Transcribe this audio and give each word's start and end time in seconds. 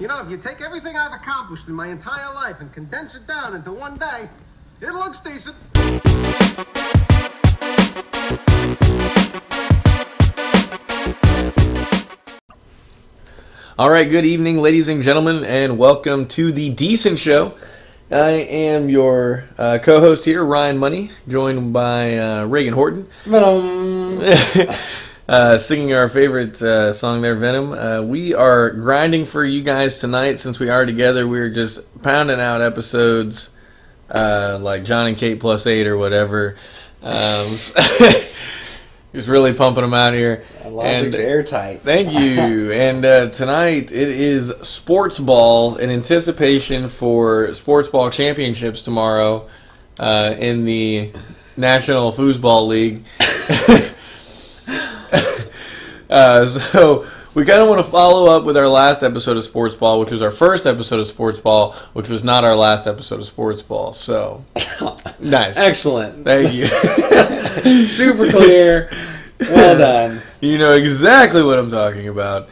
You 0.00 0.08
know, 0.08 0.18
if 0.18 0.28
you 0.28 0.36
take 0.36 0.60
everything 0.60 0.96
I've 0.96 1.12
accomplished 1.12 1.68
in 1.68 1.74
my 1.74 1.86
entire 1.86 2.34
life 2.34 2.56
and 2.58 2.72
condense 2.72 3.14
it 3.14 3.28
down 3.28 3.54
into 3.54 3.70
one 3.70 3.96
day, 3.96 4.28
it 4.80 4.90
looks 4.90 5.20
decent. 5.20 5.54
All 13.78 13.88
right, 13.88 14.10
good 14.10 14.24
evening, 14.24 14.60
ladies 14.60 14.88
and 14.88 15.00
gentlemen, 15.00 15.44
and 15.44 15.78
welcome 15.78 16.26
to 16.26 16.50
the 16.50 16.70
Decent 16.70 17.20
Show. 17.20 17.54
I 18.10 18.30
am 18.30 18.88
your 18.88 19.44
uh, 19.56 19.78
co-host 19.80 20.24
here, 20.24 20.44
Ryan 20.44 20.76
Money, 20.76 21.12
joined 21.28 21.72
by 21.72 22.18
uh, 22.18 22.46
Reagan 22.46 22.74
Horton, 22.74 23.06
uh, 25.28 25.58
singing 25.58 25.92
our 25.92 26.08
favorite 26.08 26.60
uh, 26.62 26.92
song 26.92 27.22
there, 27.22 27.34
Venom. 27.34 27.72
Uh, 27.72 28.02
we 28.02 28.34
are 28.34 28.70
grinding 28.70 29.26
for 29.26 29.44
you 29.44 29.62
guys 29.62 29.98
tonight 29.98 30.38
since 30.38 30.58
we 30.58 30.68
are 30.68 30.84
together. 30.84 31.26
We're 31.26 31.50
just 31.50 32.02
pounding 32.02 32.40
out 32.40 32.60
episodes 32.60 33.54
uh, 34.10 34.58
like 34.60 34.84
John 34.84 35.06
and 35.08 35.16
Kate 35.16 35.40
plus 35.40 35.66
eight 35.66 35.86
or 35.86 35.96
whatever. 35.96 36.56
Um, 37.02 37.48
just 39.14 39.28
really 39.28 39.54
pumping 39.54 39.82
them 39.82 39.94
out 39.94 40.12
here. 40.14 40.44
Logic's 40.64 41.16
airtight. 41.16 41.82
Thank 41.82 42.12
you. 42.12 42.72
and 42.72 43.04
uh, 43.04 43.30
tonight 43.30 43.92
it 43.92 44.08
is 44.08 44.52
sports 44.62 45.18
ball 45.18 45.76
in 45.76 45.90
anticipation 45.90 46.88
for 46.88 47.54
sports 47.54 47.88
ball 47.88 48.10
championships 48.10 48.82
tomorrow 48.82 49.48
uh, 49.98 50.34
in 50.38 50.64
the 50.64 51.12
National 51.56 52.12
Foosball 52.12 52.66
League. 52.66 53.04
uh, 56.10 56.46
so 56.46 57.06
we 57.34 57.44
kind 57.44 57.60
of 57.60 57.68
want 57.68 57.84
to 57.84 57.90
follow 57.90 58.30
up 58.30 58.44
with 58.44 58.56
our 58.56 58.68
last 58.68 59.02
episode 59.02 59.36
of 59.36 59.44
Sports 59.44 59.74
Ball, 59.74 59.98
which 59.98 60.10
was 60.10 60.22
our 60.22 60.30
first 60.30 60.66
episode 60.66 61.00
of 61.00 61.06
Sports 61.06 61.40
Ball, 61.40 61.72
which 61.92 62.08
was 62.08 62.22
not 62.22 62.44
our 62.44 62.54
last 62.54 62.86
episode 62.86 63.18
of 63.18 63.26
Sports 63.26 63.60
Ball. 63.60 63.92
So 63.92 64.44
nice. 65.18 65.56
Excellent. 65.56 66.24
Thank 66.24 66.54
you. 66.54 66.66
Super 67.84 68.30
clear. 68.30 68.90
Well 69.40 69.78
done. 69.78 70.20
You 70.40 70.58
know 70.58 70.72
exactly 70.72 71.42
what 71.42 71.58
I'm 71.58 71.70
talking 71.70 72.08
about. 72.08 72.48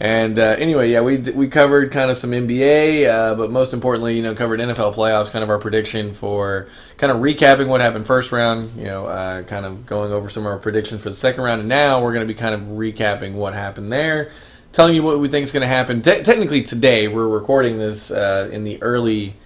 And 0.00 0.40
uh, 0.40 0.56
anyway, 0.58 0.90
yeah, 0.90 1.02
we 1.02 1.18
we 1.18 1.46
covered 1.46 1.92
kind 1.92 2.10
of 2.10 2.16
some 2.16 2.32
NBA, 2.32 3.06
uh, 3.06 3.36
but 3.36 3.52
most 3.52 3.72
importantly, 3.72 4.16
you 4.16 4.22
know, 4.22 4.34
covered 4.34 4.58
NFL 4.58 4.94
playoffs, 4.94 5.30
kind 5.30 5.44
of 5.44 5.50
our 5.50 5.58
prediction 5.58 6.14
for 6.14 6.68
kind 6.96 7.12
of 7.12 7.18
recapping 7.18 7.68
what 7.68 7.80
happened 7.80 8.04
first 8.04 8.32
round, 8.32 8.76
you 8.76 8.86
know, 8.86 9.06
uh, 9.06 9.42
kind 9.44 9.64
of 9.64 9.86
going 9.86 10.10
over 10.10 10.28
some 10.28 10.44
of 10.44 10.52
our 10.52 10.58
predictions 10.58 11.02
for 11.02 11.10
the 11.10 11.14
second 11.14 11.44
round, 11.44 11.60
and 11.60 11.68
now 11.68 12.02
we're 12.02 12.12
going 12.12 12.26
to 12.26 12.32
be 12.32 12.38
kind 12.38 12.56
of 12.56 12.62
recapping 12.76 13.34
what 13.34 13.54
happened 13.54 13.92
there, 13.92 14.32
telling 14.72 14.96
you 14.96 15.02
what 15.04 15.20
we 15.20 15.28
think 15.28 15.44
is 15.44 15.52
going 15.52 15.60
to 15.60 15.68
happen. 15.68 16.02
Te- 16.02 16.22
technically, 16.22 16.62
today 16.62 17.06
we're 17.06 17.28
recording 17.28 17.78
this 17.78 18.10
uh, 18.10 18.50
in 18.52 18.64
the 18.64 18.82
early 18.82 19.36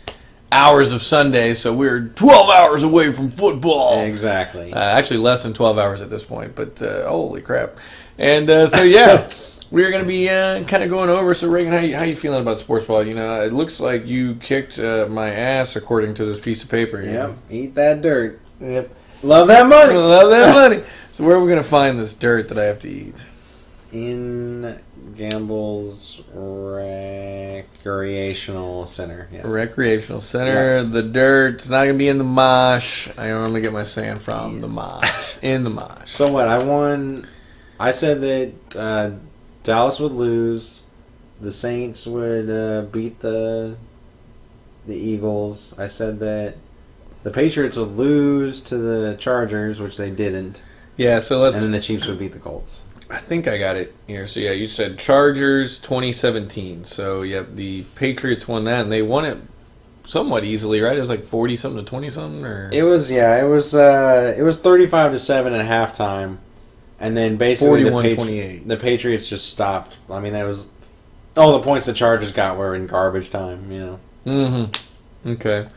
hours 0.51 0.93
of 0.93 1.03
Sunday, 1.03 1.53
so 1.53 1.75
we're 1.75 2.09
12 2.09 2.51
hours 2.51 2.83
away 2.83 3.13
from 3.13 3.31
football. 3.31 4.01
Exactly. 4.01 4.73
Uh, 4.73 4.97
actually, 4.97 5.19
less 5.19 5.43
than 5.43 5.53
12 5.53 5.79
hours 5.79 6.01
at 6.01 6.09
this 6.09 6.25
point, 6.25 6.55
but 6.55 6.81
uh, 6.81 7.07
holy 7.07 7.43
crap. 7.43 7.77
And 8.17 8.49
uh, 8.49 8.67
so, 8.67 8.83
yeah, 8.83 9.31
we're 9.71 9.91
going 9.91 10.03
to 10.03 10.09
be 10.09 10.29
uh, 10.29 10.65
kind 10.65 10.83
of 10.83 10.91
going 10.91 11.11
over. 11.11 11.35
So, 11.35 11.49
Reagan, 11.49 11.73
how 11.73 11.81
you, 11.81 11.97
how 11.97 12.05
you 12.05 12.17
feeling 12.17 12.41
about 12.41 12.59
sports 12.59 12.87
ball? 12.87 13.07
You 13.07 13.15
know, 13.15 13.43
it 13.43 13.53
looks 13.53 13.81
like 13.81 14.07
you 14.07 14.37
kicked 14.37 14.79
uh, 14.79 15.07
my 15.11 15.31
ass 15.31 15.77
according 15.77 16.15
to 16.15 16.25
this 16.25 16.41
piece 16.41 16.63
of 16.63 16.71
paper. 16.71 17.03
Yep. 17.03 17.13
know? 17.13 17.37
Eat 17.51 17.75
that 17.75 18.01
dirt. 18.01 18.41
Yep. 18.61 18.95
Love 19.23 19.49
that 19.49 19.67
money. 19.67 19.95
love 19.95 20.31
that 20.31 20.55
money. 20.55 20.83
So, 21.11 21.25
where 21.25 21.35
are 21.35 21.41
we 21.41 21.49
going 21.49 21.61
to 21.61 21.69
find 21.69 21.99
this 21.99 22.15
dirt 22.15 22.47
that 22.47 22.59
I 22.59 22.65
have 22.65 22.79
to 22.81 22.89
eat? 22.89 23.27
In 23.91 24.79
Gamble's 25.17 26.23
recreational 26.33 28.87
center. 28.87 29.29
Yes. 29.33 29.45
Recreational 29.45 30.21
Center, 30.21 30.85
the 30.85 31.03
dirt. 31.03 31.55
It's 31.55 31.69
not 31.69 31.87
going 31.87 31.95
to 31.95 31.99
be 31.99 32.07
in 32.07 32.19
the 32.19 32.25
mosh. 32.25 33.09
I 33.19 33.31
only 33.31 33.61
get 33.61 33.73
my 33.73 33.83
sand 33.83 34.23
from 34.23 34.61
the 34.61 34.69
mosh. 34.69 35.39
In 35.43 35.65
the 35.65 35.71
mosh. 35.71 36.13
So 36.13 36.31
what? 36.31 36.47
I 36.47 36.59
won. 36.59 37.27
I 37.81 37.91
said 37.91 38.21
that 38.21 38.53
uh, 38.77 39.11
Dallas 39.69 40.01
would 40.01 40.13
lose. 40.13 40.83
The 41.41 41.51
Saints 41.53 42.07
would 42.07 42.51
uh, 42.51 42.83
beat 42.91 43.21
the 43.21 43.77
the 44.87 44.97
Eagles. 44.97 45.75
I 45.79 45.87
said 45.87 46.19
that 46.21 46.55
the 47.23 47.31
Patriots 47.31 47.77
would 47.77 47.91
lose 47.97 48.61
to 48.63 48.79
the 48.79 49.17
Chargers, 49.19 49.81
which 49.81 49.97
they 49.99 50.11
didn't, 50.11 50.61
Yeah, 50.97 51.19
so 51.19 51.41
let's. 51.41 51.57
and 51.57 51.67
then 51.67 51.73
the 51.73 51.81
Chiefs 51.87 52.07
would 52.07 52.19
beat 52.19 52.33
the 52.33 52.39
Colts. 52.39 52.81
I 53.11 53.19
think 53.19 53.47
I 53.47 53.59
got 53.59 53.77
it 53.77 53.95
here. 54.07 54.27
So 54.27 54.41
yeah, 54.41 54.53
you 54.53 54.67
said 54.67 54.99
Chargers 54.99 55.79
2017. 55.79 56.85
So 56.85 57.23
yep, 57.23 57.49
the 57.55 57.83
Patriots 57.95 58.49
won 58.49 58.65
that, 58.65 58.83
and 58.83 58.93
they 58.93 59.03
won 59.03 59.25
it 59.27 59.39
somewhat 60.05 60.45
easily, 60.45 60.81
right? 60.81 60.97
It 60.97 61.01
was 61.01 61.09
like 61.11 61.23
40 61.25 61.57
something 61.57 61.85
to 61.85 61.89
20 61.89 62.11
something, 62.11 62.45
or 62.45 62.71
It 62.73 62.83
was 62.85 63.11
yeah, 63.11 63.39
it 63.43 63.49
was 63.49 63.75
uh, 63.75 64.35
it 64.37 64.43
was 64.43 64.57
thirty 64.57 64.87
five 64.87 65.13
to 65.13 65.19
seven 65.19 65.53
at 65.53 65.67
halftime, 65.67 66.39
and 67.01 67.17
then 67.17 67.37
basically 67.37 67.85
the, 67.85 67.91
Patri- 67.91 68.63
the 68.67 68.77
Patriots 68.77 69.29
just 69.29 69.51
stopped. 69.51 69.99
I 70.11 70.21
mean, 70.21 70.33
that 70.33 70.45
was 70.45 70.67
all 71.37 71.53
the 71.53 71.61
points 71.65 71.87
the 71.87 71.93
Chargers 71.93 72.33
got 72.33 72.57
were 72.57 72.75
in 72.75 72.87
garbage 72.87 73.31
time. 73.31 73.71
You 73.71 73.81
know, 73.81 74.01
Mm-hmm. 74.27 75.31
Okay. 75.31 75.69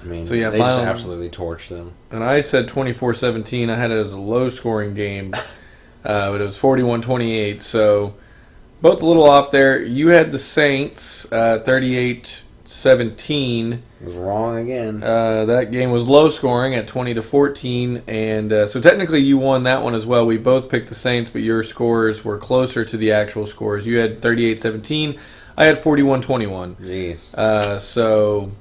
I 0.00 0.04
mean, 0.04 0.22
So, 0.22 0.34
yeah, 0.34 0.50
they 0.50 0.58
just 0.58 0.78
absolutely 0.78 1.28
torched 1.28 1.68
them. 1.68 1.92
And 2.10 2.22
I 2.22 2.40
said 2.40 2.68
24-17. 2.68 3.68
I 3.68 3.74
had 3.74 3.90
it 3.90 3.96
as 3.96 4.12
a 4.12 4.18
low 4.20 4.48
scoring 4.48 4.94
game, 4.94 5.34
uh, 6.04 6.30
but 6.30 6.40
it 6.40 6.44
was 6.44 6.58
41-28. 6.58 7.60
So 7.60 8.14
both 8.80 9.02
a 9.02 9.06
little 9.06 9.28
off 9.28 9.50
there. 9.50 9.82
You 9.82 10.08
had 10.08 10.30
the 10.30 10.38
Saints 10.38 11.30
uh, 11.32 11.58
38-17. 12.68 13.72
It 13.72 13.80
was 14.04 14.14
wrong 14.14 14.58
again. 14.58 15.02
Uh, 15.02 15.46
that 15.46 15.72
game 15.72 15.90
was 15.90 16.06
low 16.06 16.28
scoring 16.28 16.74
at 16.74 16.86
20 16.86 17.14
to 17.14 17.22
14, 17.22 18.02
and 18.06 18.52
uh, 18.52 18.66
so 18.66 18.80
technically 18.80 19.20
you 19.20 19.38
won 19.38 19.62
that 19.64 19.82
one 19.82 19.94
as 19.94 20.04
well. 20.04 20.26
We 20.26 20.36
both 20.36 20.68
picked 20.68 20.88
the 20.88 20.94
Saints, 20.94 21.30
but 21.30 21.42
your 21.42 21.62
scores 21.62 22.24
were 22.24 22.38
closer 22.38 22.84
to 22.84 22.96
the 22.96 23.12
actual 23.12 23.46
scores. 23.46 23.86
You 23.86 23.98
had 23.98 24.20
38 24.20 24.60
17, 24.60 25.18
I 25.56 25.64
had 25.64 25.78
41 25.78 26.22
21. 26.22 26.76
Jeez. 26.76 27.34
Uh, 27.34 27.78
so, 27.78 28.52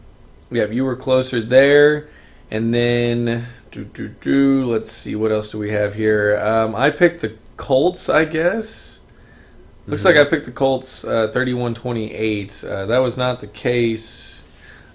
yeah, 0.50 0.66
you 0.66 0.86
were 0.86 0.96
closer 0.96 1.42
there. 1.42 2.08
And 2.50 2.74
then, 2.74 3.46
do, 3.72 3.84
do, 3.84 4.08
do, 4.08 4.66
let's 4.66 4.92
see, 4.92 5.16
what 5.16 5.32
else 5.32 5.52
do 5.52 5.60
we 5.60 5.72
have 5.72 5.94
here? 5.94 6.40
Um, 6.42 6.74
I 6.76 6.90
picked 6.92 7.22
the 7.22 7.36
Colts, 7.58 8.08
I 8.08 8.24
guess. 8.24 8.97
Looks 9.88 10.04
like 10.04 10.18
I 10.18 10.26
picked 10.26 10.46
the 10.46 10.52
Colts 10.52 11.06
uh, 11.06 11.30
31 11.30 11.74
28. 11.74 12.64
Uh, 12.68 12.86
that 12.88 12.98
was 13.00 13.16
not 13.18 13.40
the 13.40 13.48
case. 13.48 14.44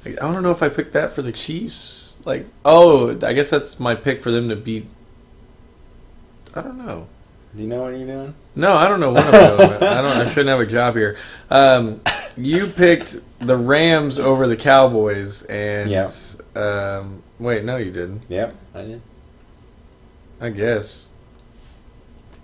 I 0.05 0.11
I 0.11 0.33
don't 0.33 0.43
know 0.43 0.51
if 0.51 0.63
I 0.63 0.69
picked 0.69 0.93
that 0.93 1.11
for 1.11 1.23
the 1.23 1.33
Chiefs. 1.33 2.15
Like, 2.25 2.47
oh, 2.65 3.11
I 3.27 3.33
guess 3.33 3.51
that's 3.51 3.81
my 3.81 3.95
pick 3.95 4.21
for 4.21 4.31
them 4.31 4.49
to 4.51 4.57
beat. 4.57 4.87
I 6.55 6.61
don't 6.61 6.79
know. 6.79 7.09
Do 7.57 7.63
you 7.63 7.69
know 7.69 7.83
what 7.83 7.89
you're 7.97 8.07
doing? 8.07 8.35
No, 8.55 8.75
I 8.75 8.87
don't 8.89 9.01
know 9.01 9.11
what 9.11 9.25
I'm 9.27 9.31
doing. 9.57 9.73
I 9.83 10.03
don't. 10.03 10.17
I 10.17 10.27
shouldn't 10.27 10.49
have 10.49 10.61
a 10.61 10.67
job 10.67 10.95
here. 10.95 11.17
Um, 11.51 12.01
you 12.37 12.67
picked 12.67 13.17
the 13.41 13.57
Rams 13.57 14.19
over 14.19 14.47
the 14.47 14.57
Cowboys, 14.57 15.43
and 15.45 15.91
Yeah. 15.91 16.09
um, 16.55 17.23
wait, 17.39 17.65
no, 17.65 17.77
you 17.79 17.91
didn't. 17.91 18.23
Yep, 18.29 18.55
I 18.75 18.83
did. 18.83 19.03
I 20.41 20.51
guess, 20.51 21.09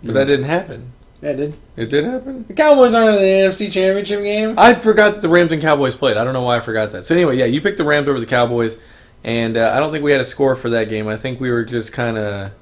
but 0.02 0.14
that 0.14 0.26
didn't 0.26 0.46
happen. 0.46 0.92
Yeah, 1.20 1.30
I 1.30 1.32
did. 1.32 1.54
It 1.76 1.90
did 1.90 2.04
happen. 2.04 2.44
The 2.46 2.54
Cowboys 2.54 2.94
aren't 2.94 3.16
in 3.16 3.22
the 3.22 3.48
NFC 3.48 3.70
Championship 3.72 4.22
game. 4.22 4.54
I 4.56 4.74
forgot 4.74 5.14
that 5.14 5.22
the 5.22 5.28
Rams 5.28 5.50
and 5.50 5.60
Cowboys 5.60 5.94
played. 5.94 6.16
I 6.16 6.24
don't 6.24 6.32
know 6.32 6.42
why 6.42 6.56
I 6.56 6.60
forgot 6.60 6.92
that. 6.92 7.04
So 7.04 7.14
anyway, 7.14 7.36
yeah, 7.36 7.46
you 7.46 7.60
picked 7.60 7.78
the 7.78 7.84
Rams 7.84 8.08
over 8.08 8.20
the 8.20 8.26
Cowboys, 8.26 8.78
and 9.24 9.56
uh, 9.56 9.72
I 9.74 9.80
don't 9.80 9.92
think 9.92 10.04
we 10.04 10.12
had 10.12 10.20
a 10.20 10.24
score 10.24 10.54
for 10.54 10.68
that 10.70 10.88
game. 10.88 11.08
I 11.08 11.16
think 11.16 11.40
we 11.40 11.50
were 11.50 11.64
just 11.64 11.92
kind 11.92 12.16
of 12.16 12.52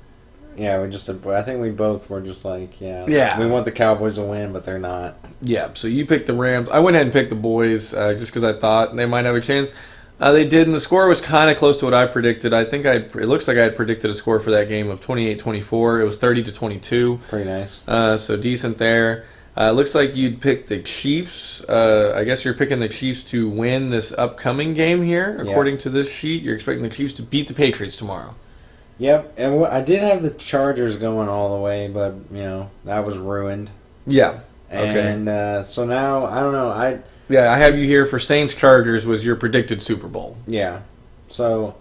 Yeah, 0.56 0.80
we 0.80 0.88
just. 0.88 1.08
I 1.08 1.42
think 1.42 1.60
we 1.60 1.70
both 1.70 2.08
were 2.08 2.22
just 2.22 2.46
like, 2.46 2.80
yeah, 2.80 3.04
Yeah. 3.06 3.38
We 3.38 3.46
want 3.46 3.66
the 3.66 3.72
Cowboys 3.72 4.14
to 4.14 4.22
win, 4.22 4.54
but 4.54 4.64
they're 4.64 4.78
not. 4.78 5.16
Yeah, 5.42 5.68
so 5.74 5.86
you 5.86 6.06
picked 6.06 6.26
the 6.26 6.34
Rams. 6.34 6.70
I 6.70 6.78
went 6.78 6.96
ahead 6.96 7.06
and 7.06 7.12
picked 7.12 7.30
the 7.30 7.36
boys 7.36 7.92
uh, 7.92 8.14
just 8.14 8.32
because 8.32 8.44
I 8.44 8.58
thought 8.58 8.96
they 8.96 9.04
might 9.04 9.26
have 9.26 9.34
a 9.34 9.40
chance. 9.40 9.74
Uh, 10.18 10.32
they 10.32 10.46
did, 10.46 10.66
and 10.66 10.74
the 10.74 10.80
score 10.80 11.08
was 11.08 11.20
kind 11.20 11.50
of 11.50 11.56
close 11.58 11.76
to 11.78 11.84
what 11.84 11.92
I 11.94 12.06
predicted. 12.06 12.54
I 12.54 12.64
think 12.64 12.86
I 12.86 12.92
it 12.96 13.14
looks 13.26 13.46
like 13.48 13.58
I 13.58 13.62
had 13.62 13.76
predicted 13.76 14.10
a 14.10 14.14
score 14.14 14.40
for 14.40 14.50
that 14.52 14.66
game 14.68 14.88
of 14.88 15.00
28-24. 15.00 16.00
It 16.00 16.04
was 16.04 16.16
30 16.16 16.42
to 16.44 16.52
22, 16.52 17.20
Pretty 17.28 17.44
nice. 17.48 17.80
uh, 17.86 18.16
so 18.16 18.36
decent 18.36 18.78
there. 18.78 19.24
Uh, 19.58 19.70
looks 19.72 19.94
like 19.94 20.14
you'd 20.16 20.40
pick 20.40 20.66
the 20.66 20.78
Chiefs. 20.82 21.62
Uh, 21.64 22.12
I 22.16 22.24
guess 22.24 22.44
you're 22.44 22.54
picking 22.54 22.78
the 22.78 22.88
Chiefs 22.88 23.24
to 23.24 23.48
win 23.48 23.90
this 23.90 24.12
upcoming 24.12 24.72
game 24.74 25.02
here, 25.02 25.40
Yeah. 25.42 25.50
according 25.50 25.78
to 25.78 25.90
this 25.90 26.10
sheet. 26.10 26.42
You're 26.42 26.54
expecting 26.54 26.82
the 26.82 26.90
Chiefs 26.90 27.12
to 27.14 27.22
beat 27.22 27.48
the 27.48 27.54
Patriots 27.54 27.96
tomorrow. 27.96 28.34
Yep, 28.98 29.34
and 29.38 29.66
I 29.66 29.82
did 29.82 30.00
have 30.02 30.22
the 30.22 30.30
Chargers 30.30 30.96
going 30.96 31.28
all 31.28 31.54
the 31.54 31.60
way, 31.62 31.88
but 31.88 32.14
you 32.32 32.40
know 32.42 32.70
that 32.86 33.04
was 33.04 33.18
ruined. 33.18 33.68
Yeah. 34.06 34.40
Okay. 34.72 35.12
And 35.12 35.28
uh, 35.28 35.64
so 35.66 35.84
now 35.84 36.24
I 36.26 36.40
don't 36.40 36.52
know. 36.52 36.70
I 36.70 36.98
Yeah, 37.28 37.50
I 37.50 37.56
have 37.58 37.76
you 37.76 37.84
here 37.84 38.06
for 38.06 38.18
Saints 38.18 38.54
Chargers 38.54 39.06
was 39.06 39.24
your 39.24 39.36
predicted 39.36 39.82
Super 39.82 40.08
Bowl. 40.08 40.36
yeah. 40.46 40.80
So 41.28 41.74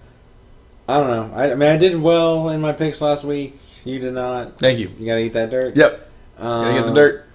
I 0.90 0.98
don't 1.00 1.10
know. 1.32 1.36
I, 1.38 1.52
I 1.52 1.56
mean, 1.56 1.70
I 1.70 1.78
did 1.78 2.02
well 2.02 2.50
in 2.50 2.62
my 2.62 2.72
picks 2.74 3.00
last 3.00 3.24
week. 3.24 3.56
You 3.84 4.00
did 4.00 4.14
not. 4.14 4.58
Thank 4.58 4.80
you. 4.80 4.92
You 5.00 5.06
gotta 5.06 5.20
eat 5.22 5.34
that 5.34 5.52
dirt. 5.52 5.78
Yep. 5.78 6.10
Um, 6.40 6.64
Gotta 6.66 6.74
get 6.74 6.86
the 6.88 6.94
dirt. 6.94 7.26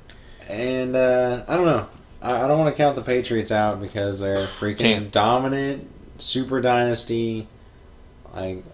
And 0.48 0.96
uh, 0.96 1.44
I 1.46 1.54
don't 1.54 1.66
know. 1.66 1.86
I, 2.20 2.44
I 2.44 2.48
don't 2.48 2.58
want 2.58 2.74
to 2.74 2.76
count 2.76 2.96
the 2.96 3.02
Patriots 3.02 3.52
out 3.52 3.80
because 3.80 4.18
they're 4.18 4.46
freaking 4.46 4.78
Can't. 4.78 5.12
dominant, 5.12 5.88
super 6.18 6.60
dynasty. 6.60 7.46
Like 8.34 8.64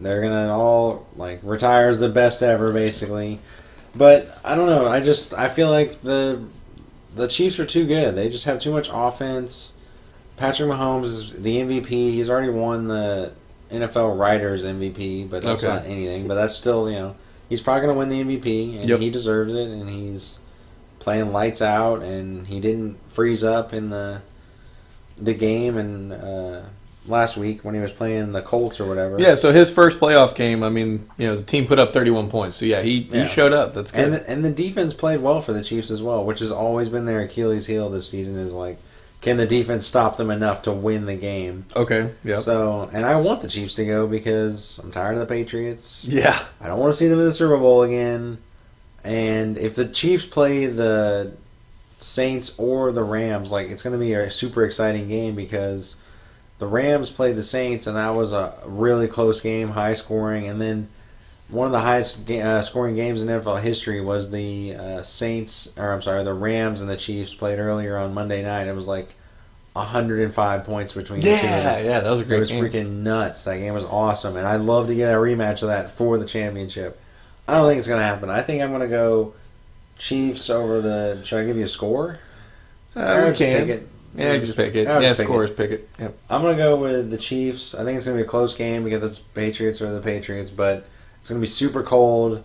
they're 0.00 0.20
gonna 0.22 0.52
all 0.56 1.06
like 1.16 1.38
retire 1.44 1.88
as 1.88 2.00
the 2.00 2.08
best 2.08 2.42
ever, 2.42 2.72
basically. 2.72 3.38
But 3.94 4.36
I 4.44 4.56
don't 4.56 4.66
know. 4.66 4.88
I 4.88 4.98
just 5.00 5.32
I 5.34 5.48
feel 5.48 5.70
like 5.70 6.00
the 6.00 6.42
the 7.14 7.26
Chiefs 7.26 7.58
are 7.58 7.66
too 7.66 7.86
good. 7.86 8.14
They 8.14 8.28
just 8.28 8.44
have 8.44 8.58
too 8.58 8.70
much 8.72 8.88
offense. 8.92 9.72
Patrick 10.36 10.70
Mahomes 10.70 11.04
is 11.06 11.30
the 11.32 11.56
MVP. 11.58 11.88
He's 11.88 12.30
already 12.30 12.50
won 12.50 12.88
the 12.88 13.32
NFL 13.70 14.18
Writers 14.18 14.64
MVP, 14.64 15.28
but 15.30 15.42
that's 15.42 15.62
Okay. 15.64 15.74
not 15.74 15.86
anything. 15.86 16.26
But 16.28 16.34
that's 16.36 16.54
still 16.54 16.88
you 16.90 16.96
know 16.96 17.14
he's 17.48 17.60
probably 17.60 17.82
gonna 17.86 17.98
win 17.98 18.08
the 18.08 18.20
MVP, 18.20 18.76
and 18.76 18.88
Yep. 18.88 19.00
he 19.00 19.10
deserves 19.10 19.54
it. 19.54 19.68
And 19.68 19.88
he's 19.90 20.38
playing 20.98 21.32
lights 21.32 21.60
out, 21.62 22.02
and 22.02 22.46
he 22.46 22.60
didn't 22.60 22.96
freeze 23.08 23.44
up 23.44 23.72
in 23.72 23.90
the 23.90 24.22
the 25.16 25.34
game 25.34 25.76
and 25.76 26.12
uh, 26.12 26.60
last 27.06 27.36
week 27.36 27.64
when 27.64 27.74
he 27.74 27.80
was 27.80 27.90
playing 27.90 28.32
the 28.32 28.42
Colts 28.42 28.78
or 28.80 28.86
whatever. 28.86 29.18
Yeah, 29.18 29.34
so 29.34 29.52
his 29.52 29.70
first 29.70 29.98
playoff 29.98 30.34
game, 30.34 30.62
I 30.62 30.68
mean, 30.68 31.08
you 31.16 31.26
know, 31.26 31.36
the 31.36 31.42
team 31.42 31.66
put 31.66 31.78
up 31.78 31.92
31 31.92 32.28
points. 32.30 32.56
So 32.56 32.66
yeah, 32.66 32.82
he, 32.82 33.08
Yeah. 33.10 33.22
he 33.22 33.28
showed 33.28 33.52
up. 33.52 33.74
That's 33.74 33.90
good. 33.90 34.04
And 34.04 34.12
the, 34.12 34.30
and 34.30 34.44
the 34.44 34.50
defense 34.50 34.92
played 34.94 35.20
well 35.20 35.40
for 35.40 35.52
the 35.52 35.62
Chiefs 35.64 35.90
as 35.90 36.02
well, 36.02 36.24
which 36.24 36.40
has 36.40 36.50
always 36.52 36.88
been 36.88 37.06
their 37.06 37.20
Achilles 37.20 37.66
heel 37.66 37.88
this 37.90 38.08
season. 38.08 38.36
Is 38.38 38.52
like, 38.52 38.78
can 39.22 39.36
the 39.38 39.46
defense 39.46 39.86
stop 39.86 40.16
them 40.18 40.30
enough 40.30 40.62
to 40.62 40.72
win 40.72 41.06
the 41.06 41.16
game? 41.16 41.64
okay. 41.74 42.12
Yeah. 42.22 42.36
So, 42.36 42.88
and 42.92 43.04
I 43.06 43.16
want 43.16 43.40
the 43.40 43.48
Chiefs 43.48 43.74
to 43.74 43.84
go 43.86 44.06
because 44.06 44.78
I'm 44.82 44.92
tired 44.92 45.14
of 45.14 45.20
the 45.20 45.26
Patriots. 45.26 46.06
yeah. 46.08 46.38
I 46.60 46.66
don't 46.68 46.78
want 46.78 46.92
to 46.92 46.98
see 46.98 47.08
them 47.08 47.18
in 47.18 47.24
the 47.26 47.32
Super 47.32 47.56
Bowl 47.56 47.82
again. 47.82 48.38
And 49.04 49.56
if 49.56 49.74
the 49.74 49.88
Chiefs 49.88 50.26
play 50.26 50.66
the 50.66 51.32
Saints 51.98 52.52
or 52.58 52.92
the 52.92 53.02
Rams, 53.02 53.50
like 53.50 53.68
it's 53.68 53.82
going 53.82 53.92
to 53.94 53.98
be 53.98 54.12
a 54.12 54.30
super 54.30 54.64
exciting 54.64 55.08
game 55.08 55.34
because 55.34 55.96
the 56.60 56.66
Rams 56.66 57.10
played 57.10 57.36
the 57.36 57.42
Saints, 57.42 57.86
and 57.86 57.96
that 57.96 58.10
was 58.10 58.32
a 58.32 58.54
really 58.66 59.08
close 59.08 59.40
game, 59.40 59.70
high 59.70 59.94
scoring. 59.94 60.46
And 60.46 60.60
then 60.60 60.88
one 61.48 61.66
of 61.66 61.72
the 61.72 61.80
highest 61.80 62.26
ga- 62.26 62.42
uh, 62.42 62.62
scoring 62.62 62.94
games 62.94 63.22
in 63.22 63.28
NFL 63.28 63.62
history 63.62 64.00
was 64.00 64.30
the 64.30 64.74
uh, 64.74 65.02
Saints, 65.02 65.72
or 65.76 65.90
I'm 65.90 66.02
sorry, 66.02 66.22
the 66.22 66.34
Rams 66.34 66.82
and 66.82 66.88
the 66.88 66.96
Chiefs 66.96 67.34
played 67.34 67.58
earlier 67.58 67.96
on 67.96 68.12
Monday 68.12 68.42
night. 68.42 68.68
It 68.68 68.74
was 68.74 68.86
like 68.86 69.14
105 69.72 70.64
points 70.64 70.92
between 70.92 71.20
the 71.20 71.26
two. 71.26 71.46
Yeah, 71.46 71.78
yeah, 71.80 72.00
that 72.00 72.10
was 72.10 72.20
a 72.20 72.24
great. 72.24 72.36
It 72.36 72.40
was 72.40 72.50
game. 72.50 72.64
freaking 72.64 72.90
nuts. 73.02 73.44
That 73.44 73.56
game 73.56 73.72
was 73.72 73.84
awesome, 73.84 74.36
and 74.36 74.46
I'd 74.46 74.60
love 74.60 74.88
to 74.88 74.94
get 74.94 75.12
a 75.12 75.16
rematch 75.16 75.62
of 75.62 75.68
that 75.68 75.90
for 75.90 76.18
the 76.18 76.26
championship. 76.26 77.00
I 77.48 77.54
don't 77.54 77.68
think 77.68 77.78
it's 77.78 77.88
going 77.88 78.00
to 78.00 78.06
happen. 78.06 78.28
I 78.28 78.42
think 78.42 78.62
I'm 78.62 78.68
going 78.68 78.82
to 78.82 78.88
go 78.88 79.32
Chiefs 79.96 80.50
over 80.50 80.82
the. 80.82 81.22
Should 81.24 81.40
I 81.40 81.46
give 81.46 81.56
you 81.56 81.64
a 81.64 81.68
score? 81.68 82.18
Uh, 82.94 83.28
we 83.30 83.36
can. 83.36 83.88
It? 84.16 84.22
Yeah, 84.22 84.38
just 84.38 84.56
pick 84.56 84.74
it. 84.74 84.88
I'll 84.88 85.02
Yeah, 85.02 85.08
just 85.08 85.20
pick 85.20 85.26
scores, 85.28 85.50
pick 85.50 85.70
it. 85.70 85.88
Yep. 85.98 86.18
I'm 86.28 86.42
going 86.42 86.56
to 86.56 86.62
go 86.62 86.76
with 86.76 87.10
the 87.10 87.18
Chiefs. 87.18 87.74
I 87.74 87.84
think 87.84 87.96
it's 87.96 88.06
going 88.06 88.16
to 88.16 88.22
be 88.22 88.26
a 88.26 88.30
close 88.30 88.54
game 88.54 88.84
because 88.84 89.02
it's 89.02 89.18
Patriots 89.18 89.80
or 89.80 89.92
the 89.92 90.00
Patriots, 90.00 90.50
but 90.50 90.86
it's 91.20 91.28
going 91.28 91.40
to 91.40 91.44
be 91.44 91.50
super 91.50 91.82
cold. 91.82 92.42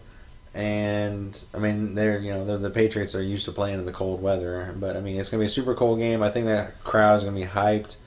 And 0.54 1.42
I 1.54 1.58
mean, 1.58 1.96
they're 1.96 2.20
you 2.20 2.32
know 2.32 2.46
they're, 2.46 2.58
the 2.58 2.70
Patriots 2.70 3.14
are 3.14 3.22
used 3.22 3.46
to 3.46 3.52
playing 3.52 3.80
in 3.80 3.86
the 3.86 3.92
cold 3.92 4.22
weather, 4.22 4.74
but 4.80 4.96
I 4.96 5.02
mean 5.02 5.20
it's 5.20 5.30
going 5.30 5.40
to 5.40 5.44
be 5.44 5.48
a 5.48 5.50
super 5.50 5.76
cold 5.76 6.00
game. 6.00 6.24
I 6.24 6.30
think 6.30 6.46
that 6.46 6.82
crowd 6.84 7.16
is 7.16 7.24
going 7.24 7.36
to 7.36 7.42
be 7.42 7.48
hyped. 7.48 7.98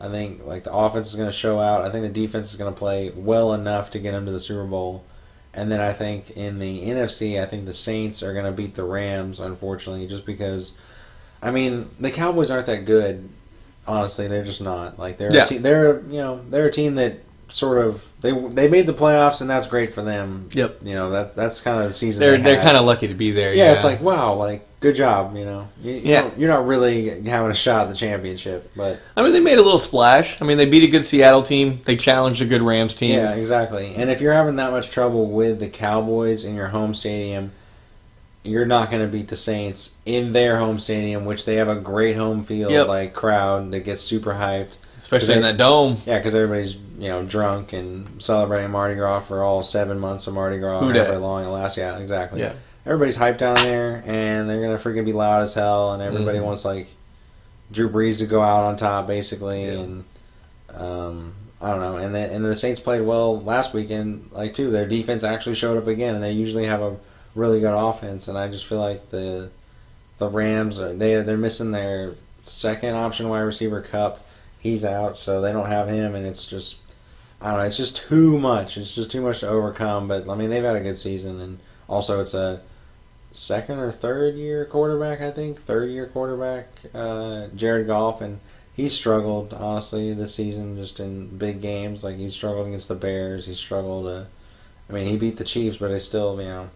I 0.00 0.08
think 0.08 0.46
like 0.46 0.64
the 0.64 0.72
offense 0.72 1.08
is 1.08 1.16
going 1.16 1.28
to 1.28 1.36
show 1.36 1.60
out. 1.60 1.82
I 1.82 1.90
think 1.90 2.02
the 2.02 2.20
defense 2.20 2.50
is 2.50 2.56
going 2.56 2.72
to 2.72 2.78
play 2.78 3.10
well 3.10 3.52
enough 3.52 3.90
to 3.90 3.98
get 3.98 4.12
them 4.12 4.24
to 4.24 4.32
the 4.32 4.40
Super 4.40 4.64
Bowl. 4.64 5.04
And 5.52 5.70
then 5.70 5.80
I 5.80 5.92
think 5.92 6.30
in 6.30 6.58
the 6.58 6.86
NFC, 6.86 7.42
I 7.42 7.44
think 7.44 7.66
the 7.66 7.72
Saints 7.72 8.22
are 8.22 8.32
going 8.32 8.46
to 8.46 8.52
beat 8.52 8.76
the 8.76 8.84
Rams, 8.84 9.40
unfortunately, 9.40 10.06
just 10.06 10.24
because. 10.24 10.74
I 11.42 11.50
mean, 11.50 11.90
the 11.98 12.10
Cowboys 12.10 12.50
aren't 12.50 12.66
that 12.66 12.84
good. 12.84 13.28
Honestly, 13.86 14.28
they're 14.28 14.44
just 14.44 14.60
not. 14.60 14.98
Like 14.98 15.18
they're 15.18 15.34
Yeah. 15.34 15.44
a 15.44 15.46
te- 15.46 15.58
they're 15.58 16.00
you 16.02 16.18
know 16.20 16.40
they're 16.50 16.66
a 16.66 16.70
team 16.70 16.96
that 16.96 17.20
sort 17.48 17.84
of 17.84 18.08
they 18.20 18.30
they 18.30 18.68
made 18.68 18.86
the 18.86 18.92
playoffs 18.94 19.40
and 19.40 19.50
that's 19.50 19.66
great 19.66 19.92
for 19.92 20.02
them. 20.02 20.48
Yep. 20.52 20.80
You 20.84 20.94
know 20.94 21.10
that's 21.10 21.34
that's 21.34 21.60
kind 21.60 21.80
of 21.80 21.86
the 21.86 21.92
season. 21.92 22.20
They're 22.20 22.36
they 22.36 22.42
they're 22.42 22.62
kind 22.62 22.76
of 22.76 22.84
lucky 22.84 23.08
to 23.08 23.14
be 23.14 23.32
there. 23.32 23.54
yeah, 23.54 23.72
It's 23.72 23.82
like 23.84 24.00
wow, 24.00 24.34
like 24.34 24.66
good 24.80 24.94
job. 24.94 25.34
You 25.36 25.44
know, 25.46 25.68
you, 25.82 25.92
you 25.94 26.00
Yeah. 26.04 26.22
don't- 26.22 26.38
you're 26.38 26.48
not 26.50 26.66
really 26.66 27.22
having 27.26 27.50
a 27.50 27.54
shot 27.54 27.82
at 27.82 27.88
the 27.88 27.94
championship, 27.96 28.70
but 28.76 28.98
I 29.16 29.22
mean, 29.22 29.32
they 29.32 29.40
made 29.40 29.58
a 29.58 29.62
little 29.62 29.78
splash. 29.80 30.40
I 30.40 30.44
mean, 30.44 30.58
they 30.58 30.66
beat 30.66 30.84
a 30.84 30.88
good 30.88 31.04
Seattle 31.04 31.42
team. 31.42 31.80
They 31.86 31.96
challenged 31.96 32.40
a 32.42 32.46
good 32.46 32.62
Rams 32.62 32.94
team. 32.94 33.16
Yeah, 33.18 33.32
exactly. 33.34 33.94
And 33.96 34.10
if 34.10 34.20
you're 34.20 34.32
having 34.34 34.56
that 34.56 34.70
much 34.70 34.90
trouble 34.90 35.26
with 35.26 35.58
the 35.58 35.68
Cowboys 35.68 36.44
in 36.44 36.54
your 36.54 36.68
home 36.68 36.94
stadium, 36.94 37.50
you're 38.42 38.64
not 38.66 38.90
going 38.90 39.02
to 39.02 39.08
beat 39.08 39.28
the 39.28 39.36
Saints 39.36 39.92
in 40.06 40.32
their 40.32 40.58
home 40.58 40.78
stadium, 40.78 41.24
which 41.26 41.44
they 41.44 41.56
have 41.56 41.68
a 41.68 41.74
great 41.76 42.16
home 42.16 42.42
field, 42.42 42.72
Yep. 42.72 42.88
like 42.88 43.12
crowd 43.14 43.70
that 43.72 43.80
gets 43.80 44.00
super 44.00 44.32
hyped. 44.34 44.76
especially 45.00 45.34
in 45.34 45.42
that 45.42 45.56
dome. 45.56 45.96
Yeah, 46.06 46.18
because 46.18 46.34
everybody's 46.34 46.74
you 46.98 47.08
know 47.08 47.24
drunk 47.24 47.72
and 47.72 48.22
celebrating 48.22 48.70
Mardi 48.70 48.94
Gras 48.94 49.20
for 49.20 49.42
all 49.42 49.62
seven 49.62 49.98
months 49.98 50.26
of 50.26 50.34
Mardi 50.34 50.58
Gras, 50.58 50.80
Who 50.80 50.92
however 50.92 51.12
dat? 51.12 51.20
long 51.22 51.44
it 51.44 51.48
lasts. 51.48 51.76
Yeah, 51.78 51.96
exactly. 51.98 52.40
Yeah. 52.40 52.52
everybody's 52.86 53.16
hyped 53.18 53.38
down 53.38 53.56
there, 53.56 54.02
and 54.06 54.48
they're 54.48 54.60
gonna 54.62 54.78
freaking 54.78 55.04
be 55.04 55.12
loud 55.12 55.42
as 55.42 55.52
hell, 55.54 55.92
and 55.92 56.02
everybody 56.02 56.38
Mhm. 56.38 56.44
wants 56.44 56.64
like 56.64 56.88
Drew 57.72 57.88
Brees 57.90 58.18
to 58.18 58.26
go 58.26 58.40
out 58.42 58.64
on 58.64 58.76
top, 58.76 59.06
basically, 59.06 59.64
Yeah. 59.64 59.70
and 59.72 60.04
um, 60.74 61.32
I 61.60 61.70
don't 61.70 61.80
know. 61.80 61.96
And 61.96 62.14
then 62.14 62.30
and 62.30 62.44
the 62.44 62.54
Saints 62.54 62.80
played 62.80 63.02
well 63.02 63.40
last 63.40 63.74
weekend, 63.74 64.28
like 64.32 64.54
too. 64.54 64.70
Their 64.70 64.86
defense 64.86 65.24
actually 65.24 65.54
showed 65.56 65.76
up 65.78 65.86
again, 65.88 66.14
and 66.14 66.22
they 66.24 66.32
usually 66.32 66.66
have 66.66 66.80
a 66.82 66.96
really 67.34 67.60
good 67.60 67.74
offense. 67.74 68.28
And 68.28 68.36
I 68.36 68.48
just 68.48 68.66
feel 68.66 68.80
like 68.80 69.10
the 69.10 69.50
the 70.18 70.28
Rams 70.28 70.78
are 70.78 70.92
they 70.92 71.20
they're 71.22 71.36
missing 71.36 71.72
their 71.72 72.14
second 72.42 72.94
option 72.94 73.28
wide 73.28 73.40
receiver 73.40 73.80
Kupp. 73.80 74.26
He's 74.58 74.84
out, 74.84 75.18
so 75.18 75.40
they 75.40 75.52
don't 75.52 75.68
have 75.68 75.88
him, 75.88 76.14
and 76.14 76.26
it's 76.26 76.44
just 76.44 76.78
I 77.40 77.50
don't 77.50 77.60
know. 77.60 77.64
It's 77.64 77.78
just 77.78 77.96
too 77.96 78.38
much. 78.38 78.76
It's 78.76 78.94
just 78.94 79.10
too 79.10 79.22
much 79.22 79.40
to 79.40 79.48
overcome. 79.48 80.08
But 80.08 80.28
I 80.28 80.34
mean, 80.34 80.50
they've 80.50 80.64
had 80.64 80.76
a 80.76 80.80
good 80.80 80.98
season, 80.98 81.40
and 81.40 81.58
also 81.88 82.20
it's 82.20 82.34
a 82.34 82.60
second 83.32 83.78
or 83.78 83.90
third 83.90 84.34
year 84.34 84.64
quarterback. 84.66 85.20
I 85.20 85.30
think 85.30 85.58
third 85.58 85.90
year 85.90 86.06
quarterback, 86.06 86.68
uh, 86.94 87.46
Jared 87.56 87.86
Goff, 87.86 88.20
and 88.20 88.40
he 88.74 88.88
struggled 88.88 89.54
honestly 89.54 90.12
this 90.12 90.34
season, 90.34 90.76
just 90.76 91.00
in 91.00 91.38
big 91.38 91.62
games. 91.62 92.04
Like 92.04 92.16
he 92.16 92.28
struggled 92.28 92.66
against 92.66 92.88
the 92.88 92.94
Bears. 92.94 93.46
He 93.46 93.54
struggled. 93.54 94.06
Uh, 94.06 94.24
I 94.88 94.92
mean, 94.92 95.06
he 95.06 95.16
beat 95.16 95.36
the 95.36 95.44
Chiefs, 95.44 95.78
but 95.78 95.90
it's 95.90 96.04
still 96.04 96.40
you 96.40 96.48
know, 96.48 96.70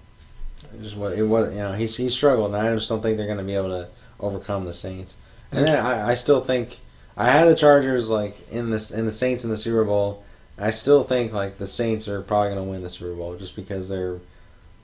it 0.72 0.82
just 0.82 0.96
it 0.96 1.22
was 1.22 1.52
you 1.52 1.58
know 1.60 1.72
he's 1.72 1.96
he 1.96 2.08
struggled, 2.08 2.54
and 2.54 2.56
I 2.68 2.72
just 2.74 2.88
don't 2.88 3.00
think 3.02 3.16
they're 3.16 3.26
going 3.26 3.38
to 3.38 3.44
be 3.44 3.54
able 3.54 3.68
to 3.70 3.88
overcome 4.20 4.64
the 4.64 4.72
Saints. 4.72 5.16
And 5.52 5.66
then 5.66 5.84
I, 5.84 6.10
I 6.10 6.14
still 6.14 6.40
think 6.40 6.78
I 7.16 7.30
had 7.30 7.46
the 7.48 7.54
Chargers 7.54 8.10
like 8.10 8.48
in 8.50 8.70
this 8.70 8.90
in 8.90 9.04
the 9.04 9.12
Saints 9.12 9.44
in 9.44 9.50
the 9.50 9.56
Super 9.56 9.84
Bowl. 9.84 10.24
I 10.58 10.70
still 10.70 11.02
think 11.02 11.32
like 11.32 11.58
the 11.58 11.66
Saints 11.66 12.06
are 12.08 12.22
probably 12.22 12.50
going 12.54 12.64
to 12.64 12.70
win 12.70 12.82
the 12.82 12.90
Super 12.90 13.14
Bowl 13.14 13.36
just 13.36 13.56
because 13.56 13.88
they're 13.88 14.18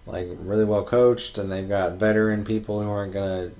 like 0.07 0.29
really 0.41 0.65
well 0.65 0.83
coached 0.83 1.39
and 1.39 1.51
they've 1.53 1.69
got 1.69 1.93
veteran 1.93 2.45
people 2.45 2.83
who 2.83 2.91
aren't 2.91 3.13
going 3.13 3.29
to 3.51 3.55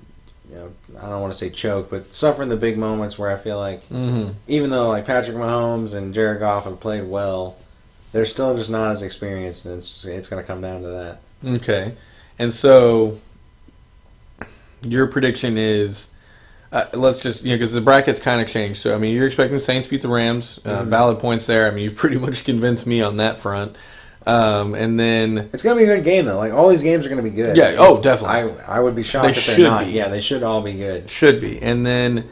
you 0.49 0.55
know 0.55 0.71
I 0.99 1.07
don't 1.07 1.21
want 1.21 1.31
to 1.31 1.37
say 1.39 1.49
choke 1.49 1.89
but 1.89 2.13
suffer 2.13 2.43
in 2.43 2.49
the 2.49 2.57
big 2.57 2.77
moments 2.77 3.17
where 3.17 3.29
I 3.31 3.37
feel 3.37 3.57
like 3.57 3.87
Mm-hmm. 3.89 4.31
even 4.47 4.69
though 4.71 4.89
like 4.89 5.05
Patrick 5.05 5.37
Mahomes 5.37 5.93
and 5.93 6.13
Jared 6.13 6.39
Goff 6.39 6.65
have 6.65 6.79
played 6.81 7.05
well 7.07 7.55
they're 8.11 8.25
still 8.25 8.57
just 8.57 8.69
not 8.69 8.91
as 8.91 9.01
experienced 9.01 9.65
and 9.65 9.77
it's 9.77 10.03
it's 10.03 10.27
going 10.27 10.41
to 10.43 10.47
come 10.47 10.59
down 10.61 10.81
to 10.81 10.87
that. 10.89 11.21
Okay, 11.45 11.95
and 12.39 12.53
so 12.53 13.17
your 14.81 15.07
prediction 15.07 15.57
is. 15.57 16.15
Uh, 16.73 16.85
let's 16.93 17.19
just, 17.19 17.43
you 17.43 17.49
know, 17.51 17.55
because 17.57 17.73
the 17.73 17.81
brackets 17.81 18.17
kind 18.17 18.39
of 18.41 18.47
changed. 18.47 18.79
So, 18.79 18.95
I 18.95 18.97
mean, 18.97 19.13
you're 19.13 19.27
expecting 19.27 19.51
the 19.51 19.59
Saints 19.59 19.87
beat 19.87 20.01
the 20.01 20.07
Rams. 20.07 20.57
Uh, 20.63 20.83
Mhm. 20.83 20.87
Valid 20.87 21.19
points 21.19 21.45
there. 21.45 21.67
I 21.67 21.71
mean, 21.71 21.83
you've 21.83 21.97
pretty 21.97 22.17
much 22.17 22.45
convinced 22.45 22.87
me 22.87 23.01
on 23.01 23.17
that 23.17 23.37
front. 23.37 23.75
Um, 24.25 24.73
and 24.75 24.97
then, 24.97 25.49
It's 25.51 25.63
going 25.63 25.77
to 25.77 25.83
be 25.85 25.91
a 25.91 25.95
good 25.97 26.05
game 26.05 26.23
though. 26.25 26.37
Like 26.37 26.53
all 26.53 26.69
these 26.69 26.81
games 26.81 27.05
are 27.05 27.09
going 27.09 27.21
to 27.21 27.29
be 27.29 27.35
good. 27.35 27.57
Yeah, 27.57 27.75
oh, 27.77 28.01
definitely. 28.01 28.53
I 28.63 28.77
I 28.77 28.79
would 28.79 28.95
be 28.95 29.03
shocked 29.03 29.25
They 29.25 29.31
if 29.31 29.45
they're 29.47 29.67
not. 29.67 29.85
be. 29.85 29.91
Yeah, 29.91 30.07
they 30.07 30.21
should 30.21 30.43
all 30.43 30.61
be 30.61 30.73
good. 30.75 31.11
should 31.11 31.41
be. 31.41 31.61
And 31.61 31.85
then 31.85 32.23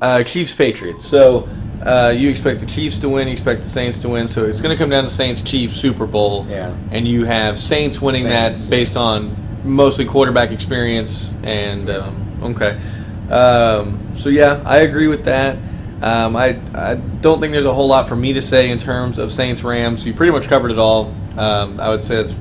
uh, 0.00 0.22
Chiefs 0.22 0.52
Patriots. 0.52 1.04
So, 1.04 1.48
uh, 1.82 2.12
you 2.16 2.28
expect 2.28 2.60
the 2.60 2.66
Chiefs 2.66 2.98
to 2.98 3.08
win, 3.08 3.28
you 3.28 3.32
expect 3.32 3.62
the 3.62 3.68
Saints 3.68 3.98
to 3.98 4.08
win. 4.08 4.28
So, 4.28 4.44
it's 4.44 4.60
going 4.60 4.76
to 4.76 4.80
come 4.80 4.90
down 4.90 5.04
to 5.04 5.10
Saints 5.10 5.40
Chiefs 5.40 5.76
Super 5.76 6.06
Bowl. 6.06 6.46
Yeah. 6.48 6.76
And 6.90 7.06
you 7.06 7.24
have 7.24 7.58
Saints 7.58 8.00
winning 8.00 8.24
Saints. 8.24 8.62
that 8.62 8.70
based 8.70 8.96
on 8.96 9.36
mostly 9.64 10.04
quarterback 10.04 10.50
experience. 10.50 11.34
And, 11.42 11.90
um, 11.90 12.56
okay. 12.56 12.78
Um, 13.32 14.10
so, 14.14 14.28
yeah, 14.28 14.62
I 14.64 14.78
agree 14.78 15.08
with 15.08 15.24
that. 15.24 15.56
Um, 16.00 16.36
I, 16.36 16.60
I 16.74 16.94
don't 17.20 17.40
think 17.40 17.52
there's 17.52 17.64
a 17.64 17.74
whole 17.74 17.88
lot 17.88 18.06
for 18.06 18.14
me 18.14 18.32
to 18.32 18.40
say 18.40 18.70
in 18.70 18.78
terms 18.78 19.18
of 19.18 19.32
Saints 19.32 19.64
Rams. 19.64 20.06
You 20.06 20.14
pretty 20.14 20.32
much 20.32 20.46
covered 20.46 20.70
it 20.70 20.78
all. 20.78 21.14
Um, 21.36 21.80
I 21.80 21.88
would 21.88 22.04
say 22.04 22.16
it's 22.16 22.34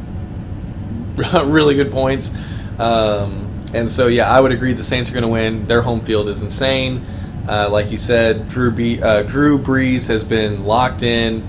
really 1.46 1.76
good 1.76 1.92
points. 1.92 2.34
Um, 2.78 3.44
and 3.74 3.90
so, 3.90 4.08
yeah, 4.08 4.30
I 4.30 4.40
would 4.40 4.52
agree 4.52 4.74
the 4.74 4.84
Saints 4.84 5.10
are 5.10 5.14
going 5.14 5.24
to 5.24 5.30
win. 5.30 5.66
Their 5.66 5.82
home 5.82 6.02
field 6.02 6.30
is 6.30 6.42
insane. 6.42 7.06
Uh, 7.48 7.70
like 7.72 7.92
you 7.92 7.98
said, 7.98 8.48
Drew, 8.50 8.72
B, 8.72 9.01
uh, 9.01 9.24
Drew 9.24 9.58
Brees 9.58 10.08
has 10.08 10.24
been 10.24 10.66
locked 10.66 11.04
in. 11.04 11.42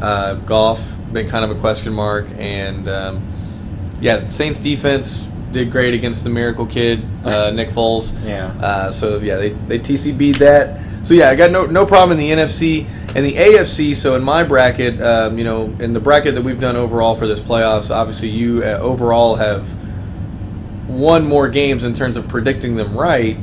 Uh, 0.00 0.34
Goff 0.46 0.80
been 1.12 1.28
kind 1.28 1.44
of 1.44 1.56
a 1.56 1.60
question 1.60 1.92
mark, 1.92 2.26
and 2.38 2.88
um, 2.88 3.32
yeah, 4.00 4.28
Saints 4.28 4.58
defense 4.58 5.24
did 5.52 5.70
great 5.70 5.94
against 5.94 6.24
the 6.24 6.30
Miracle 6.30 6.66
Kid, 6.66 7.04
uh, 7.24 7.50
Nick 7.54 7.68
Foles. 7.68 8.14
Yeah. 8.24 8.46
Uh, 8.60 8.90
so 8.90 9.18
yeah, 9.20 9.36
they 9.36 9.50
they 9.50 9.78
TCB'd 9.78 10.36
that. 10.36 10.80
So 11.06 11.14
yeah, 11.14 11.28
I 11.28 11.34
got 11.34 11.50
no 11.50 11.66
no 11.66 11.84
problem 11.84 12.18
in 12.18 12.36
the 12.36 12.42
NFC 12.42 12.86
and 13.14 13.24
the 13.24 13.34
AFC. 13.34 13.94
So 13.94 14.16
in 14.16 14.22
my 14.22 14.42
bracket, 14.42 15.00
um, 15.02 15.38
you 15.38 15.44
know, 15.44 15.64
in 15.80 15.92
the 15.92 16.00
bracket 16.00 16.34
that 16.34 16.42
we've 16.42 16.60
done 16.60 16.76
overall 16.76 17.14
for 17.14 17.26
this 17.26 17.40
playoffs, 17.40 17.94
obviously 17.94 18.28
you 18.28 18.62
uh, 18.62 18.78
overall 18.80 19.36
have 19.36 19.76
won 20.88 21.24
more 21.24 21.48
games 21.48 21.84
in 21.84 21.94
terms 21.94 22.16
of 22.16 22.28
predicting 22.28 22.76
them 22.76 22.96
right. 22.96 23.36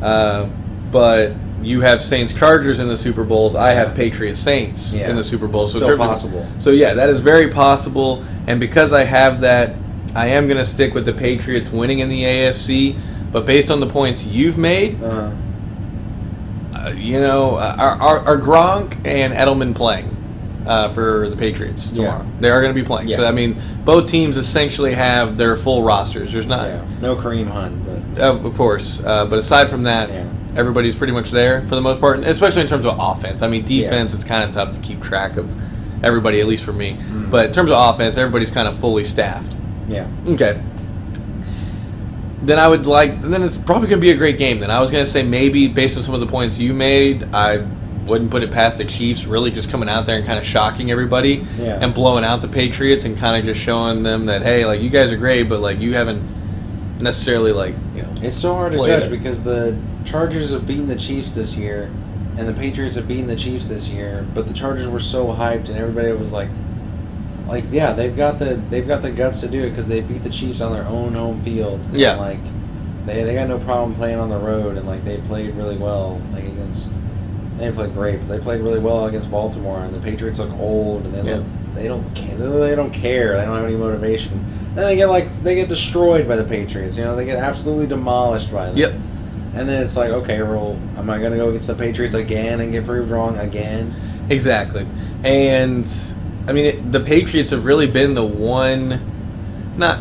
Uh, 0.00 0.48
but 0.90 1.34
you 1.62 1.80
have 1.82 2.02
Saints 2.02 2.32
Chargers 2.32 2.80
in 2.80 2.88
the 2.88 2.96
Super 2.96 3.24
Bowls. 3.24 3.54
I 3.54 3.70
have 3.72 3.94
Patriots 3.94 4.40
Saints 4.40 4.94
Yeah. 4.94 5.10
in 5.10 5.16
the 5.16 5.24
Super 5.24 5.46
Bowl. 5.48 5.66
So 5.66 5.78
Still 5.78 5.96
possible. 5.96 6.46
so 6.58 6.70
yeah, 6.70 6.94
that 6.94 7.08
is 7.10 7.20
very 7.20 7.48
possible. 7.48 8.24
And 8.46 8.58
because 8.60 8.92
I 8.92 9.04
have 9.04 9.40
that, 9.42 9.74
I 10.14 10.28
am 10.28 10.46
going 10.46 10.58
to 10.58 10.64
stick 10.64 10.94
with 10.94 11.04
the 11.04 11.12
Patriots 11.12 11.70
winning 11.70 11.98
in 12.00 12.08
the 12.08 12.22
AFC. 12.24 12.96
But 13.32 13.46
based 13.46 13.70
on 13.70 13.78
the 13.80 13.86
points 13.86 14.24
you've 14.24 14.58
made, 14.58 15.00
Uh, 15.02 15.30
uh, 16.74 16.92
you 16.96 17.20
know, 17.20 17.56
uh, 17.56 17.76
are, 17.78 18.00
are, 18.00 18.18
are 18.20 18.38
Gronk 18.38 18.94
and 19.06 19.32
Edelman 19.34 19.74
playing 19.74 20.16
uh, 20.66 20.88
for 20.88 21.28
the 21.28 21.36
Patriots 21.36 21.90
tomorrow? 21.90 22.22
Yeah. 22.24 22.40
They 22.40 22.50
are 22.50 22.60
going 22.62 22.74
to 22.74 22.80
be 22.80 22.86
playing. 22.86 23.10
So 23.10 23.24
I 23.24 23.30
mean, 23.32 23.60
both 23.84 24.06
teams 24.08 24.36
essentially 24.36 24.94
have 24.94 25.36
their 25.36 25.56
full 25.56 25.82
rosters. 25.82 26.32
There's 26.32 26.46
not, 26.46 26.68
yeah. 26.68 26.82
No 27.00 27.16
Kareem 27.16 27.48
Hunt, 27.48 27.84
but 28.14 28.22
of 28.22 28.44
of 28.44 28.54
course, 28.56 29.02
uh, 29.04 29.26
but 29.26 29.38
aside 29.38 29.68
from 29.68 29.82
that, 29.84 30.08
Yeah. 30.08 30.24
Everybody's 30.56 30.96
pretty 30.96 31.12
much 31.12 31.30
there 31.30 31.62
for 31.62 31.74
the 31.74 31.80
most 31.80 32.00
part, 32.00 32.20
especially 32.20 32.62
in 32.62 32.68
terms 32.68 32.84
of 32.86 32.96
offense. 32.98 33.42
I 33.42 33.48
mean, 33.48 33.64
Yeah. 33.66 33.84
defense 33.84 34.14
it's 34.14 34.24
kind 34.24 34.42
of 34.48 34.54
tough 34.54 34.72
to 34.72 34.80
keep 34.80 35.00
track 35.02 35.36
of 35.36 35.48
everybody, 36.02 36.40
at 36.40 36.46
least 36.46 36.64
for 36.64 36.72
me. 36.72 36.96
Mm. 37.12 37.30
But 37.30 37.46
in 37.46 37.52
terms 37.52 37.70
of 37.70 37.94
offense, 37.94 38.16
everybody's 38.16 38.50
kind 38.50 38.66
of 38.68 38.78
fully 38.78 39.04
staffed. 39.04 39.56
yeah. 39.88 40.06
Okay. 40.28 40.60
Then 42.42 42.58
I 42.58 42.68
would 42.68 42.86
like. 42.86 43.20
Then 43.22 43.42
it's 43.42 43.56
probably 43.56 43.88
going 43.88 44.00
to 44.00 44.04
be 44.06 44.10
a 44.12 44.16
great 44.16 44.38
game. 44.38 44.60
Then 44.60 44.70
I 44.70 44.80
was 44.80 44.90
going 44.90 45.04
to 45.04 45.10
say 45.10 45.22
maybe 45.22 45.68
based 45.68 45.96
on 45.98 46.02
some 46.02 46.14
of 46.14 46.20
the 46.20 46.26
points 46.26 46.56
you 46.56 46.72
made, 46.72 47.28
I 47.34 47.58
wouldn't 48.06 48.30
put 48.30 48.42
it 48.42 48.50
past 48.50 48.78
the 48.78 48.84
Chiefs 48.86 49.26
really 49.26 49.50
just 49.50 49.70
coming 49.70 49.88
out 49.90 50.06
there 50.06 50.16
and 50.16 50.24
kind 50.24 50.38
of 50.38 50.44
shocking 50.44 50.90
everybody 50.90 51.46
Yeah. 51.58 51.78
and 51.82 51.92
blowing 51.92 52.24
out 52.24 52.40
the 52.40 52.48
Patriots 52.48 53.04
and 53.04 53.16
kind 53.16 53.36
of 53.38 53.44
just 53.44 53.60
showing 53.60 54.02
them 54.02 54.26
that 54.26 54.42
hey, 54.42 54.64
like 54.64 54.80
you 54.80 54.88
guys 54.88 55.12
are 55.12 55.16
great, 55.18 55.44
but 55.50 55.60
like 55.60 55.80
you 55.80 55.92
haven't 55.94 56.22
necessarily 56.98 57.52
like 57.52 57.74
you 57.94 58.02
know. 58.02 58.08
It's 58.22 58.36
so 58.36 58.54
hard 58.54 58.72
to 58.72 58.78
judge 58.86 59.04
it. 59.04 59.10
because 59.10 59.42
the 59.42 59.76
Chargers 60.10 60.50
have 60.50 60.66
beaten 60.66 60.88
the 60.88 60.96
Chiefs 60.96 61.34
this 61.34 61.54
year, 61.54 61.90
and 62.36 62.48
the 62.48 62.52
Patriots 62.52 62.96
have 62.96 63.06
beaten 63.06 63.28
the 63.28 63.36
Chiefs 63.36 63.68
this 63.68 63.88
year. 63.88 64.26
But 64.34 64.48
the 64.48 64.54
Chargers 64.54 64.88
were 64.88 64.98
so 65.00 65.26
hyped, 65.26 65.68
and 65.68 65.76
everybody 65.78 66.10
was 66.12 66.32
like, 66.32 66.48
like 67.46 67.64
yeah, 67.70 67.92
they've 67.92 68.14
got 68.16 68.38
the 68.40 68.60
they've 68.70 68.86
got 68.86 69.02
the 69.02 69.10
guts 69.10 69.40
to 69.40 69.48
do 69.48 69.62
it 69.62 69.70
because 69.70 69.86
they 69.86 70.00
beat 70.00 70.22
the 70.24 70.30
Chiefs 70.30 70.60
on 70.60 70.72
their 70.72 70.84
own 70.86 71.14
home 71.14 71.40
field. 71.42 71.80
And, 71.80 71.96
Yeah. 71.96 72.16
like 72.16 72.40
they 73.06 73.22
they 73.22 73.34
got 73.34 73.48
no 73.48 73.58
problem 73.58 73.94
playing 73.94 74.18
on 74.18 74.28
the 74.30 74.38
road, 74.38 74.76
and 74.76 74.86
like 74.86 75.04
they 75.04 75.18
played 75.18 75.54
really 75.54 75.76
well 75.76 76.20
like 76.32 76.44
against. 76.44 76.90
They 77.56 77.66
didn't 77.66 77.76
play 77.76 77.88
great, 77.88 78.20
but 78.20 78.28
they 78.28 78.38
played 78.42 78.62
really 78.62 78.78
well 78.78 79.04
against 79.06 79.30
Baltimore, 79.30 79.80
and 79.84 79.94
the 79.94 80.00
Patriots 80.00 80.38
look 80.40 80.52
old, 80.58 81.04
and 81.04 81.14
they 81.14 81.22
Yeah. 81.28 81.36
look 81.36 81.46
they 81.74 81.86
don't 81.86 82.12
care. 82.16 82.36
They 82.36 82.74
don't 82.74 82.90
care. 82.90 83.36
They 83.38 83.44
don't 83.44 83.54
have 83.54 83.64
any 83.64 83.76
motivation. 83.76 84.44
And 84.70 84.78
they 84.78 84.96
get 84.96 85.08
like 85.08 85.44
they 85.44 85.54
get 85.54 85.68
destroyed 85.68 86.26
by 86.26 86.34
the 86.34 86.42
Patriots. 86.44 86.96
You 86.96 87.04
know, 87.04 87.14
they 87.14 87.24
get 87.24 87.36
absolutely 87.38 87.86
demolished 87.86 88.52
by 88.52 88.66
them. 88.66 88.76
Yep. 88.76 88.94
And 89.54 89.68
then 89.68 89.82
it's 89.82 89.96
like, 89.96 90.10
okay, 90.10 90.42
well, 90.42 90.78
am 90.96 91.10
I 91.10 91.18
going 91.18 91.32
to 91.32 91.36
go 91.36 91.48
against 91.48 91.66
the 91.66 91.74
Patriots 91.74 92.14
again 92.14 92.60
and 92.60 92.70
get 92.70 92.84
proved 92.84 93.10
wrong 93.10 93.36
again? 93.38 93.94
Exactly. 94.28 94.86
And 95.24 95.90
I 96.46 96.52
mean, 96.52 96.66
it, 96.66 96.92
the 96.92 97.00
Patriots 97.00 97.50
have 97.50 97.64
really 97.64 97.86
been 97.86 98.14
the 98.14 98.24
one. 98.24 99.74
Not, 99.76 100.00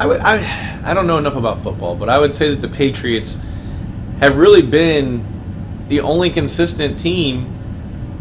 I 0.00 0.06
would, 0.06 0.20
I, 0.20 0.82
I 0.84 0.94
don't 0.94 1.06
know 1.06 1.18
enough 1.18 1.36
about 1.36 1.60
football, 1.60 1.94
but 1.94 2.08
I 2.08 2.18
would 2.18 2.34
say 2.34 2.50
that 2.50 2.60
the 2.60 2.68
Patriots 2.74 3.40
have 4.18 4.36
really 4.36 4.62
been 4.62 5.24
the 5.88 6.00
only 6.00 6.30
consistent 6.30 6.98
team 6.98 7.56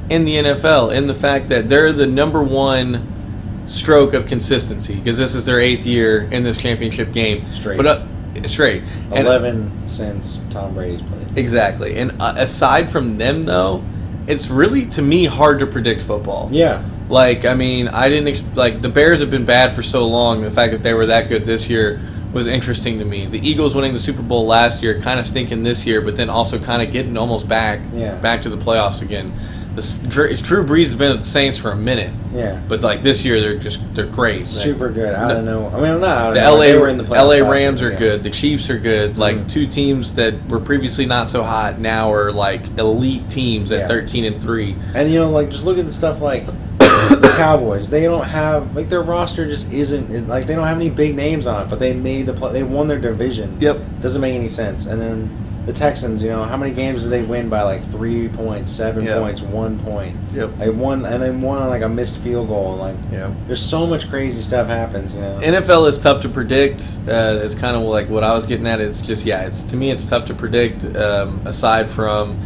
in 0.09 0.25
the 0.25 0.35
NFL 0.35 0.95
in 0.95 1.07
the 1.07 1.13
fact 1.13 1.49
that 1.49 1.69
they're 1.69 1.91
the 1.91 2.07
number 2.07 2.43
one 2.43 3.63
stroke 3.67 4.13
of 4.13 4.25
consistency 4.25 4.95
because 4.95 5.17
this 5.17 5.35
is 5.35 5.45
their 5.45 5.59
eighth 5.59 5.85
year 5.85 6.23
in 6.31 6.43
this 6.43 6.57
championship 6.57 7.13
game. 7.13 7.51
Straight. 7.51 7.77
But 7.77 7.85
uh, 7.85 8.05
straight. 8.47 8.83
And- 9.11 9.25
Eleven 9.27 9.71
since 9.87 10.41
Tom 10.49 10.73
Brady's 10.73 11.01
played. 11.01 11.37
Exactly. 11.37 11.95
And 11.97 12.13
uh, 12.21 12.35
aside 12.37 12.89
from 12.89 13.17
them, 13.17 13.43
though, 13.45 13.83
it's 14.27 14.49
really 14.49 14.85
to 14.87 15.01
me 15.01 15.25
hard 15.25 15.59
to 15.59 15.65
predict 15.67 16.01
football. 16.01 16.49
Yeah, 16.51 16.83
Like, 17.09 17.45
I 17.45 17.53
mean, 17.55 17.87
I 17.87 18.09
didn't 18.09 18.27
ex- 18.27 18.43
like 18.55 18.81
the 18.81 18.89
Bears 18.89 19.19
have 19.21 19.31
been 19.31 19.45
bad 19.45 19.73
for 19.73 19.81
so 19.81 20.07
long. 20.07 20.41
The 20.41 20.51
fact 20.51 20.71
that 20.73 20.83
they 20.83 20.93
were 20.93 21.07
that 21.07 21.29
good 21.29 21.45
this 21.45 21.69
year 21.69 21.99
was 22.31 22.45
interesting 22.45 22.99
to 22.99 23.05
me. 23.05 23.25
The 23.25 23.39
Eagles 23.47 23.73
winning 23.73 23.93
the 23.93 23.97
Super 23.99 24.21
Bowl 24.21 24.45
last 24.45 24.83
year, 24.83 25.01
kind 25.01 25.19
of 25.19 25.25
stinking 25.25 25.63
this 25.63 25.85
year, 25.87 25.99
but 26.01 26.15
then 26.15 26.29
also 26.29 26.59
kind 26.59 26.83
of 26.83 26.91
getting 26.93 27.17
almost 27.17 27.47
back, 27.47 27.79
Yeah. 27.91 28.13
back 28.15 28.43
to 28.43 28.49
the 28.49 28.57
playoffs 28.57 29.01
again. 29.01 29.33
This, 29.79 29.97
Drew 29.99 30.35
Drew 30.35 30.65
Brees 30.65 30.87
has 30.87 30.95
been 30.97 31.13
at 31.13 31.19
the 31.19 31.25
Saints 31.25 31.57
for 31.57 31.71
a 31.71 31.75
minute, 31.75 32.11
yeah, 32.33 32.59
but 32.67 32.81
like 32.81 33.01
this 33.01 33.23
year, 33.23 33.39
they're 33.39 33.57
just 33.57 33.79
they're 33.95 34.05
great. 34.07 34.39
Like, 34.39 34.45
super 34.47 34.89
good. 34.89 35.15
I 35.15 35.29
No- 35.29 35.33
don't 35.35 35.45
know. 35.45 35.67
I 35.69 35.79
mean, 35.79 36.01
not. 36.01 36.03
I 36.03 36.23
don't 36.25 36.33
the 36.33 36.41
know. 36.41 36.53
LA 36.55 36.59
They 36.65 36.77
were 36.77 36.89
in 36.89 36.97
the 36.97 37.03
LA 37.05 37.49
Rams 37.49 37.81
are 37.81 37.91
yeah. 37.91 37.97
good. 37.97 38.23
The 38.23 38.29
Chiefs 38.29 38.69
are 38.69 38.77
good. 38.77 39.17
Like 39.17 39.37
Mhm. 39.37 39.47
two 39.47 39.67
teams 39.67 40.15
that 40.15 40.33
were 40.49 40.59
previously 40.59 41.05
not 41.05 41.29
so 41.29 41.43
hot 41.43 41.79
now 41.79 42.11
are 42.11 42.29
like 42.29 42.63
elite 42.77 43.29
teams 43.29 43.71
at 43.71 43.79
Yeah. 43.79 43.87
13 43.87 44.25
and 44.25 44.41
3. 44.41 44.75
And 44.95 45.09
you 45.09 45.17
know, 45.17 45.29
like 45.29 45.49
just 45.49 45.63
look 45.63 45.77
at 45.77 45.85
the 45.85 45.93
stuff 45.93 46.19
like 46.19 46.45
the 46.79 47.33
Cowboys. 47.37 47.89
They 47.89 48.03
don't 48.03 48.25
have 48.25 48.75
like 48.75 48.89
their 48.89 49.01
roster 49.01 49.45
just 49.47 49.71
isn't 49.71 50.27
like 50.27 50.45
they 50.45 50.55
don't 50.55 50.67
have 50.67 50.75
any 50.75 50.89
big 50.89 51.15
names 51.15 51.47
on 51.47 51.61
it, 51.61 51.69
but 51.69 51.79
they 51.79 51.93
made 51.93 52.25
the 52.25 52.33
play. 52.33 52.51
They 52.51 52.63
won 52.63 52.89
their 52.89 52.99
division. 52.99 53.55
Yep. 53.61 53.79
Doesn't 54.01 54.19
make 54.19 54.35
any 54.35 54.49
sense. 54.49 54.87
And 54.87 54.99
then 55.01 55.29
the 55.69 55.75
Texans, 55.75 56.23
you 56.23 56.29
know, 56.29 56.43
how 56.43 56.57
many 56.57 56.71
games 56.73 57.03
did 57.03 57.11
they 57.11 57.21
win 57.21 57.47
by 57.47 57.61
like 57.61 57.83
three 57.91 58.27
points, 58.27 58.71
seven 58.71 59.03
Yep. 59.05 59.19
points, 59.21 59.41
one 59.43 59.77
point? 59.79 60.15
Yep. 60.33 60.49
Like 60.57 60.73
one, 60.73 61.05
and 61.05 61.21
then 61.21 61.41
one 61.41 61.61
on 61.61 61.69
like 61.69 61.83
a 61.83 61.87
missed 61.89 62.17
field 62.17 62.47
goal. 62.47 62.75
Like 62.77 62.95
Yeah. 63.11 63.31
there's 63.45 63.61
so 63.61 63.85
much 63.85 64.09
crazy 64.09 64.41
stuff 64.41 64.67
happens. 64.67 65.13
You 65.13 65.21
know. 65.21 65.39
NFL 65.43 65.87
is 65.87 65.99
tough 65.99 66.21
to 66.23 66.29
predict. 66.29 66.97
Uh, 67.07 67.39
it's 67.43 67.53
kind 67.53 67.75
of 67.75 67.83
like 67.83 68.09
what 68.09 68.23
I 68.23 68.33
was 68.33 68.47
getting 68.47 68.65
at. 68.65 68.81
It's 68.81 68.99
just 68.99 69.27
yeah. 69.27 69.43
It's 69.45 69.61
to 69.65 69.77
me, 69.77 69.91
it's 69.91 70.05
tough 70.05 70.25
to 70.25 70.33
predict. 70.33 70.85
Um, 70.95 71.39
aside 71.45 71.87
from, 71.87 72.39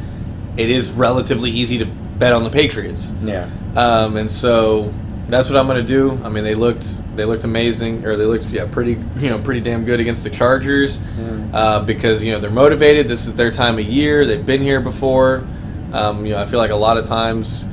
it 0.58 0.70
is 0.70 0.92
relatively 0.92 1.50
easy 1.50 1.78
to 1.78 1.86
bet 1.86 2.34
on 2.34 2.44
the 2.44 2.50
Patriots. 2.50 3.14
yeah. 3.24 3.48
Um, 3.78 4.18
and 4.18 4.30
so 4.30 4.94
that's 5.34 5.50
what 5.50 5.58
I'm 5.58 5.68
going 5.68 5.84
to 5.86 5.88
do. 5.88 6.20
I 6.24 6.30
mean, 6.30 6.44
they 6.44 6.56
looked 6.56 7.02
they 7.16 7.26
looked 7.26 7.44
amazing, 7.44 8.06
or 8.06 8.16
they 8.16 8.26
looked 8.26 8.46
yeah 8.46 8.66
pretty 8.66 8.92
you 9.18 9.30
know 9.30 9.40
pretty 9.40 9.60
damn 9.62 9.84
good 9.86 10.00
against 10.00 10.24
the 10.24 10.30
Chargers 10.30 11.00
Mm. 11.00 11.50
uh, 11.54 11.80
because 11.84 12.24
you 12.24 12.32
know 12.32 12.40
they're 12.40 12.50
motivated. 12.52 13.08
This 13.08 13.26
is 13.26 13.36
their 13.36 13.52
time 13.52 13.78
of 13.80 13.86
year. 13.86 14.26
They've 14.26 14.46
been 14.46 14.62
here 14.62 14.80
before. 14.80 15.46
Um, 15.92 16.26
you 16.26 16.34
know, 16.34 16.40
I 16.42 16.46
feel 16.46 16.60
like 16.60 16.72
a 16.72 16.76
lot 16.76 16.98
of 16.98 17.06
times. 17.06 17.66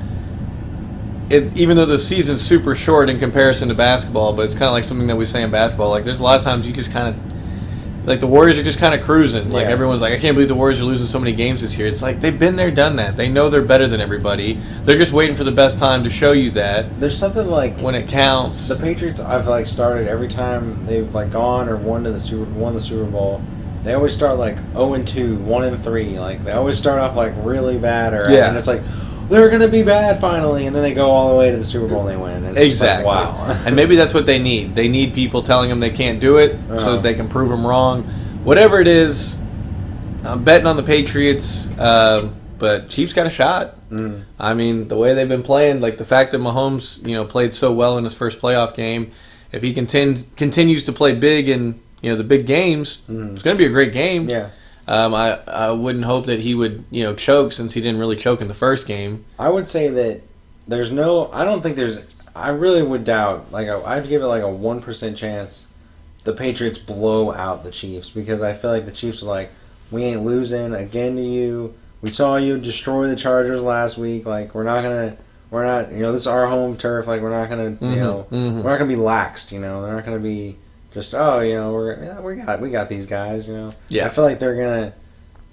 It, 1.30 1.56
even 1.56 1.76
though 1.76 1.86
the 1.86 1.96
season's 1.98 2.40
super 2.42 2.74
short 2.74 3.08
in 3.08 3.20
comparison 3.20 3.68
to 3.68 3.74
basketball, 3.74 4.32
but 4.32 4.44
it's 4.44 4.54
kind 4.54 4.64
of 4.66 4.72
like 4.72 4.82
something 4.82 5.06
that 5.06 5.16
we 5.16 5.24
say 5.24 5.44
in 5.44 5.50
basketball. 5.52 5.88
Like, 5.90 6.02
there's 6.02 6.18
a 6.18 6.24
lot 6.24 6.36
of 6.36 6.44
times 6.44 6.66
you 6.66 6.72
just 6.72 6.90
kind 6.90 7.08
of, 7.14 7.29
like 8.06 8.20
the 8.20 8.26
Warriors 8.26 8.58
are 8.58 8.62
just 8.62 8.78
kind 8.78 8.94
of 8.94 9.02
cruising. 9.02 9.50
Like 9.50 9.66
Yeah. 9.66 9.72
everyone's 9.72 10.00
like, 10.00 10.12
I 10.14 10.18
can't 10.18 10.34
believe 10.34 10.48
the 10.48 10.54
Warriors 10.54 10.80
are 10.80 10.84
losing 10.84 11.06
so 11.06 11.18
many 11.18 11.32
games 11.32 11.60
this 11.60 11.76
year. 11.78 11.86
It's 11.86 12.02
like 12.02 12.20
they've 12.20 12.38
been 12.38 12.56
there, 12.56 12.70
done 12.70 12.96
that. 12.96 13.16
They 13.16 13.28
know 13.28 13.50
they're 13.50 13.60
better 13.62 13.86
than 13.86 14.00
everybody. 14.00 14.58
They're 14.84 14.96
just 14.98 15.12
waiting 15.12 15.36
for 15.36 15.44
the 15.44 15.52
best 15.52 15.78
time 15.78 16.02
to 16.04 16.10
show 16.10 16.32
you 16.32 16.50
that 16.52 16.98
There's 17.00 17.16
something 17.18 17.46
like 17.46 17.78
when 17.80 17.94
it 17.94 18.08
counts. 18.08 18.68
the 18.68 18.76
Patriots. 18.76 19.20
I've 19.20 19.46
like 19.48 19.66
started 19.66 20.08
every 20.08 20.28
time 20.28 20.80
they've 20.82 21.14
like 21.14 21.30
gone 21.30 21.68
or 21.68 21.76
won 21.76 22.04
to 22.04 22.10
the 22.10 22.18
Super 22.18 22.50
won 22.52 22.74
the 22.74 22.80
Super 22.80 23.04
Bowl. 23.10 23.42
They 23.84 23.94
always 23.94 24.12
start 24.12 24.38
like 24.38 24.56
0 24.72 24.94
and 24.94 25.06
2, 25.08 25.36
1 25.36 25.64
and 25.64 25.82
3. 25.82 26.18
Like 26.18 26.44
they 26.44 26.52
always 26.52 26.76
start 26.78 27.00
off 27.00 27.16
like 27.16 27.32
really 27.38 27.78
bad 27.78 28.12
or 28.14 28.30
Yeah. 28.30 28.48
and 28.48 28.56
it's 28.58 28.66
like 28.66 28.82
they're 29.30 29.48
going 29.48 29.62
to 29.62 29.68
be 29.68 29.82
bad 29.82 30.20
finally 30.20 30.66
and 30.66 30.74
then 30.76 30.82
they 30.82 30.92
go 30.92 31.08
all 31.10 31.30
the 31.30 31.36
way 31.36 31.50
to 31.50 31.56
the 31.56 31.64
Super 31.64 31.88
Bowl 31.88 32.00
and 32.00 32.08
they 32.10 32.16
win. 32.16 32.44
And 32.44 32.58
it's 32.58 32.78
just 32.78 32.80
like, 32.82 32.98
Exactly. 33.00 33.06
wow. 33.06 33.62
and 33.66 33.74
maybe 33.76 33.96
that's 33.96 34.12
what 34.12 34.26
they 34.26 34.38
need. 34.38 34.74
They 34.74 34.88
need 34.88 35.14
people 35.14 35.42
telling 35.42 35.68
them 35.70 35.80
they 35.80 35.90
can't 35.90 36.20
do 36.20 36.36
it 36.38 36.58
so 36.68 36.74
Uh-huh. 36.74 36.92
that 36.96 37.02
they 37.02 37.14
can 37.14 37.28
prove 37.28 37.48
them 37.48 37.66
wrong. 37.66 38.02
Whatever 38.44 38.80
it 38.80 38.88
is, 38.88 39.36
I'm 40.24 40.44
betting 40.44 40.66
on 40.66 40.76
the 40.76 40.82
Patriots. 40.82 41.68
Um, 41.78 42.34
but 42.58 42.88
Chiefs 42.90 43.12
got 43.14 43.26
a 43.26 43.30
shot. 43.30 43.76
Mm. 43.90 44.24
I 44.38 44.52
mean, 44.54 44.88
the 44.88 44.96
way 44.96 45.14
they've 45.14 45.28
been 45.28 45.42
playing, 45.42 45.80
like 45.80 45.96
the 45.96 46.04
fact 46.04 46.32
that 46.32 46.40
Mahomes, 46.40 47.04
you 47.06 47.14
know, 47.14 47.24
played 47.24 47.54
so 47.54 47.72
well 47.72 47.96
in 47.96 48.04
his 48.04 48.14
first 48.14 48.38
playoff 48.40 48.74
game, 48.74 49.12
if 49.52 49.62
he 49.62 49.72
contend, 49.72 50.26
continues 50.36 50.84
to 50.84 50.92
play 50.92 51.14
big 51.14 51.48
in 51.48 51.80
you 52.02 52.10
know 52.10 52.16
the 52.16 52.24
big 52.24 52.46
games, 52.46 53.02
Mm. 53.10 53.32
it's 53.34 53.42
going 53.42 53.56
to 53.56 53.58
be 53.58 53.66
a 53.66 53.72
great 53.72 53.92
game. 53.92 54.24
Yeah. 54.28 54.50
Um, 54.90 55.14
I 55.14 55.38
I 55.46 55.70
wouldn't 55.70 56.04
hope 56.04 56.26
that 56.26 56.40
he 56.40 56.54
would 56.54 56.84
you 56.90 57.04
know 57.04 57.14
choke 57.14 57.52
since 57.52 57.72
he 57.74 57.80
didn't 57.80 58.00
really 58.00 58.16
choke 58.16 58.40
in 58.40 58.48
the 58.48 58.54
first 58.54 58.86
game. 58.86 59.24
I 59.38 59.48
would 59.48 59.68
say 59.68 59.88
that 59.88 60.20
there's 60.66 60.90
no. 60.90 61.30
I 61.32 61.44
don't 61.44 61.62
think 61.62 61.76
there's. 61.76 62.00
I 62.34 62.48
really 62.48 62.82
would 62.82 63.04
doubt. 63.04 63.52
Like 63.52 63.68
I- 63.68 63.96
I'd 63.96 64.08
give 64.08 64.20
it 64.22 64.26
like 64.26 64.42
a 64.42 64.48
one 64.50 64.80
percent 64.82 65.16
chance 65.16 65.66
the 66.24 66.32
Patriots 66.32 66.76
blow 66.76 67.32
out 67.32 67.62
the 67.64 67.70
Chiefs 67.70 68.10
because 68.10 68.42
I 68.42 68.52
feel 68.52 68.70
like 68.70 68.84
the 68.84 68.92
Chiefs 68.92 69.22
are 69.22 69.26
like, 69.26 69.50
we 69.90 70.02
ain't 70.04 70.24
losing 70.24 70.74
again 70.74 71.16
to 71.16 71.22
you. 71.22 71.72
We 72.02 72.10
saw 72.10 72.36
you 72.36 72.58
destroy 72.58 73.06
the 73.08 73.16
Chargers 73.16 73.62
last 73.62 73.96
week. 73.96 74.26
Like 74.26 74.54
we're 74.54 74.64
not 74.64 74.82
gonna. 74.82 75.16
We're 75.50 75.64
not. 75.66 75.92
You 75.92 75.98
know 76.00 76.12
this 76.12 76.22
is 76.22 76.26
our 76.26 76.46
home 76.48 76.76
turf. 76.76 77.06
Like 77.06 77.20
we're 77.22 77.30
not 77.30 77.48
gonna. 77.48 77.70
Mhm, 77.72 77.94
You 77.94 78.00
know 78.00 78.26
mhm. 78.30 78.62
we're 78.62 78.70
not 78.70 78.78
gonna 78.78 78.86
be 78.86 78.96
laxed. 78.96 79.52
You 79.52 79.60
know 79.60 79.82
they're 79.82 79.94
not 79.94 80.04
gonna 80.04 80.18
be. 80.18 80.56
Just 80.92 81.14
oh, 81.14 81.40
you 81.40 81.54
know, 81.54 81.72
we're 81.72 82.02
yeah, 82.02 82.20
we 82.20 82.36
got 82.36 82.60
we 82.60 82.70
got 82.70 82.88
these 82.88 83.06
guys. 83.06 83.46
You 83.48 83.54
know, 83.54 83.74
Yeah. 83.88 84.06
I 84.06 84.08
feel 84.08 84.24
like 84.24 84.38
they're 84.38 84.56
gonna. 84.56 84.92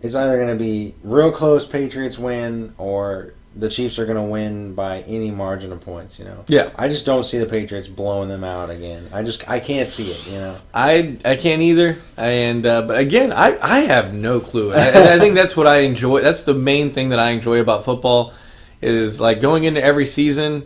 It's 0.02 0.16
either 0.16 0.38
gonna 0.40 0.56
be 0.56 0.94
real 1.04 1.32
close 1.32 1.66
Patriots 1.66 2.18
win 2.20 2.74
or 2.78 3.34
the 3.56 3.70
Chiefs 3.70 3.98
are 3.98 4.06
gonna 4.06 4.24
win 4.26 4.76
by 4.76 5.02
any 5.02 5.32
margin 5.32 5.72
of 5.72 5.82
points. 5.82 6.20
You 6.20 6.26
know. 6.26 6.44
Yeah. 6.48 6.70
I 6.76 6.88
just 6.88 7.06
don't 7.06 7.24
see 7.24 7.40
the 7.40 7.46
Patriots 7.48 7.88
blowing 7.88 8.30
them 8.30 8.44
out 8.44 8.70
again. 8.70 9.10
I 9.12 9.24
just 9.24 9.48
I 9.50 9.60
can't 9.60 9.90
see 9.90 10.12
it. 10.12 10.26
You 10.28 10.40
know. 10.40 10.58
I 10.74 11.18
I 11.26 11.36
can't 11.36 11.62
either, 11.62 11.98
and 12.16 12.66
uh, 12.66 12.84
but 12.84 13.00
again, 13.00 13.32
I, 13.34 13.58
I 13.62 13.80
have 13.82 14.14
no 14.14 14.40
clue, 14.40 14.72
and 14.72 14.80
I, 14.80 14.88
and 14.88 15.10
I 15.10 15.20
think 15.20 15.36
that's 15.36 15.58
what 15.58 15.68
I 15.68 15.80
enjoy. 15.80 16.22
That's 16.22 16.44
the 16.44 16.54
main 16.54 16.94
thing 16.94 17.10
that 17.10 17.20
I 17.20 17.32
enjoy 17.32 17.60
about 17.60 17.86
football 17.86 18.34
is 18.82 19.20
like 19.20 19.42
going 19.42 19.64
into 19.64 19.84
every 19.84 20.06
season. 20.06 20.66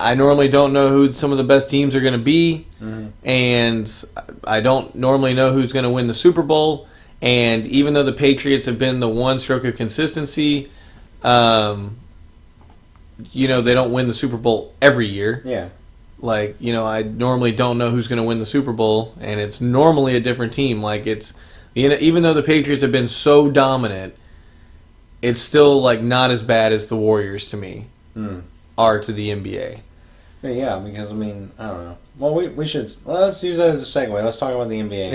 I 0.00 0.14
normally 0.14 0.48
don't 0.48 0.72
know 0.72 0.88
who 0.88 1.12
some 1.12 1.30
of 1.32 1.38
the 1.38 1.44
best 1.44 1.68
teams 1.68 1.94
are 1.94 2.00
going 2.00 2.14
to 2.14 2.18
be, 2.18 2.66
and 3.24 4.04
I 4.44 4.60
don't 4.60 4.94
normally 4.94 5.34
know 5.34 5.52
who's 5.52 5.72
going 5.72 5.82
to 5.84 5.90
win 5.90 6.06
the 6.06 6.14
Super 6.14 6.42
Bowl. 6.42 6.88
And 7.22 7.66
even 7.66 7.92
though 7.92 8.02
the 8.02 8.12
Patriots 8.14 8.64
have 8.66 8.78
been 8.78 9.00
the 9.00 9.08
one 9.08 9.38
stroke 9.38 9.64
of 9.64 9.76
consistency, 9.76 10.70
um, 11.22 11.98
you 13.32 13.46
know 13.48 13.60
they 13.60 13.74
don't 13.74 13.92
win 13.92 14.08
the 14.08 14.14
Super 14.14 14.36
Bowl 14.38 14.72
every 14.80 15.06
year. 15.06 15.42
Yeah. 15.44 15.68
Like, 16.22 16.56
you 16.60 16.72
know, 16.72 16.84
I 16.86 17.02
normally 17.02 17.52
don't 17.52 17.78
know 17.78 17.90
who's 17.90 18.06
going 18.08 18.18
to 18.18 18.22
win 18.22 18.38
the 18.38 18.46
Super 18.46 18.72
Bowl, 18.72 19.14
and 19.20 19.40
it's 19.40 19.60
normally 19.60 20.16
a 20.16 20.20
different 20.20 20.52
team. 20.52 20.82
Like, 20.82 21.06
it's, 21.06 21.32
you 21.74 21.88
know, 21.88 21.96
even 21.98 22.22
though 22.22 22.34
the 22.34 22.42
Patriots 22.42 22.82
have 22.82 22.92
been 22.92 23.06
so 23.08 23.50
dominant, 23.50 24.14
it's 25.22 25.40
still, 25.40 25.80
like, 25.80 26.02
not 26.02 26.30
as 26.30 26.42
bad 26.42 26.72
as 26.72 26.88
the 26.88 26.96
Warriors 26.96 27.46
to 27.46 27.56
me 27.56 27.86
Mm. 28.14 28.42
are 28.76 28.98
to 28.98 29.12
the 29.12 29.30
NBA. 29.30 29.80
Yeah, 30.42 30.78
because 30.78 31.10
I 31.10 31.14
mean, 31.14 31.50
I 31.58 31.66
don't 31.68 31.84
know. 31.84 31.98
Well, 32.18 32.34
we, 32.34 32.48
we 32.48 32.66
should 32.66 32.92
well, 33.04 33.20
let's 33.20 33.42
use 33.42 33.58
that 33.58 33.70
as 33.70 33.82
a 33.82 33.98
segue. 34.00 34.12
Let's 34.12 34.36
talk 34.36 34.54
about 34.54 34.68
the 34.68 34.80
NBA. 34.80 35.12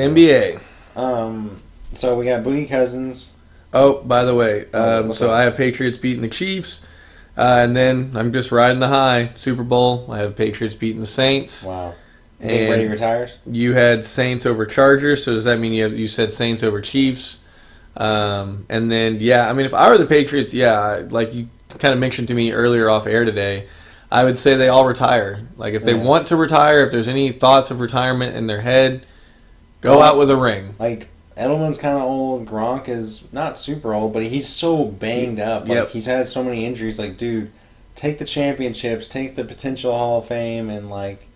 NBA. 0.95 0.99
Um, 0.99 1.61
so 1.93 2.17
we 2.17 2.25
got 2.25 2.43
Boogie 2.43 2.69
Cousins. 2.69 3.33
Oh, 3.73 4.01
by 4.03 4.23
the 4.23 4.35
way, 4.35 4.67
Oh, 4.73 5.05
um, 5.05 5.13
so? 5.13 5.29
I 5.31 5.41
have 5.43 5.57
Patriots 5.57 5.97
beating 5.97 6.21
the 6.21 6.29
Chiefs, 6.29 6.85
uh, 7.37 7.59
and 7.63 7.75
then 7.75 8.11
I'm 8.15 8.31
just 8.31 8.51
riding 8.51 8.79
the 8.79 8.87
high. 8.87 9.31
Super 9.35 9.63
Bowl, 9.63 10.05
I 10.09 10.19
have 10.19 10.35
Patriots 10.35 10.75
beating 10.75 11.01
the 11.01 11.05
Saints. 11.07 11.65
Wow. 11.65 11.93
Big 12.39 12.51
And- 12.51 12.67
Brady 12.69 12.87
retires. 12.87 13.37
You 13.45 13.73
had 13.73 14.05
Saints 14.05 14.45
over 14.45 14.65
Chargers, 14.65 15.23
so 15.23 15.33
does 15.33 15.45
that 15.45 15.59
mean 15.59 15.73
you 15.73 15.83
have, 15.83 15.93
you 15.97 16.07
said 16.07 16.31
Saints 16.31 16.63
over 16.63 16.79
Chiefs? 16.81 17.39
Um, 17.97 18.65
and 18.69 18.91
then 18.91 19.17
yeah, 19.21 19.49
I 19.49 19.53
mean 19.53 19.65
if 19.65 19.73
I 19.73 19.89
were 19.89 19.97
the 19.97 20.05
Patriots, 20.05 20.53
yeah, 20.53 21.03
like 21.09 21.33
you 21.33 21.47
kind 21.69 21.93
of 21.93 21.99
mentioned 21.99 22.27
to 22.27 22.33
me 22.33 22.51
earlier 22.51 22.89
off 22.89 23.07
air 23.07 23.23
today, 23.25 23.67
I 24.11 24.23
would 24.23 24.37
say 24.37 24.55
they 24.55 24.67
all 24.69 24.85
retire. 24.85 25.39
Like 25.57 25.73
if 25.73 25.83
they 25.83 25.95
Yeah. 25.95 26.03
want 26.03 26.27
to 26.27 26.35
retire, 26.35 26.83
if 26.85 26.91
there's 26.91 27.07
any 27.07 27.31
thoughts 27.31 27.71
of 27.71 27.79
retirement 27.79 28.35
in 28.35 28.47
their 28.47 28.61
head, 28.61 29.05
go 29.81 30.01
out 30.01 30.17
with 30.17 30.29
a 30.29 30.37
ring. 30.37 30.75
Like 30.79 31.09
Edelman's 31.37 31.77
kind 31.77 31.97
of 31.97 32.03
old. 32.03 32.45
Gronk 32.45 32.87
is 32.87 33.25
not 33.31 33.59
super 33.59 33.93
old, 33.93 34.13
but 34.13 34.23
he's 34.27 34.47
so 34.47 34.85
banged 34.85 35.39
up. 35.39 35.67
Like 35.67 35.75
Yep. 35.77 35.89
he's 35.89 36.05
had 36.05 36.27
so 36.27 36.43
many 36.43 36.65
injuries. 36.65 36.97
Like, 36.97 37.17
dude, 37.17 37.51
take 37.95 38.17
the 38.19 38.25
championships, 38.25 39.07
take 39.07 39.35
the 39.35 39.43
potential 39.43 39.91
Hall 39.91 40.19
of 40.19 40.25
Fame, 40.27 40.69
and 40.69 40.89
like, 40.89 41.27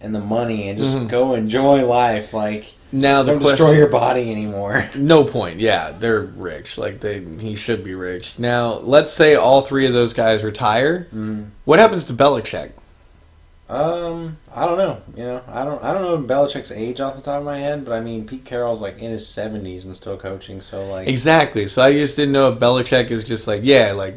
and 0.00 0.14
the 0.14 0.20
money, 0.20 0.68
and 0.68 0.78
just 0.78 0.94
Mhm. 0.94 1.08
go 1.08 1.32
enjoy 1.34 1.84
life. 1.84 2.32
Like, 2.34 2.74
Now 2.94 3.24
the 3.24 3.32
don't 3.32 3.40
question, 3.40 3.66
destroy 3.66 3.76
your 3.76 3.88
body 3.88 4.30
anymore. 4.30 4.88
no 4.96 5.24
point. 5.24 5.58
Yeah, 5.58 5.90
they're 5.90 6.22
rich. 6.22 6.78
Like 6.78 7.00
they, 7.00 7.24
he 7.24 7.56
should 7.56 7.82
be 7.82 7.94
rich. 7.94 8.38
Now 8.38 8.74
let's 8.74 9.12
say 9.12 9.34
all 9.34 9.62
three 9.62 9.86
of 9.86 9.92
those 9.92 10.12
guys 10.12 10.44
retire. 10.44 11.08
Mm. 11.12 11.50
What 11.64 11.80
happens 11.80 12.04
to 12.04 12.12
Belichick? 12.12 12.70
Um, 13.68 14.36
I 14.54 14.66
don't 14.66 14.78
know. 14.78 15.02
You 15.16 15.24
know, 15.24 15.42
I 15.48 15.64
don't. 15.64 15.82
I 15.82 15.92
don't 15.92 16.02
know 16.02 16.34
Belichick's 16.34 16.70
age 16.70 17.00
off 17.00 17.16
the 17.16 17.22
top 17.22 17.40
of 17.40 17.44
my 17.44 17.58
head, 17.58 17.84
but 17.84 17.94
I 17.94 18.00
mean, 18.00 18.26
Pete 18.26 18.44
Carroll's 18.44 18.80
like 18.80 18.98
in 19.00 19.10
his 19.10 19.26
seventies 19.26 19.84
and 19.84 19.96
still 19.96 20.16
coaching. 20.16 20.60
So 20.60 20.86
like, 20.86 21.08
Exactly. 21.08 21.66
So 21.66 21.82
I 21.82 21.92
just 21.92 22.14
didn't 22.14 22.32
know 22.32 22.52
if 22.52 22.60
Belichick 22.60 23.10
is 23.10 23.24
just 23.24 23.48
like, 23.48 23.62
yeah, 23.64 23.90
like 23.90 24.14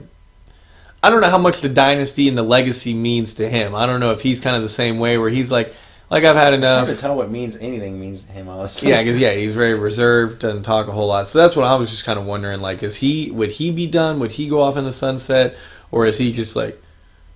I 1.02 1.10
don't 1.10 1.22
know 1.22 1.32
how 1.32 1.40
much 1.40 1.62
the 1.62 1.70
dynasty 1.70 2.28
and 2.28 2.38
the 2.38 2.44
legacy 2.44 2.94
means 2.94 3.34
to 3.36 3.50
him. 3.50 3.74
I 3.74 3.88
don't 3.88 4.00
know 4.00 4.12
if 4.12 4.22
he's 4.22 4.40
kind 4.40 4.56
of 4.56 4.62
the 4.62 4.70
same 4.70 5.00
way 5.00 5.18
where 5.18 5.30
he's 5.30 5.52
like, 5.52 5.74
like 6.10 6.24
I've 6.24 6.36
had 6.36 6.54
it's 6.54 6.64
hard 6.64 6.78
enough. 6.84 6.88
to 6.88 6.96
tell 6.96 7.16
what 7.16 7.30
means 7.30 7.58
anything 7.58 8.00
means 8.00 8.24
to 8.24 8.32
him. 8.32 8.48
Honestly, 8.48 8.90
Yeah, 8.90 9.02
because 9.02 9.18
yeah, 9.18 9.34
he's 9.34 9.54
very 9.54 9.74
reserved, 9.76 10.40
doesn't 10.40 10.64
talk 10.64 10.88
a 10.88 10.92
whole 10.92 11.08
lot. 11.08 11.28
So 11.28 11.40
that's 11.40 11.56
what 11.56 11.66
I 11.66 11.76
was 11.76 11.90
just 11.90 12.06
kind 12.06 12.18
of 12.20 12.26
wondering. 12.26 12.62
Like, 12.62 12.84
is 12.84 12.96
he 12.98 13.32
would 13.32 13.52
he 13.52 13.72
be 13.72 13.88
done? 13.88 14.20
Would 14.20 14.34
he 14.34 14.48
go 14.48 14.62
off 14.62 14.78
in 14.78 14.86
the 14.86 14.92
sunset, 14.92 15.56
or 15.92 16.06
is 16.06 16.18
he 16.18 16.32
just 16.32 16.56
like, 16.56 16.82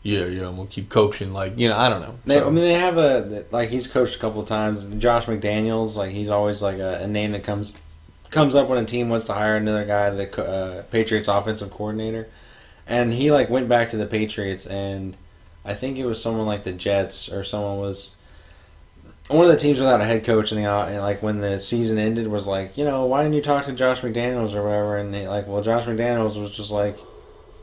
yeah, 0.03 0.25
yeah, 0.25 0.47
I'm 0.47 0.55
gonna 0.55 0.67
keep 0.67 0.89
coaching? 0.89 1.33
Like, 1.33 1.57
you 1.59 1.67
know, 1.67 1.77
I 1.77 1.89
don't 1.89 2.01
know. 2.01 2.15
They, 2.25 2.39
So- 2.39 2.47
I 2.47 2.49
mean, 2.49 2.63
they 2.63 2.73
have 2.73 2.97
a 2.97 3.45
like 3.51 3.69
he's 3.69 3.87
coached 3.87 4.15
a 4.15 4.19
couple 4.19 4.41
of 4.41 4.47
times. 4.47 4.83
Josh 4.97 5.25
McDaniels, 5.25 5.95
like 5.95 6.11
he's 6.11 6.29
always 6.29 6.61
like 6.61 6.77
a, 6.77 6.99
a 7.03 7.07
name 7.07 7.33
that 7.33 7.43
comes 7.43 7.73
comes 8.29 8.55
up 8.55 8.69
when 8.69 8.81
a 8.81 8.85
team 8.85 9.09
wants 9.09 9.25
to 9.25 9.33
hire 9.33 9.57
another 9.57 9.83
guy, 9.85 10.09
the 10.09 10.43
uh, 10.45 10.83
Patriots 10.83 11.27
offensive 11.27 11.69
coordinator, 11.71 12.29
and 12.87 13.13
he 13.13 13.29
like 13.31 13.49
went 13.49 13.67
back 13.67 13.89
to 13.89 13.97
the 13.97 14.05
Patriots, 14.05 14.65
and 14.65 15.17
I 15.65 15.73
think 15.73 15.97
it 15.97 16.05
was 16.05 16.21
someone 16.21 16.47
like 16.47 16.63
the 16.63 16.71
Jets 16.71 17.27
or 17.29 17.43
someone 17.43 17.77
was 17.79 18.15
one 19.31 19.45
of 19.45 19.51
the 19.51 19.57
teams 19.57 19.79
without 19.79 20.01
a 20.01 20.05
head 20.05 20.23
coach, 20.23 20.51
and, 20.51 20.61
the, 20.61 20.65
uh, 20.65 20.85
and 20.85 20.99
like 20.99 21.23
when 21.23 21.39
the 21.39 21.59
season 21.59 21.97
ended, 21.97 22.27
was 22.27 22.47
like, 22.47 22.77
you 22.77 22.85
know, 22.85 23.05
why 23.05 23.23
didn't 23.23 23.35
you 23.35 23.41
talk 23.41 23.65
to 23.65 23.73
Josh 23.73 24.01
McDaniels 24.01 24.53
or 24.53 24.63
whatever? 24.63 24.97
And 24.97 25.13
they, 25.13 25.27
like, 25.27 25.47
well, 25.47 25.61
Josh 25.61 25.85
McDaniels 25.85 26.39
was 26.39 26.51
just 26.51 26.71
like, 26.71 26.97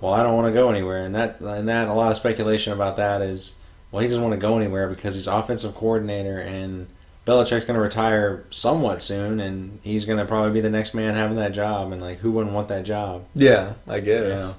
well, 0.00 0.12
I 0.12 0.22
don't 0.22 0.34
want 0.34 0.46
to 0.46 0.52
go 0.52 0.70
anywhere, 0.70 1.04
and 1.04 1.14
that 1.14 1.40
and 1.40 1.68
that 1.68 1.88
a 1.88 1.92
lot 1.92 2.10
of 2.10 2.16
speculation 2.16 2.72
about 2.72 2.96
that 2.96 3.20
is, 3.20 3.54
well, 3.90 4.02
he 4.02 4.08
doesn't 4.08 4.22
want 4.22 4.34
to 4.34 4.40
go 4.40 4.56
anywhere 4.56 4.88
because 4.88 5.14
he's 5.14 5.26
offensive 5.26 5.74
coordinator, 5.74 6.38
and 6.38 6.86
Belichick's 7.26 7.64
going 7.64 7.74
to 7.74 7.80
retire 7.80 8.44
somewhat 8.50 9.02
soon, 9.02 9.40
and 9.40 9.80
he's 9.82 10.04
going 10.04 10.18
to 10.18 10.24
probably 10.24 10.52
be 10.52 10.60
the 10.60 10.70
next 10.70 10.94
man 10.94 11.14
having 11.14 11.36
that 11.36 11.52
job, 11.52 11.92
and 11.92 12.00
like, 12.00 12.18
who 12.18 12.30
wouldn't 12.30 12.54
want 12.54 12.68
that 12.68 12.84
job? 12.84 13.26
yeah, 13.34 13.74
I 13.86 14.00
guess. 14.00 14.28
Yeah. 14.28 14.52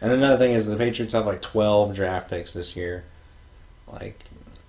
And 0.00 0.12
another 0.12 0.38
thing 0.38 0.52
is 0.52 0.66
the 0.66 0.76
Patriots 0.76 1.12
have 1.12 1.26
like 1.26 1.40
twelve 1.40 1.94
draft 1.94 2.28
picks 2.28 2.52
this 2.52 2.74
year, 2.74 3.04
like. 3.92 4.18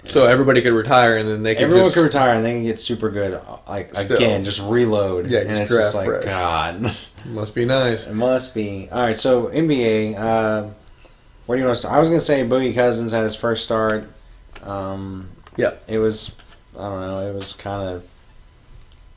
So 0.09 0.25
everybody 0.25 0.61
could 0.61 0.73
retire, 0.73 1.17
and 1.17 1.27
then 1.29 1.43
they 1.43 1.55
could 1.55 1.63
Everyone 1.63 1.85
just 1.85 1.95
could 1.95 2.03
retire 2.03 2.33
and 2.33 2.43
they 2.43 2.51
can 2.51 2.63
get 2.63 2.79
super 2.79 3.09
good. 3.09 3.39
Like 3.67 3.95
Still. 3.95 4.17
again, 4.17 4.43
just 4.43 4.59
reload. 4.61 5.27
Yeah, 5.27 5.39
and 5.39 5.51
it's 5.51 5.71
just 5.71 5.95
like 5.95 6.07
fresh. 6.07 6.25
God. 6.25 6.95
must 7.25 7.55
be 7.55 7.63
nice. 7.65 8.07
it 8.07 8.13
must 8.13 8.53
be. 8.53 8.89
All 8.91 9.01
right, 9.01 9.17
so 9.17 9.47
NBA. 9.47 10.17
Uh, 10.19 10.69
where 11.45 11.57
do 11.57 11.61
you 11.61 11.67
want 11.67 11.75
to 11.77 11.79
start? 11.79 11.95
I 11.95 11.99
was 11.99 12.09
gonna 12.09 12.19
say 12.19 12.43
Boogie 12.43 12.75
Cousins 12.75 13.11
had 13.13 13.23
his 13.23 13.35
first 13.35 13.63
start. 13.63 14.09
Um, 14.63 15.29
Yeah. 15.55 15.71
it 15.87 15.99
was. 15.99 16.35
I 16.77 16.81
don't 16.89 17.01
know. 17.01 17.29
It 17.29 17.33
was 17.35 17.53
kind 17.53 17.87
of. 17.87 18.03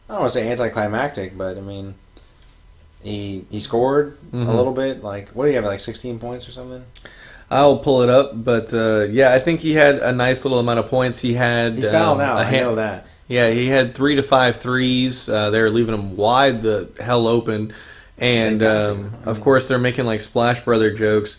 I 0.09 0.13
don't 0.13 0.21
want 0.21 0.33
to 0.33 0.39
say 0.39 0.49
anticlimactic, 0.51 1.37
but 1.37 1.57
I 1.57 1.61
mean, 1.63 1.95
he 3.03 3.45
he 3.51 3.59
scored 3.61 4.19
Mhm. 4.33 4.49
a 4.49 4.53
little 4.53 4.73
bit. 4.73 5.03
Like, 5.03 5.31
what 5.31 5.45
do 5.47 5.51
you 5.51 5.57
have? 5.57 5.65
Like 5.65 5.81
sixteen 5.81 6.19
points 6.21 6.49
or 6.49 6.53
something? 6.53 6.85
I'll 7.51 7.79
pull 7.79 8.03
it 8.03 8.09
up, 8.11 8.43
but 8.45 8.73
uh, 8.75 9.07
yeah, 9.11 9.33
I 9.33 9.39
think 9.39 9.61
he 9.61 9.73
had 9.75 9.97
a 10.01 10.13
nice 10.13 10.45
little 10.45 10.59
amount 10.59 10.81
of 10.81 10.87
points. 10.89 11.21
He 11.21 11.35
had 11.35 11.77
He 11.77 11.83
fouled 11.83 12.21
um, 12.21 12.27
out. 12.27 12.37
a 12.37 12.41
I 12.41 12.45
hand- 12.45 12.67
know 12.67 12.75
that. 12.77 13.07
Yeah, 13.29 13.51
he 13.51 13.67
had 13.67 13.95
three 13.95 14.15
to 14.17 14.23
five 14.23 14.57
threes. 14.57 15.29
Uh, 15.29 15.51
they 15.51 15.61
were 15.61 15.71
leaving 15.71 15.95
him 15.95 16.17
wide 16.17 16.63
the 16.63 16.89
hell 17.01 17.27
open, 17.27 17.73
and 18.19 18.61
They 18.61 18.65
got 18.65 18.85
to. 18.87 18.91
um, 18.93 19.15
of 19.25 19.41
course 19.41 19.67
they're 19.69 19.79
making 19.79 20.07
like 20.07 20.21
Splash 20.21 20.61
Brother 20.65 20.93
jokes. 20.93 21.37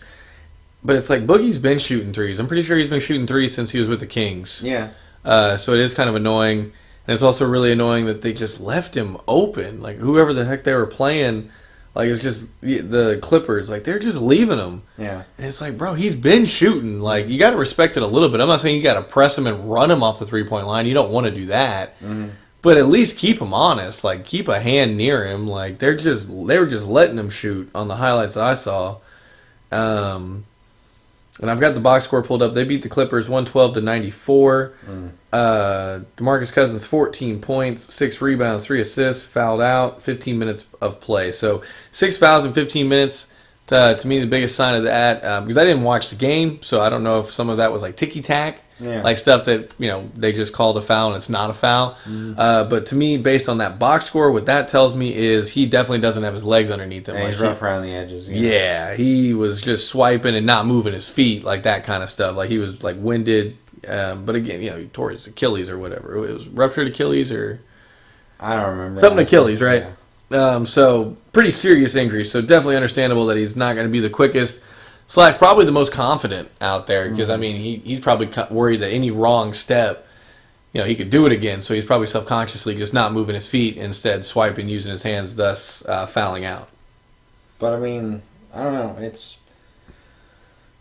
But 0.84 0.96
it's 0.96 1.10
like 1.10 1.26
Boogie's 1.26 1.58
been 1.58 1.78
shooting 1.78 2.12
threes. 2.12 2.38
I'm 2.38 2.46
pretty 2.46 2.62
sure 2.62 2.76
he's 2.76 2.90
been 2.90 3.00
shooting 3.00 3.26
threes 3.26 3.54
since 3.54 3.70
he 3.72 3.78
was 3.78 3.88
with 3.88 4.00
the 4.00 4.06
Kings. 4.06 4.62
Yeah. 4.64 4.90
Uh, 5.24 5.56
so 5.56 5.72
it 5.72 5.80
is 5.80 5.92
kind 5.94 6.08
of 6.08 6.14
annoying, 6.14 6.60
and 6.60 6.72
it's 7.14 7.22
also 7.22 7.46
really 7.46 7.72
annoying 7.72 8.06
that 8.06 8.22
they 8.22 8.32
just 8.32 8.60
left 8.60 8.96
him 8.96 9.16
open. 9.26 9.80
Like 9.82 9.96
whoever 9.96 10.32
the 10.32 10.44
heck 10.44 10.64
they 10.64 10.74
were 10.74 10.86
playing, 10.86 11.50
like 11.94 12.08
it's 12.08 12.20
just 12.20 12.46
the 12.60 13.18
Clippers. 13.22 13.68
Like 13.70 13.84
they're 13.84 13.98
just 13.98 14.20
leaving 14.20 14.58
him. 14.58 14.82
Yeah. 14.96 15.22
And 15.36 15.46
it's 15.46 15.60
like, 15.60 15.76
bro, 15.78 15.94
he's 15.94 16.14
been 16.14 16.44
shooting. 16.44 17.00
Like, 17.00 17.28
you 17.28 17.38
got 17.38 17.50
to 17.50 17.56
respect 17.56 17.96
it 17.96 18.02
a 18.02 18.06
little 18.06 18.28
bit. 18.28 18.40
I'm 18.40 18.48
not 18.48 18.60
saying 18.60 18.76
you 18.76 18.82
got 18.82 18.94
to 18.94 19.02
press 19.02 19.36
him 19.36 19.46
and 19.46 19.70
run 19.70 19.90
him 19.90 20.02
off 20.02 20.18
the 20.18 20.26
three 20.26 20.44
point 20.44 20.66
line. 20.66 20.86
You 20.86 20.94
don't 20.94 21.10
want 21.10 21.26
to 21.26 21.32
do 21.32 21.46
that. 21.46 21.98
Mhm. 22.00 22.30
But 22.60 22.76
at 22.76 22.86
least 22.88 23.16
keep 23.18 23.40
him 23.40 23.54
honest. 23.54 24.02
Like, 24.02 24.24
keep 24.24 24.48
a 24.48 24.58
hand 24.58 24.96
near 24.96 25.24
him. 25.24 25.46
Like, 25.46 25.78
they're 25.78 25.96
just 25.96 26.28
they 26.46 26.58
were 26.58 26.66
just 26.66 26.86
letting 26.86 27.16
him 27.18 27.30
shoot 27.30 27.70
on 27.74 27.86
the 27.88 27.96
highlights 27.96 28.36
I 28.36 28.54
saw. 28.54 28.96
Um, 29.70 30.44
and 31.40 31.50
I've 31.50 31.60
got 31.60 31.74
the 31.74 31.80
box 31.80 32.04
score 32.04 32.22
pulled 32.22 32.42
up. 32.42 32.54
They 32.54 32.64
beat 32.64 32.82
the 32.82 32.88
Clippers 32.88 33.28
112 33.28 33.74
to 33.74 33.80
94. 33.80 34.74
Mm. 34.86 35.10
Uh, 35.32 36.00
Demarcus 36.16 36.52
Cousins 36.52 36.84
14 36.84 37.40
points, 37.40 37.92
six 37.92 38.20
rebounds, 38.20 38.64
three 38.64 38.80
assists, 38.80 39.24
fouled 39.24 39.60
out, 39.60 40.02
15 40.02 40.38
minutes 40.38 40.64
of 40.80 41.00
play. 41.00 41.32
So 41.32 41.62
six 41.92 42.16
fouls 42.16 42.44
in 42.44 42.52
15 42.52 42.88
minutes. 42.88 43.32
To, 43.68 43.94
to 43.98 44.08
me, 44.08 44.18
the 44.18 44.26
biggest 44.26 44.56
sign 44.56 44.74
of 44.74 44.84
that 44.84 45.22
uh, 45.22 45.42
because 45.42 45.58
I 45.58 45.64
didn't 45.64 45.82
watch 45.82 46.08
the 46.08 46.16
game, 46.16 46.62
so 46.62 46.80
I 46.80 46.88
don't 46.88 47.02
know 47.02 47.20
if 47.20 47.30
some 47.30 47.50
of 47.50 47.58
that 47.58 47.70
was 47.70 47.82
like 47.82 47.96
ticky 47.96 48.22
tack, 48.22 48.62
Yeah. 48.80 49.02
like 49.02 49.18
stuff 49.18 49.44
that 49.46 49.74
you 49.78 49.88
know 49.88 50.08
they 50.14 50.32
just 50.32 50.52
called 50.52 50.76
a 50.78 50.80
foul 50.82 51.08
and 51.08 51.16
it's 51.16 51.28
not 51.28 51.50
a 51.50 51.54
foul. 51.54 51.92
Mm-hmm. 52.04 52.34
Uh, 52.38 52.64
but 52.64 52.86
to 52.86 52.94
me, 52.94 53.16
based 53.16 53.48
on 53.48 53.58
that 53.58 53.78
box 53.78 54.04
score, 54.06 54.30
what 54.30 54.46
that 54.46 54.68
tells 54.68 54.94
me 54.96 55.14
is 55.14 55.50
he 55.50 55.66
definitely 55.66 55.98
doesn't 56.00 56.22
have 56.22 56.34
his 56.34 56.44
legs 56.44 56.70
underneath 56.70 57.08
him. 57.08 57.16
And 57.16 57.24
Like, 57.24 57.32
he's 57.32 57.40
he- 57.40 57.46
rough 57.46 57.60
around 57.62 57.82
the 57.82 57.92
edges. 57.92 58.28
yeah, 58.28 58.94
he 58.94 59.34
was 59.34 59.60
just 59.60 59.88
swiping 59.88 60.36
and 60.36 60.46
not 60.46 60.66
moving 60.66 60.92
his 60.92 61.08
feet, 61.08 61.42
like 61.44 61.64
that 61.64 61.84
kind 61.84 62.02
of 62.02 62.08
stuff. 62.10 62.36
Like 62.36 62.50
he 62.50 62.58
was 62.58 62.82
like 62.82 62.96
winded, 62.98 63.56
Um, 63.86 64.24
but 64.24 64.34
again, 64.36 64.62
you 64.62 64.70
know, 64.70 64.76
he 64.78 64.86
tore 64.86 65.10
his 65.10 65.26
Achilles 65.26 65.68
or 65.68 65.78
whatever. 65.78 66.16
It 66.26 66.32
was 66.34 66.46
ruptured 66.48 66.88
Achilles 66.88 67.32
or 67.32 67.60
I 68.40 68.54
don't 68.54 68.70
remember. 68.70 69.00
Something. 69.00 69.26
Achilles, 69.26 69.60
right? 69.60 69.86
Yeah. 70.30 70.50
um, 70.54 70.66
so 70.66 71.16
pretty 71.32 71.50
serious 71.50 71.96
injury. 71.96 72.24
So 72.24 72.40
definitely 72.40 72.76
understandable 72.76 73.26
that 73.26 73.36
he's 73.36 73.56
not 73.56 73.74
going 73.74 73.86
to 73.86 73.90
be 73.92 73.98
the 74.00 74.10
quickest 74.10 74.62
slash 75.08 75.38
probably 75.38 75.66
the 75.66 75.72
most 75.72 75.92
confident 75.92 76.50
out 76.62 76.88
there 76.88 77.08
because 77.10 77.30
I 77.30 77.36
Mm-hmm. 77.36 77.42
mean 77.42 77.56
he 77.56 77.78
he's 77.78 78.00
probably 78.00 78.30
worried 78.50 78.80
that 78.82 78.90
any 78.90 79.10
wrong 79.12 79.54
step, 79.54 80.06
you 80.72 80.80
know, 80.80 80.86
he 80.86 80.96
could 80.96 81.10
do 81.10 81.26
it 81.26 81.32
again. 81.32 81.60
So 81.62 81.74
he's 81.74 81.86
probably 81.86 82.08
self 82.08 82.26
consciously 82.26 82.74
just 82.76 82.94
not 82.94 83.12
moving 83.12 83.36
his 83.36 83.48
feet, 83.48 83.76
instead 83.78 84.24
swiping 84.24 84.68
using 84.68 84.92
his 84.92 85.04
hands, 85.04 85.36
thus 85.36 85.84
uh, 85.86 86.06
fouling 86.06 86.44
out. 86.46 86.70
But 87.58 87.74
I 87.74 87.78
mean, 87.78 88.22
I 88.52 88.62
don't 88.64 88.72
know. 88.74 88.96
It's 89.04 89.38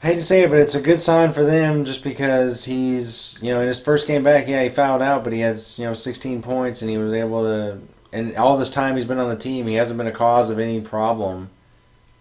I 0.04 0.08
hate 0.08 0.18
to 0.18 0.24
say 0.24 0.44
it, 0.44 0.50
but 0.50 0.60
it's 0.60 0.76
a 0.76 0.82
good 0.82 1.02
sign 1.02 1.32
for 1.34 1.44
them 1.44 1.84
just 1.86 2.04
because 2.04 2.66
he's 2.66 3.38
you 3.42 3.52
know 3.54 3.62
in 3.62 3.68
his 3.68 3.80
first 3.80 4.08
game 4.08 4.24
back, 4.24 4.48
yeah, 4.48 4.64
he 4.64 4.70
fouled 4.70 5.02
out, 5.02 5.24
but 5.24 5.34
he 5.34 5.40
has 5.40 5.78
you 5.80 5.86
know 5.86 5.94
16 5.94 6.42
points 6.42 6.82
and 6.82 6.90
he 6.92 6.98
was 6.98 7.14
able 7.14 7.44
to. 7.44 7.80
And 8.14 8.38
all 8.38 8.58
this 8.58 8.72
time 8.72 8.96
he's 8.96 9.06
been 9.06 9.18
on 9.20 9.30
the 9.30 9.36
team, 9.36 9.68
he 9.68 9.74
hasn't 9.76 9.98
been 9.98 10.08
a 10.08 10.12
cause 10.12 10.50
of 10.50 10.60
any 10.60 10.80
problem. 10.82 11.50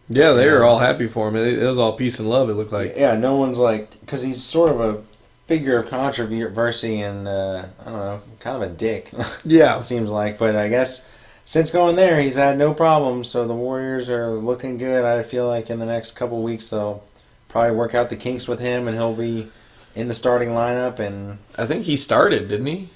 Yeah, 0.09 0.33
they 0.33 0.49
were 0.51 0.63
all 0.65 0.79
happy 0.79 1.07
for 1.07 1.29
him. 1.29 1.37
It, 1.37 1.61
it 1.61 1.67
was 1.67 1.79
all 1.79 1.95
peace 1.95 2.19
and 2.19 2.29
love. 2.29 2.49
It 2.49 2.55
looked 2.55 2.73
like. 2.73 2.95
yeah, 2.97 3.17
no 3.17 3.37
one's 3.37 3.59
like 3.59 3.99
because 4.01 4.23
he's 4.23 4.43
sort 4.43 4.71
of 4.71 4.81
a 4.81 5.03
figure 5.47 5.79
of 5.79 5.89
controversy 5.89 7.01
and 7.01 7.27
uh, 7.29 7.67
I 7.81 7.85
don't 7.85 7.95
know, 7.95 8.21
kind 8.41 8.57
of 8.57 8.63
a 8.63 8.73
dick. 8.73 9.13
Yeah, 9.45 9.79
it 9.79 9.83
seems 9.83 10.11
like. 10.11 10.39
But 10.39 10.57
I 10.57 10.69
guess 10.69 11.07
since 11.45 11.71
going 11.71 11.97
there, 11.97 12.21
he's 12.21 12.35
had 12.37 12.59
no 12.59 12.75
problems. 12.75 13.29
So 13.29 13.47
the 13.47 13.55
Warriors 13.55 14.09
are 14.11 14.31
looking 14.35 14.79
good. 14.79 15.05
I 15.05 15.23
feel 15.23 15.47
like 15.47 15.71
in 15.71 15.79
the 15.79 15.87
next 15.87 16.13
couple 16.13 16.43
weeks 16.43 16.69
they'll 16.71 17.03
probably 17.49 17.77
work 17.77 17.95
out 17.95 18.11
the 18.11 18.17
kinks 18.17 18.47
with 18.49 18.61
him, 18.61 18.87
and 18.87 18.97
he'll 18.97 19.15
be 19.15 19.49
in 19.95 20.09
the 20.09 20.15
starting 20.15 20.51
lineup. 20.51 20.99
And 20.99 21.39
I 21.57 21.67
think 21.67 21.85
he 21.85 21.97
started, 21.97 22.49
didn't 22.49 22.67
he? 22.67 22.91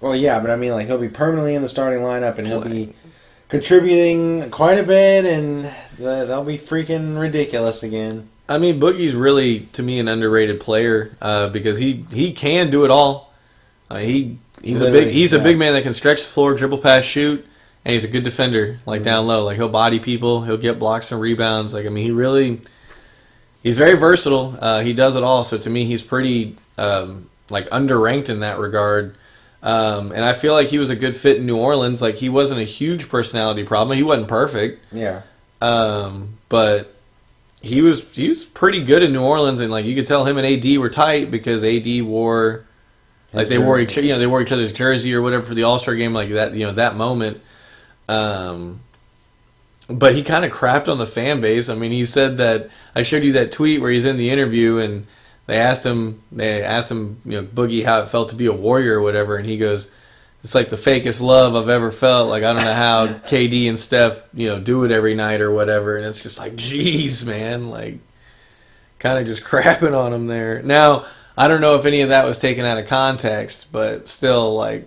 well, 0.00 0.16
yeah, 0.16 0.38
but 0.40 0.50
I 0.50 0.56
mean, 0.56 0.72
like 0.72 0.86
he'll 0.86 0.98
be 0.98 1.08
permanently 1.08 1.54
in 1.54 1.62
the 1.62 1.68
starting 1.68 2.00
lineup, 2.00 2.38
and 2.38 2.46
he'll 2.46 2.62
be 2.62 2.94
contributing 3.50 4.50
quite 4.50 4.78
a 4.78 4.82
bit, 4.82 5.26
and 5.26 5.64
th- 5.96 6.28
they'll 6.28 6.44
be 6.44 6.56
freaking 6.56 7.20
ridiculous 7.20 7.82
again. 7.82 8.28
I 8.48 8.58
mean, 8.58 8.80
Boogie's 8.80 9.14
really 9.14 9.60
to 9.72 9.82
me 9.82 10.00
an 10.00 10.08
underrated 10.08 10.60
player 10.60 11.16
uh, 11.20 11.50
because 11.50 11.78
he 11.78 12.04
he 12.10 12.32
can 12.32 12.70
do 12.70 12.84
it 12.84 12.90
all. 12.90 13.32
Uh, 13.90 13.98
he 13.98 14.38
he's 14.62 14.80
a 14.80 14.84
big 14.86 14.94
Literally, 14.94 15.12
he's 15.12 15.32
a 15.32 15.38
big 15.38 15.58
man 15.58 15.74
that 15.74 15.82
can 15.82 15.92
stretch 15.92 16.22
the 16.22 16.28
floor, 16.28 16.54
dribble, 16.54 16.78
pass, 16.78 17.04
shoot, 17.04 17.44
and 17.84 17.92
he's 17.92 18.04
a 18.04 18.08
good 18.08 18.24
defender. 18.24 18.78
Like 18.86 19.02
down 19.02 19.26
low, 19.26 19.44
like 19.44 19.56
he'll 19.56 19.68
body 19.68 20.00
people, 20.00 20.42
he'll 20.42 20.56
get 20.56 20.78
blocks 20.78 21.12
and 21.12 21.20
rebounds. 21.20 21.74
Like 21.74 21.86
I 21.86 21.90
mean, 21.90 22.04
he 22.04 22.10
really 22.10 22.60
he's 23.62 23.78
very 23.78 23.96
versatile. 23.96 24.56
Uh, 24.60 24.80
he 24.80 24.92
does 24.92 25.16
it 25.16 25.22
all. 25.22 25.44
So 25.44 25.58
to 25.58 25.70
me, 25.70 25.84
he's 25.84 26.02
pretty 26.02 26.56
um, 26.78 27.28
like 27.50 27.68
underranked 27.70 28.28
in 28.28 28.40
that 28.40 28.58
regard. 28.58 29.16
Um, 29.62 30.12
and 30.12 30.24
I 30.24 30.32
feel 30.32 30.54
like 30.54 30.68
he 30.68 30.78
was 30.78 30.88
a 30.90 30.96
good 30.96 31.14
fit 31.14 31.36
in 31.38 31.46
New 31.46 31.58
Orleans. 31.58 32.00
Like 32.00 32.16
he 32.16 32.28
wasn't 32.28 32.60
a 32.60 32.64
huge 32.64 33.08
personality 33.08 33.64
problem. 33.64 33.96
He 33.96 34.02
wasn't 34.02 34.28
perfect. 34.28 34.82
Yeah, 34.92 35.22
Um, 35.60 36.38
but 36.48 36.94
he 37.60 37.82
was 37.82 38.02
he 38.14 38.28
was 38.28 38.44
pretty 38.44 38.82
good 38.82 39.02
in 39.02 39.12
New 39.12 39.22
Orleans, 39.22 39.60
and 39.60 39.70
like 39.70 39.84
you 39.84 39.94
could 39.94 40.06
tell 40.06 40.24
him 40.24 40.38
and 40.38 40.46
AD 40.46 40.78
were 40.78 40.88
tight 40.88 41.30
because 41.30 41.62
AD 41.62 42.02
wore 42.02 42.64
like 43.32 43.42
His 43.42 43.48
they 43.50 43.58
wore 43.58 43.78
each 43.78 43.96
you 43.96 44.08
know 44.08 44.18
they 44.18 44.26
wore 44.26 44.40
each 44.40 44.52
other's 44.52 44.72
jersey 44.72 45.14
or 45.14 45.22
whatever 45.22 45.42
for 45.44 45.54
the 45.54 45.64
All 45.64 45.78
Star 45.78 45.94
game 45.94 46.12
like 46.12 46.30
that 46.30 46.54
you 46.54 46.66
know 46.66 46.72
that 46.72 46.96
moment. 46.96 47.40
Um, 48.08 48.80
but 49.88 50.14
he 50.14 50.22
kind 50.22 50.44
of 50.44 50.52
crapped 50.52 50.88
on 50.88 50.98
the 50.98 51.06
fan 51.06 51.40
base. 51.40 51.68
I 51.68 51.74
mean, 51.74 51.90
he 51.90 52.04
said 52.04 52.38
that 52.38 52.70
I 52.94 53.02
showed 53.02 53.24
you 53.24 53.32
that 53.32 53.52
tweet 53.52 53.80
where 53.80 53.90
he's 53.90 54.04
in 54.04 54.16
the 54.16 54.30
interview 54.30 54.78
and 54.78 55.06
they 55.50 55.58
asked 55.58 55.84
him 55.84 56.22
they 56.30 56.62
asked 56.62 56.90
him 56.90 57.20
you 57.24 57.40
know 57.40 57.46
Boogie 57.46 57.84
how 57.84 58.02
it 58.02 58.10
felt 58.10 58.28
to 58.30 58.36
be 58.36 58.46
a 58.46 58.52
warrior 58.52 58.98
or 58.98 59.02
whatever, 59.02 59.36
and 59.36 59.46
he 59.46 59.58
goes. 59.58 59.90
It's 60.42 60.54
like 60.54 60.70
the 60.70 60.76
fakest 60.76 61.20
love 61.20 61.54
I've 61.54 61.68
ever 61.68 61.90
felt. 61.90 62.30
Like 62.30 62.42
I 62.44 62.54
don't 62.54 62.64
know 62.64 62.72
how 62.72 63.06
KD 63.28 63.68
and 63.68 63.78
Steph, 63.78 64.24
you 64.32 64.48
know, 64.48 64.58
do 64.58 64.84
it 64.84 64.90
every 64.90 65.14
night 65.14 65.42
or 65.42 65.50
whatever. 65.50 65.98
And 65.98 66.06
it's 66.06 66.22
just 66.22 66.38
like, 66.38 66.56
geez, 66.56 67.26
man, 67.26 67.68
like 67.68 67.98
kind 68.98 69.18
of 69.18 69.26
just 69.26 69.44
crapping 69.50 69.94
on 69.94 70.14
him 70.14 70.28
there. 70.28 70.62
Now 70.62 71.04
I 71.36 71.46
don't 71.48 71.60
know 71.60 71.74
if 71.76 71.84
any 71.84 72.00
of 72.00 72.08
that 72.08 72.24
was 72.24 72.38
taken 72.38 72.64
out 72.64 72.78
of 72.78 72.86
context, 72.86 73.70
but 73.70 74.08
still, 74.08 74.54
like, 74.54 74.86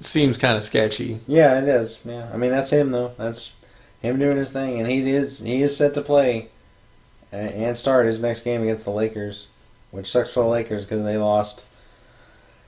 seems 0.00 0.38
kind 0.38 0.56
of 0.56 0.62
sketchy. 0.62 1.20
yeah, 1.26 1.58
it 1.58 1.68
is. 1.68 1.98
Yeah, 2.04 2.30
I 2.32 2.36
mean 2.36 2.50
that's 2.50 2.70
him 2.70 2.90
though. 2.90 3.12
That's 3.16 3.52
him 4.00 4.18
doing 4.18 4.36
his 4.36 4.52
thing, 4.52 4.78
and 4.78 4.88
he 4.88 4.98
is 5.10 5.38
he 5.40 5.62
is 5.62 5.76
set 5.76 5.94
to 5.94 6.02
play 6.02 6.48
and 7.32 7.76
start 7.76 8.06
his 8.06 8.20
next 8.20 8.42
game 8.42 8.62
against 8.62 8.84
the 8.84 8.92
Lakers, 8.92 9.46
which 9.94 10.10
sucks 10.10 10.30
for 10.32 10.40
the 10.40 10.48
Lakers 10.48 10.84
because 10.84 11.04
they 11.04 11.16
lost 11.16 11.64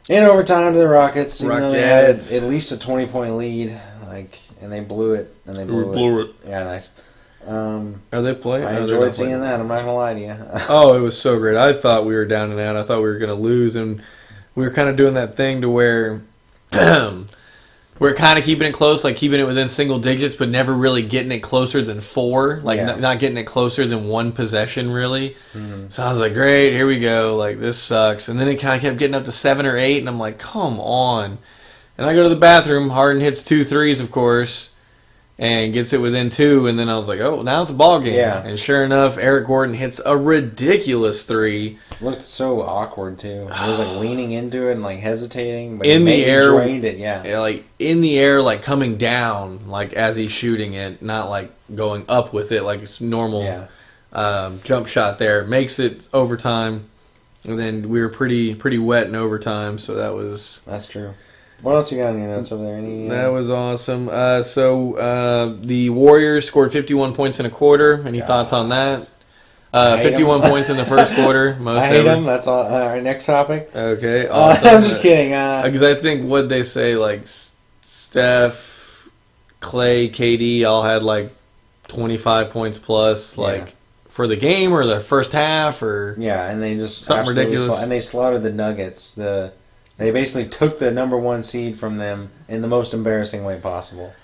in 0.09 0.23
overtime 0.23 0.73
to 0.73 0.79
the 0.79 0.87
Rockets. 0.87 1.43
Even 1.43 1.59
though 1.59 1.73
they 1.73 1.81
had 1.83 2.17
at 2.21 2.43
least 2.45 2.71
a 2.71 2.79
twenty 2.79 3.07
point 3.07 3.37
lead, 3.37 3.79
like, 4.07 4.39
and 4.61 4.73
they 4.73 4.81
blew 4.81 5.15
it, 5.15 5.35
and 5.45 5.57
they 5.57 5.65
blew, 5.65 6.21
it. 6.23 6.35
Yeah, 6.47 6.63
nice. 6.63 6.89
Um, 7.47 8.03
Are 8.13 8.23
they 8.23 8.35
playing? 8.35 8.65
I 8.65 8.81
enjoyed 8.81 9.13
seeing 9.13 9.31
playing. 9.31 9.43
that. 9.43 9.61
I'm 9.61 9.69
not 9.69 9.81
gonna 9.81 9.95
lie 9.95 10.15
to 10.15 10.21
you. 10.21 10.37
Oh, 10.69 10.97
it 10.97 11.01
was 11.01 11.19
so 11.19 11.39
great. 11.39 11.57
I 11.57 11.73
thought 11.73 12.07
we 12.07 12.15
were 12.15 12.25
down 12.25 12.51
and 12.53 12.61
out. 12.61 12.77
I 12.77 12.83
thought 12.83 12.99
we 12.99 13.09
were 13.09 13.19
going 13.19 13.35
to 13.35 13.41
lose, 13.41 13.77
and 13.77 14.01
we 14.55 14.65
were 14.65 14.73
kind 14.73 14.89
of 14.89 14.97
doing 14.97 15.15
that 15.15 15.37
thing 15.37 15.61
to 15.63 15.69
where 15.69 16.23
we're 17.99 18.15
kind 18.15 18.39
of 18.39 18.45
keeping 18.45 18.69
it 18.69 18.73
close, 18.73 19.05
like 19.05 19.17
keeping 19.17 19.41
it 19.41 19.47
within 19.47 19.69
single 19.69 19.99
digits, 19.99 20.35
but 20.35 20.49
never 20.49 20.73
really 20.75 21.03
getting 21.03 21.33
it 21.33 21.41
closer 21.41 21.81
than 21.83 22.01
four. 22.01 22.61
Like 22.63 22.77
Yeah. 22.79 22.93
n- 22.93 23.01
not 23.01 23.19
getting 23.21 23.39
it 23.39 23.45
closer 23.45 23.87
than 23.87 24.07
one 24.07 24.33
possession, 24.33 24.91
really. 24.91 25.37
Mhm. 25.55 25.91
So 25.93 26.03
I 26.05 26.11
was 26.11 26.21
like, 26.21 26.35
great, 26.35 26.73
here 26.73 26.87
we 26.87 26.99
go. 26.99 27.37
Like 27.37 27.59
this 27.61 27.79
sucks. 27.79 28.29
And 28.29 28.39
then 28.39 28.49
it 28.49 28.57
kind 28.57 28.75
of 28.77 28.83
kept 28.83 28.99
getting 28.99 29.15
up 29.15 29.25
to 29.25 29.33
seven 29.33 29.65
or 29.67 29.77
eight, 29.77 29.99
and 29.99 30.09
I'm 30.09 30.19
like, 30.19 30.39
come 30.39 30.79
on. 30.81 31.39
And 31.99 32.07
I 32.07 32.15
go 32.15 32.23
to 32.25 32.29
the 32.29 32.37
bathroom. 32.37 32.91
Harden 32.91 33.23
hits 33.23 33.43
two 33.43 33.65
threes, 33.65 34.01
of 34.01 34.11
course, 34.11 34.71
and 35.39 35.73
gets 35.75 35.93
it 35.93 36.01
within 36.01 36.31
two. 36.31 36.67
And 36.67 36.79
then 36.79 36.89
I 36.89 36.97
was 36.97 37.09
like, 37.09 37.21
oh, 37.21 37.43
now 37.43 37.61
it's 37.61 37.71
a 37.71 37.75
ball 37.75 38.01
game. 38.01 38.15
Yeah. 38.15 38.43
And 38.43 38.59
sure 38.59 38.83
enough, 38.85 39.19
Eric 39.19 39.47
Gordon 39.47 39.75
hits 39.75 40.01
a 40.05 40.17
ridiculous 40.17 41.25
three. 41.25 41.79
Looked 42.01 42.23
so 42.23 42.63
awkward 42.63 43.19
too. 43.19 43.49
He 43.49 43.69
was 43.71 43.79
like 43.79 43.97
leaning 43.99 44.33
into 44.33 44.69
it 44.69 44.73
and 44.73 44.83
like 44.83 45.01
hesitating, 45.01 45.79
but 45.79 45.87
In 45.87 46.07
he 46.07 46.23
the 46.23 46.25
air- 46.25 46.51
drained 46.53 46.85
it. 46.85 46.99
Yeah, 46.99 47.23
Yeah, 47.25 47.41
like 47.41 47.65
in 47.79 48.01
the 48.01 48.19
air, 48.19 48.41
like 48.41 48.63
coming 48.63 48.97
down, 48.97 49.69
like 49.69 49.93
as 49.93 50.17
he's 50.17 50.33
shooting 50.33 50.75
it, 50.75 51.03
not 51.03 51.29
like 51.29 51.53
going 51.75 52.05
up 52.09 52.33
with 52.33 52.53
it, 52.53 52.63
like 52.63 52.81
it's 52.81 53.01
normal 53.01 53.43
yeah. 53.45 53.67
um, 54.13 54.61
jump 54.65 54.87
shot 54.87 55.19
there. 55.19 55.45
Makes 55.45 55.79
it 55.79 56.09
overtime. 56.13 56.89
And 57.47 57.59
then 57.59 57.89
we 57.91 58.01
were 58.01 58.09
pretty 58.09 58.55
pretty 58.57 58.79
wet 58.79 59.07
in 59.07 59.15
overtime, 59.15 59.79
so 59.79 59.95
that 59.95 60.15
was 60.15 60.63
That's 60.67 60.87
true. 60.87 61.15
What 61.63 61.75
else 61.75 61.91
you 61.91 61.99
got 61.99 62.11
on 62.11 62.19
your 62.21 62.29
notes 62.29 62.53
over 62.53 62.65
there? 62.65 62.77
Any? 62.77 63.07
uh, 63.07 63.11
That 63.11 63.29
was 63.29 63.51
awesome. 63.51 64.09
Uh, 64.11 64.43
so 64.43 64.95
uh, 64.97 65.57
the 65.61 65.91
Warriors 65.91 66.47
scored 66.47 66.73
51 66.73 67.15
points 67.15 67.41
in 67.41 67.47
a 67.47 67.51
quarter. 67.51 68.03
Any 68.07 68.19
God. 68.19 68.27
thoughts 68.27 68.53
on 68.53 68.69
that? 68.69 69.09
Uh, 69.73 69.97
hate 69.97 70.11
51 70.11 70.43
'em. 70.45 70.51
points 70.51 70.69
in 70.71 70.77
the 70.77 70.85
first 70.85 71.13
quarter. 71.15 71.55
Most 71.61 71.83
I 71.83 71.87
hate 71.89 72.07
him. 72.07 72.25
That's 72.25 72.47
all. 72.47 72.63
All 72.67 72.87
right, 72.87 73.03
next 73.03 73.27
topic. 73.27 73.71
Okay, 73.75 74.27
Uh, 74.29 74.35
awesome. 74.35 74.69
I'm 74.69 74.83
just 74.83 75.01
kidding. 75.01 75.33
Uh, 75.33 75.63
Because 75.65 75.83
I 75.83 75.95
think 76.01 76.29
what 76.29 76.49
they 76.49 76.63
say, 76.63 76.97
like 76.97 77.23
Steph, 77.27 79.09
Clay, 79.61 80.09
KD, 80.09 80.65
all 80.65 80.83
had 80.83 81.03
like 81.03 81.33
25 81.89 82.51
points 82.51 82.79
plus, 82.79 83.37
Yeah. 83.37 83.45
like 83.45 83.75
for 84.09 84.27
the 84.27 84.37
game 84.37 84.73
or 84.73 84.87
the 84.87 85.01
first 85.01 85.33
half, 85.33 85.83
or 85.83 86.17
yeah, 86.19 86.49
and 86.51 86.63
they 86.63 86.75
just 86.77 87.05
Something 87.05 87.37
ridiculous. 87.37 87.83
and 87.83 87.91
they 87.93 88.01
slaughtered 88.01 88.43
the 88.43 88.53
Nuggets. 88.53 89.13
The 89.13 89.53
they 89.99 90.11
basically 90.11 90.49
took 90.49 90.79
the 90.79 90.91
number 90.91 91.17
one 91.17 91.43
seed 91.43 91.79
from 91.79 91.99
them 91.99 92.31
in 92.49 92.61
the 92.63 92.69
most 92.69 92.93
embarrassing 92.95 93.45
way 93.45 93.59
possible. 93.59 94.15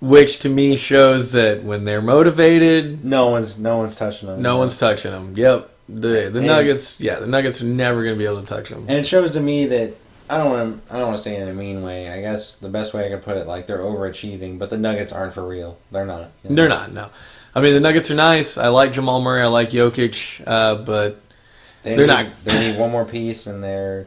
which 0.00 0.38
to 0.40 0.48
me 0.48 0.76
shows 0.76 1.30
that 1.32 1.62
when 1.62 1.84
they're 1.84 2.02
motivated, 2.02 3.04
No 3.04 3.28
one's 3.28 3.58
no 3.58 3.78
one's 3.78 3.94
touching 3.96 4.28
them. 4.28 4.42
no 4.42 4.56
one's 4.58 4.78
touching 4.78 5.12
them. 5.12 5.32
Yep. 5.36 5.68
The 5.88 6.30
the 6.32 6.38
And- 6.38 6.46
Nuggets, 6.46 7.00
yeah, 7.00 7.18
the 7.20 7.26
Nuggets 7.26 7.60
are 7.62 7.66
never 7.66 8.02
going 8.02 8.14
to 8.14 8.18
be 8.18 8.24
able 8.24 8.40
to 8.40 8.46
touch 8.46 8.68
them. 8.70 8.84
And 8.88 8.98
it 8.98 9.06
shows 9.06 9.32
to 9.32 9.40
me 9.40 9.66
that 9.66 9.94
I 10.30 10.38
don't 10.38 10.50
want 10.50 10.88
to. 10.88 10.94
I 10.94 10.98
don't 10.98 11.06
want 11.08 11.18
to 11.18 11.22
say 11.22 11.36
it 11.36 11.42
in 11.42 11.48
a 11.48 11.52
mean 11.54 11.82
way. 11.82 12.08
I 12.10 12.20
guess 12.20 12.54
the 12.56 12.68
best 12.68 12.94
way 12.94 13.04
I 13.04 13.10
could 13.10 13.22
put 13.22 13.36
it, 13.36 13.46
like 13.46 13.66
they're 13.66 13.80
overachieving, 13.80 14.58
but 14.58 14.70
the 14.70 14.78
Nuggets 14.78 15.12
aren't 15.12 15.34
for 15.34 15.46
real. 15.46 15.78
They're 15.90 16.06
not. 16.06 16.30
you 16.42 16.50
know? 16.50 16.56
They're 16.56 16.68
not. 16.68 16.92
No, 16.92 17.10
I 17.54 17.60
mean 17.60 17.74
the 17.74 17.80
Nuggets 17.80 18.10
are 18.10 18.14
nice. 18.14 18.56
I 18.56 18.68
like 18.68 18.92
Jamal 18.92 19.20
Murray. 19.20 19.42
I 19.42 19.46
like 19.46 19.70
Jokic, 19.70 20.42
uh, 20.46 20.76
but 20.76 21.20
They 21.82 21.96
They're 21.96 22.06
need, 22.06 22.12
not- 22.12 22.44
They 22.44 22.70
need 22.72 22.78
one 22.80 22.90
more 22.92 23.04
piece, 23.04 23.46
and 23.46 23.62
they're 23.62 24.06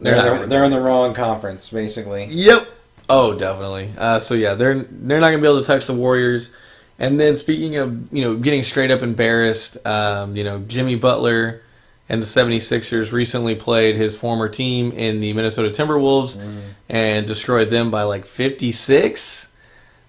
they're, 0.00 0.14
they're 0.14 0.38
they're, 0.38 0.46
they're 0.46 0.64
in 0.64 0.70
the 0.70 0.80
wrong 0.80 1.14
conference, 1.14 1.70
basically. 1.70 2.26
Yep. 2.30 2.68
Oh, 3.08 3.38
definitely. 3.38 3.92
Uh, 3.96 4.20
so 4.20 4.34
yeah, 4.34 4.54
they're 4.54 4.78
they're 4.80 5.20
not 5.20 5.30
gonna 5.30 5.42
be 5.42 5.48
able 5.48 5.60
to 5.60 5.66
touch 5.66 5.86
the 5.86 5.94
Warriors. 5.94 6.50
And 6.98 7.20
then 7.20 7.36
speaking 7.36 7.76
of 7.76 8.12
you 8.12 8.22
know 8.22 8.36
getting 8.36 8.62
straight 8.62 8.90
up 8.90 9.02
embarrassed, 9.02 9.84
um, 9.86 10.34
you 10.36 10.44
know 10.44 10.60
Jimmy 10.60 10.96
Butler 10.96 11.62
and 12.08 12.22
the 12.22 12.26
76ers 12.26 13.10
recently 13.12 13.54
played 13.56 13.96
his 13.96 14.16
former 14.16 14.48
team 14.48 14.92
in 14.92 15.20
the 15.20 15.32
Minnesota 15.32 15.68
Timberwolves 15.70 16.36
Mm. 16.36 16.60
and 16.88 17.26
destroyed 17.26 17.68
them 17.68 17.90
by 17.90 18.04
like 18.04 18.24
56, 18.26 19.50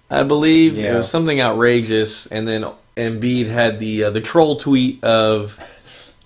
I 0.08 0.22
believe. 0.22 0.78
Yeah. 0.78 0.92
It 0.92 0.96
was 0.96 1.08
something 1.10 1.40
outrageous. 1.40 2.26
And 2.28 2.46
then 2.46 2.64
Embiid 2.96 3.48
had 3.48 3.80
the 3.80 4.04
uh, 4.04 4.10
the 4.10 4.20
troll 4.20 4.56
tweet 4.56 5.02
of 5.04 5.58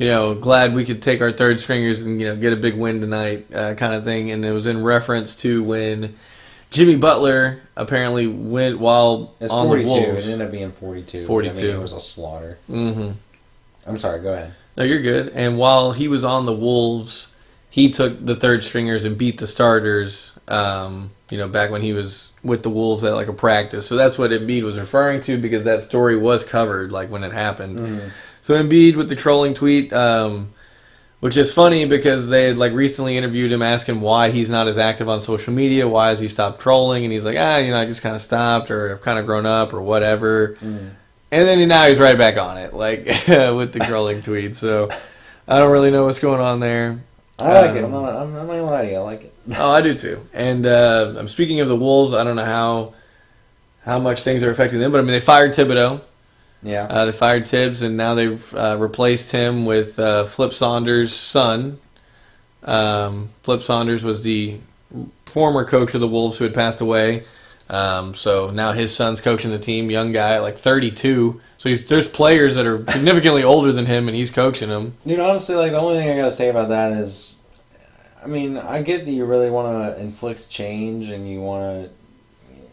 you 0.02 0.08
know, 0.08 0.34
glad 0.34 0.74
we 0.74 0.84
could 0.84 1.00
take 1.02 1.20
our 1.20 1.32
third 1.32 1.60
stringers 1.60 2.04
and 2.04 2.20
you 2.20 2.26
know 2.28 2.36
get 2.36 2.52
a 2.52 2.56
big 2.56 2.74
win 2.76 3.00
tonight, 3.00 3.46
uh, 3.54 3.74
kind 3.74 3.94
of 3.94 4.04
thing. 4.04 4.30
And 4.30 4.44
it 4.44 4.52
was 4.52 4.66
in 4.66 4.82
reference 4.82 5.36
to 5.36 5.62
when 5.62 6.16
Jimmy 6.70 6.96
Butler 6.96 7.60
apparently 7.76 8.26
went 8.26 8.78
while 8.78 9.34
It's 9.40 9.52
on 9.52 9.66
42. 9.66 9.88
the 9.88 10.16
It 10.16 10.24
ended 10.24 10.40
up 10.42 10.50
being 10.52 10.72
42. 10.72 11.18
I 11.18 11.22
42. 11.22 11.66
mean, 11.66 11.76
it 11.76 11.78
was 11.80 11.92
a 11.92 12.00
slaughter. 12.00 12.58
hmm 12.66 13.10
I'm 13.86 13.98
sorry. 13.98 14.20
Go 14.20 14.32
ahead. 14.32 14.54
No, 14.76 14.84
you're 14.84 15.02
good. 15.02 15.30
And 15.34 15.58
while 15.58 15.92
he 15.92 16.08
was 16.08 16.24
on 16.24 16.46
the 16.46 16.52
Wolves, 16.54 17.34
he 17.68 17.90
took 17.90 18.24
the 18.24 18.36
third 18.36 18.64
stringers 18.64 19.04
and 19.04 19.18
beat 19.18 19.38
the 19.38 19.46
starters. 19.46 20.38
Um, 20.48 21.10
you 21.30 21.38
know, 21.38 21.48
back 21.48 21.70
when 21.70 21.82
he 21.82 21.92
was 21.92 22.32
with 22.44 22.62
the 22.62 22.70
Wolves 22.70 23.04
at 23.04 23.14
like 23.14 23.28
a 23.28 23.32
practice. 23.32 23.86
So 23.86 23.96
that's 23.96 24.18
what 24.18 24.30
Embiid 24.30 24.62
was 24.62 24.78
referring 24.78 25.20
to 25.22 25.36
because 25.38 25.64
that 25.64 25.82
story 25.82 26.16
was 26.16 26.44
covered 26.44 26.92
like 26.92 27.10
when 27.10 27.24
it 27.24 27.32
happened. 27.32 27.80
So 28.42 28.54
Embiid 28.54 28.96
with 28.96 29.08
the 29.08 29.14
trolling 29.14 29.54
tweet, 29.54 29.92
um, 29.92 30.52
which 31.20 31.36
is 31.36 31.52
funny 31.52 31.84
because 31.84 32.28
they 32.28 32.48
had 32.48 32.58
like 32.58 32.72
recently 32.72 33.16
interviewed 33.16 33.52
him 33.52 33.62
asking 33.62 34.00
why 34.00 34.30
he's 34.30 34.50
not 34.50 34.66
as 34.66 34.76
active 34.76 35.08
on 35.08 35.20
social 35.20 35.54
media, 35.54 35.88
why 35.88 36.08
has 36.08 36.18
he 36.18 36.26
stopped 36.26 36.60
trolling, 36.60 37.04
and 37.04 37.12
he's 37.12 37.24
like, 37.24 37.36
ah, 37.38 37.58
you 37.58 37.70
know, 37.70 37.78
I 37.78 37.84
just 37.86 38.02
kind 38.02 38.16
of 38.16 38.20
stopped 38.20 38.70
or 38.70 38.92
I've 38.92 39.00
kind 39.00 39.18
of 39.20 39.26
grown 39.26 39.46
up 39.46 39.72
or 39.72 39.80
whatever. 39.80 40.58
And 40.60 41.48
then 41.48 41.66
now 41.68 41.86
he's 41.86 42.00
right 42.00 42.18
back 42.18 42.36
on 42.36 42.58
it, 42.58 42.74
like 42.74 43.06
with 43.28 43.72
the 43.72 43.78
trolling 43.86 44.20
tweet. 44.20 44.56
So 44.56 44.90
I 45.46 45.58
don't 45.58 45.70
really 45.70 45.92
know 45.92 46.04
what's 46.06 46.18
going 46.18 46.40
on 46.40 46.58
there. 46.60 47.00
I 47.38 47.66
like 47.66 47.76
it. 47.76 47.84
Um, 47.84 47.94
I'm 47.94 48.02
not, 48.02 48.14
I'm, 48.14 48.36
I'm 48.36 48.46
not 48.48 48.56
gonna 48.56 48.70
lie 48.70 48.82
to 48.82 48.90
you. 48.90 48.96
I 48.96 49.00
like 49.00 49.22
it. 49.22 49.34
Oh, 49.56 49.70
I 49.70 49.80
do 49.82 49.96
too. 49.96 50.26
And 50.32 50.66
uh, 50.66 51.14
I'm 51.16 51.28
speaking 51.28 51.60
of 51.60 51.68
the 51.68 51.76
Wolves. 51.76 52.12
I 52.12 52.24
don't 52.24 52.36
know 52.36 52.44
how 52.44 52.94
how 53.84 53.98
much 53.98 54.22
things 54.22 54.42
are 54.42 54.50
affecting 54.50 54.80
them, 54.80 54.92
but 54.92 54.98
I 54.98 55.02
mean 55.02 55.12
they 55.12 55.20
fired 55.20 55.52
Thibodeau. 55.52 56.00
Yeah. 56.62 56.84
Uh, 56.84 57.06
they 57.06 57.12
fired 57.12 57.46
Thibs, 57.46 57.82
and 57.82 57.96
now 57.96 58.14
they've 58.14 58.54
uh, 58.54 58.76
replaced 58.78 59.32
him 59.32 59.66
with 59.66 59.98
uh, 59.98 60.26
Flip 60.26 60.52
Saunders' 60.52 61.14
son. 61.14 61.80
Um, 62.62 63.30
Flip 63.42 63.62
Saunders 63.62 64.04
was 64.04 64.22
the 64.22 64.58
former 65.26 65.64
coach 65.64 65.94
of 65.94 66.00
the 66.00 66.08
Wolves 66.08 66.38
who 66.38 66.44
had 66.44 66.54
passed 66.54 66.80
away. 66.80 67.24
Um, 67.68 68.14
so 68.14 68.50
now 68.50 68.72
his 68.72 68.94
son's 68.94 69.20
coaching 69.20 69.50
the 69.50 69.58
team, 69.58 69.90
young 69.90 70.12
guy, 70.12 70.38
like 70.38 70.58
32. 70.58 71.40
So 71.56 71.68
he's, 71.68 71.88
there's 71.88 72.06
players 72.06 72.54
that 72.56 72.66
are 72.66 72.78
significantly 72.90 73.42
older 73.42 73.72
than 73.72 73.86
him, 73.86 74.08
and 74.08 74.16
he's 74.16 74.30
coaching 74.30 74.68
them. 74.68 74.96
Dude, 75.06 75.18
honestly, 75.18 75.54
like 75.54 75.72
the 75.72 75.78
only 75.78 75.96
thing 75.96 76.10
I 76.10 76.16
gotta 76.16 76.30
say 76.30 76.48
about 76.48 76.68
that 76.68 76.92
is, 76.92 77.34
I 78.22 78.26
mean, 78.26 78.58
I 78.58 78.82
get 78.82 79.06
that 79.06 79.10
you 79.10 79.24
really 79.24 79.50
want 79.50 79.96
to 79.96 80.00
inflict 80.00 80.50
change 80.50 81.08
and 81.08 81.28
you 81.28 81.40
want 81.40 81.88
to, 81.88 81.90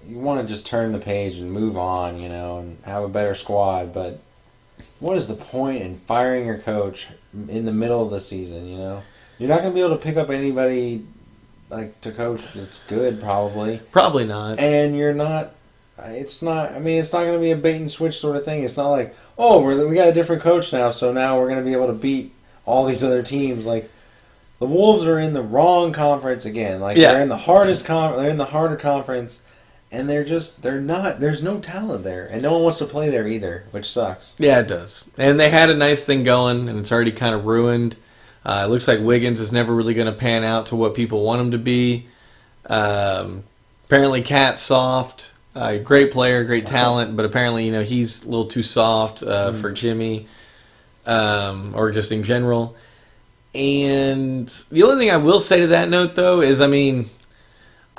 you 0.09 0.17
want 0.17 0.41
to 0.41 0.47
just 0.51 0.65
turn 0.65 0.91
the 0.91 0.99
page 0.99 1.37
and 1.37 1.51
move 1.51 1.77
on, 1.77 2.19
you 2.19 2.29
know, 2.29 2.59
and 2.59 2.77
have 2.85 3.03
a 3.03 3.09
better 3.09 3.35
squad. 3.35 3.93
But 3.93 4.19
what 4.99 5.17
is 5.17 5.27
the 5.27 5.35
point 5.35 5.81
in 5.83 5.99
firing 6.07 6.45
your 6.45 6.57
coach 6.57 7.07
in 7.47 7.65
the 7.65 7.71
middle 7.71 8.03
of 8.03 8.09
the 8.09 8.19
season? 8.19 8.67
You 8.67 8.77
know, 8.77 9.03
you're 9.37 9.49
not 9.49 9.61
gonna 9.61 9.73
be 9.73 9.81
able 9.81 9.91
to 9.97 9.97
pick 10.03 10.17
up 10.17 10.29
anybody 10.29 11.05
like 11.69 11.99
to 12.01 12.11
coach 12.11 12.41
that's 12.55 12.79
good, 12.87 13.21
probably, 13.21 13.79
Probably 13.91 14.25
not. 14.25 14.57
and 14.59 14.95
you're 14.97 15.13
not. 15.13 15.51
It's 16.01 16.41
not. 16.41 16.71
I 16.71 16.79
mean, 16.79 16.97
it's 16.97 17.11
not 17.11 17.23
going 17.23 17.33
to 17.33 17.39
be 17.41 17.51
a 17.51 17.57
bait 17.57 17.75
and 17.75 17.91
switch 17.91 18.17
sort 18.17 18.37
of 18.37 18.45
thing. 18.45 18.63
It's 18.63 18.77
not 18.77 18.87
like, 18.89 19.13
oh, 19.37 19.61
we're, 19.61 19.85
we 19.85 19.95
got 19.95 20.07
a 20.07 20.13
different 20.13 20.41
coach 20.41 20.71
now, 20.71 20.91
so 20.91 21.11
now 21.11 21.37
we're 21.37 21.49
going 21.49 21.59
to 21.59 21.65
be 21.69 21.73
able 21.75 21.87
to 21.87 21.93
beat 21.93 22.33
all 22.65 22.85
these 22.85 23.03
other 23.03 23.21
teams. 23.21 23.65
Like 23.65 23.91
the 24.59 24.65
Wolves 24.65 25.05
are 25.05 25.19
in 25.19 25.33
the 25.33 25.41
wrong 25.43 25.91
conference 25.91 26.45
again. 26.45 26.79
Like 26.79 26.95
Yeah. 26.95 27.11
they're 27.11 27.21
in 27.21 27.27
the 27.27 27.35
hardest 27.37 27.83
con. 27.83 28.15
They're 28.15 28.29
in 28.29 28.37
the 28.37 28.45
harder 28.45 28.77
conference, 28.77 29.39
and 29.91 30.09
they're 30.09 30.23
just 30.23 30.61
they're 30.61 30.81
not. 30.81 31.19
There's 31.19 31.41
no 31.41 31.59
talent 31.59 32.03
there, 32.03 32.25
and 32.25 32.41
no 32.41 32.53
one 32.53 32.63
wants 32.63 32.77
to 32.79 32.85
play 32.85 33.09
there 33.09 33.27
either, 33.27 33.65
which 33.71 33.89
sucks. 33.89 34.35
Yeah, 34.37 34.59
it 34.59 34.67
does. 34.67 35.03
And 35.17 35.39
they 35.39 35.49
had 35.49 35.69
a 35.69 35.75
nice 35.75 36.05
thing 36.05 36.23
going, 36.23 36.69
and 36.69 36.79
it's 36.79 36.91
already 36.91 37.11
kind 37.11 37.33
of 37.33 37.45
ruined. 37.45 37.95
Uh, 38.45 38.63
it 38.65 38.69
looks 38.69 38.87
like 38.87 38.99
Wiggins 38.99 39.39
is 39.39 39.51
never 39.51 39.73
really 39.73 39.93
going 39.93 40.11
to 40.11 40.17
pan 40.17 40.43
out 40.43 40.67
to 40.67 40.75
what 40.75 40.95
people 40.95 41.23
want 41.23 41.41
him 41.41 41.51
to 41.51 41.57
be. 41.57 42.07
Um, 42.67 43.43
apparently, 43.85 44.21
KAT's 44.21 44.61
soft. 44.61 45.33
Uh, 45.55 45.77
great 45.77 46.11
player, 46.11 46.43
great 46.43 46.67
talent, 46.67 47.17
but 47.17 47.25
apparently, 47.25 47.65
you 47.65 47.71
know, 47.71 47.81
he's 47.81 48.23
a 48.23 48.29
little 48.29 48.45
too 48.45 48.63
soft 48.63 49.23
uh, 49.23 49.51
for 49.53 49.71
Jimmy, 49.71 50.27
um, 51.07 51.73
or 51.75 51.91
just 51.91 52.11
in 52.11 52.21
general. 52.23 52.77
And 53.55 54.47
the 54.71 54.83
only 54.83 54.97
thing 54.97 55.11
I 55.11 55.17
will 55.17 55.39
say 55.39 55.61
to 55.61 55.67
that 55.67 55.89
note, 55.89 56.13
though, 56.13 56.41
is 56.41 56.61
I 56.61 56.67
mean, 56.67 57.09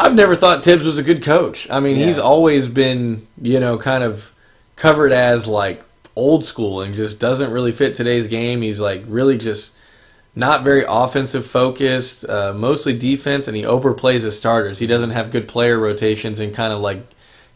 I've 0.00 0.14
never 0.14 0.34
thought 0.34 0.64
Thibs 0.64 0.84
was 0.84 0.98
a 0.98 1.02
good 1.02 1.22
coach. 1.22 1.68
I 1.70 1.78
mean, 1.80 1.96
he's 1.96 2.18
always 2.18 2.68
been, 2.68 3.26
you 3.40 3.60
know, 3.60 3.76
kind 3.78 4.02
of 4.02 4.32
covered 4.76 5.12
as 5.12 5.46
like 5.46 5.82
old 6.16 6.44
school 6.44 6.80
and 6.80 6.94
just 6.94 7.20
doesn't 7.20 7.50
really 7.52 7.72
fit 7.72 7.94
today's 7.94 8.26
game. 8.26 8.62
He's 8.62 8.80
like 8.80 9.02
really 9.06 9.36
just 9.36 9.76
not 10.34 10.64
very 10.64 10.84
offensive 10.88 11.44
focused, 11.44 12.24
uh, 12.28 12.52
mostly 12.54 12.96
defense, 12.96 13.46
and 13.46 13.56
he 13.56 13.62
overplays 13.62 14.22
his 14.22 14.38
starters. 14.38 14.78
He 14.78 14.86
doesn't 14.86 15.10
have 15.10 15.30
good 15.32 15.46
player 15.48 15.78
rotations 15.78 16.40
and 16.40 16.54
kind 16.54 16.72
of 16.72 16.80
like 16.80 17.06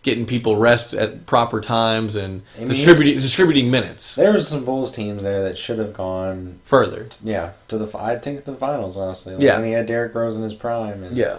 getting 0.03 0.27
people 0.27 0.57
rest 0.57 0.93
at 0.93 1.25
proper 1.25 1.63
times 1.63 2.15
and 2.15 2.43
I 2.57 2.59
mean, 2.61 2.69
distributing 2.69 3.15
distributing 3.15 3.71
minutes 3.71 4.17
There 4.17 4.35
was 4.35 4.47
some 4.47 4.63
Bulls 4.63 4.93
teams 4.93 5.23
there 5.23 5.43
that 5.45 5.57
should 5.57 5.79
have 5.79 5.95
gone. 5.95 6.61
further. 6.65 7.09
Yeah, 7.23 7.53
to 7.69 7.79
the 7.79 7.99
I 7.99 8.17
think 8.17 8.45
the 8.45 8.55
finals 8.55 8.99
honestly. 8.99 9.33
Like, 9.33 9.43
Yeah. 9.43 9.57
when 9.59 9.67
he 9.69 9.73
had 9.73 9.87
Derrick 9.87 10.15
Rose 10.15 10.37
in 10.37 10.43
his 10.43 10.55
prime, 10.55 11.03
and 11.05 11.17
Yeah. 11.17 11.39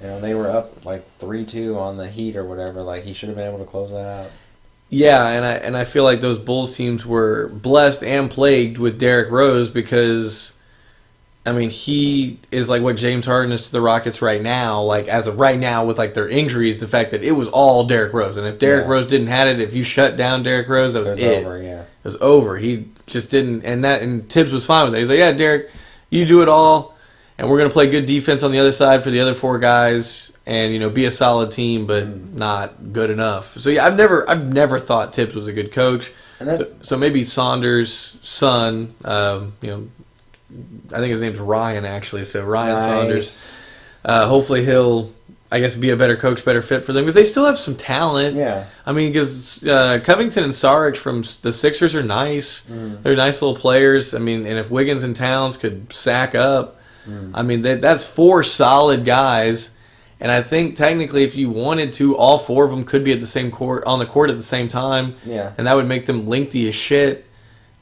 You 0.00 0.08
know, 0.08 0.20
they 0.20 0.34
were 0.34 0.48
up 0.50 0.84
like 0.84 1.04
three 1.18 1.44
two 1.44 1.78
on 1.78 1.96
the 1.96 2.08
Heat 2.08 2.36
or 2.36 2.44
whatever. 2.44 2.82
Like 2.82 3.04
he 3.04 3.12
should 3.14 3.28
have 3.28 3.36
been 3.36 3.46
able 3.48 3.58
to 3.58 3.64
close 3.70 3.90
that 3.90 4.06
out. 4.26 4.30
Yeah, 4.90 5.26
and 5.28 5.44
I 5.44 5.52
and 5.54 5.76
I 5.76 5.84
feel 5.84 6.04
like 6.04 6.20
those 6.20 6.38
Bulls 6.38 6.76
teams 6.76 7.04
were 7.06 7.48
blessed 7.48 8.04
and 8.04 8.30
plagued 8.30 8.78
with 8.78 8.98
Derrick 8.98 9.30
Rose 9.30 9.70
because 9.70 10.58
I 11.46 11.52
mean 11.52 11.70
he 11.70 12.38
is 12.52 12.68
like 12.68 12.82
what 12.82 12.96
James 12.96 13.24
Harden 13.26 13.50
is 13.52 13.66
to 13.66 13.72
the 13.72 13.80
Rockets 13.80 14.20
right 14.22 14.42
now. 14.42 14.82
Like 14.82 15.08
as 15.08 15.26
of 15.26 15.38
right 15.40 15.58
now 15.58 15.84
with 15.86 15.96
like 15.98 16.14
their 16.14 16.28
injuries, 16.28 16.80
the 16.80 16.86
fact 16.88 17.10
that 17.12 17.22
it 17.24 17.32
was 17.32 17.48
all 17.48 17.86
Derrick 17.86 18.12
Rose, 18.12 18.36
and 18.36 18.46
if 18.46 18.58
Derrick 18.58 18.84
Yeah. 18.84 18.90
Rose 18.90 19.06
didn't 19.06 19.28
have 19.28 19.48
it, 19.48 19.60
if 19.60 19.72
you 19.74 19.82
shut 19.84 20.16
down 20.16 20.42
Derrick 20.42 20.68
Rose, 20.68 20.92
that 20.92 21.00
was 21.00 21.10
It 21.10 21.14
was 21.14 21.22
it. 21.22 21.46
over. 21.46 21.62
Yeah. 21.62 21.80
It 21.82 21.86
was 22.04 22.16
over. 22.20 22.58
He 22.58 22.88
just 23.06 23.30
didn't, 23.30 23.64
and 23.64 23.82
that 23.84 24.02
and 24.02 24.28
Thibs 24.28 24.52
was 24.52 24.66
fine 24.66 24.84
with 24.86 24.94
it. 24.96 24.98
He's 25.00 25.08
like, 25.08 25.18
yeah, 25.18 25.32
Derrick, 25.32 25.70
you 26.10 26.26
do 26.26 26.42
it 26.42 26.48
all, 26.48 26.93
and 27.38 27.48
we're 27.50 27.58
gonna 27.58 27.70
play 27.70 27.86
good 27.88 28.06
defense 28.06 28.42
on 28.42 28.52
the 28.52 28.58
other 28.58 28.72
side 28.72 29.02
for 29.02 29.10
the 29.10 29.20
other 29.20 29.34
four 29.34 29.58
guys, 29.58 30.32
and 30.46 30.72
you 30.72 30.78
know, 30.78 30.90
be 30.90 31.04
a 31.06 31.10
solid 31.10 31.50
team, 31.50 31.86
but 31.86 32.04
Mm. 32.06 32.34
not 32.34 32.92
good 32.92 33.10
enough. 33.10 33.58
So 33.58 33.70
yeah, 33.70 33.84
I've 33.86 33.96
never, 33.96 34.28
I've 34.28 34.52
never 34.52 34.78
thought 34.78 35.14
Thibs 35.14 35.34
was 35.34 35.46
a 35.46 35.52
good 35.52 35.72
coach. 35.72 36.10
That, 36.38 36.56
So, 36.56 36.66
so 36.82 36.96
maybe 36.98 37.24
Saunders' 37.24 38.18
son, 38.22 38.94
um, 39.04 39.54
you 39.62 39.70
know, 39.70 39.88
I 40.92 40.98
think 40.98 41.12
his 41.12 41.20
name's 41.20 41.38
Ryan 41.38 41.84
actually. 41.84 42.24
So 42.26 42.44
Ryan 42.44 42.74
Nice. 42.74 42.84
Saunders. 42.86 43.46
Uh, 44.04 44.26
hopefully 44.28 44.64
he'll, 44.64 45.10
I 45.50 45.60
guess, 45.60 45.74
be 45.76 45.88
a 45.90 45.96
better 45.96 46.16
coach, 46.16 46.44
better 46.44 46.60
fit 46.60 46.84
for 46.84 46.92
them 46.92 47.04
because 47.04 47.14
they 47.14 47.24
still 47.24 47.46
have 47.46 47.58
some 47.58 47.74
talent. 47.76 48.36
Yeah. 48.36 48.64
I 48.84 48.92
mean, 48.92 49.10
because 49.12 49.66
uh, 49.66 50.00
Covington 50.04 50.44
and 50.44 50.54
Sarge 50.54 50.98
from 50.98 51.22
the 51.42 51.52
Sixers 51.52 51.94
are 51.94 52.02
nice. 52.02 52.64
Mm. 52.70 53.02
They're 53.02 53.16
nice 53.16 53.40
little 53.40 53.56
players. 53.56 54.12
I 54.12 54.18
mean, 54.18 54.46
and 54.46 54.58
if 54.58 54.70
Wiggins 54.70 55.02
and 55.04 55.16
Towns 55.16 55.56
could 55.56 55.90
sack 55.92 56.34
up, 56.34 56.76
Mm. 57.08 57.30
I 57.34 57.42
mean, 57.42 57.62
that, 57.62 57.80
that's 57.80 58.06
four 58.06 58.42
solid 58.42 59.04
guys. 59.04 59.76
And 60.20 60.30
I 60.30 60.42
think 60.42 60.76
technically, 60.76 61.24
if 61.24 61.36
you 61.36 61.50
wanted 61.50 61.92
to, 61.94 62.16
all 62.16 62.38
four 62.38 62.64
of 62.64 62.70
them 62.70 62.84
could 62.84 63.04
be 63.04 63.12
at 63.12 63.20
the 63.20 63.26
same 63.26 63.50
court 63.50 63.84
on 63.86 63.98
the 63.98 64.06
court 64.06 64.30
at 64.30 64.36
the 64.36 64.42
same 64.42 64.68
time, 64.68 65.16
Yeah. 65.26 65.52
and 65.58 65.66
that 65.66 65.74
would 65.74 65.86
make 65.88 66.06
them 66.06 66.26
lengthy 66.26 66.66
as 66.68 66.74
shit. 66.74 67.26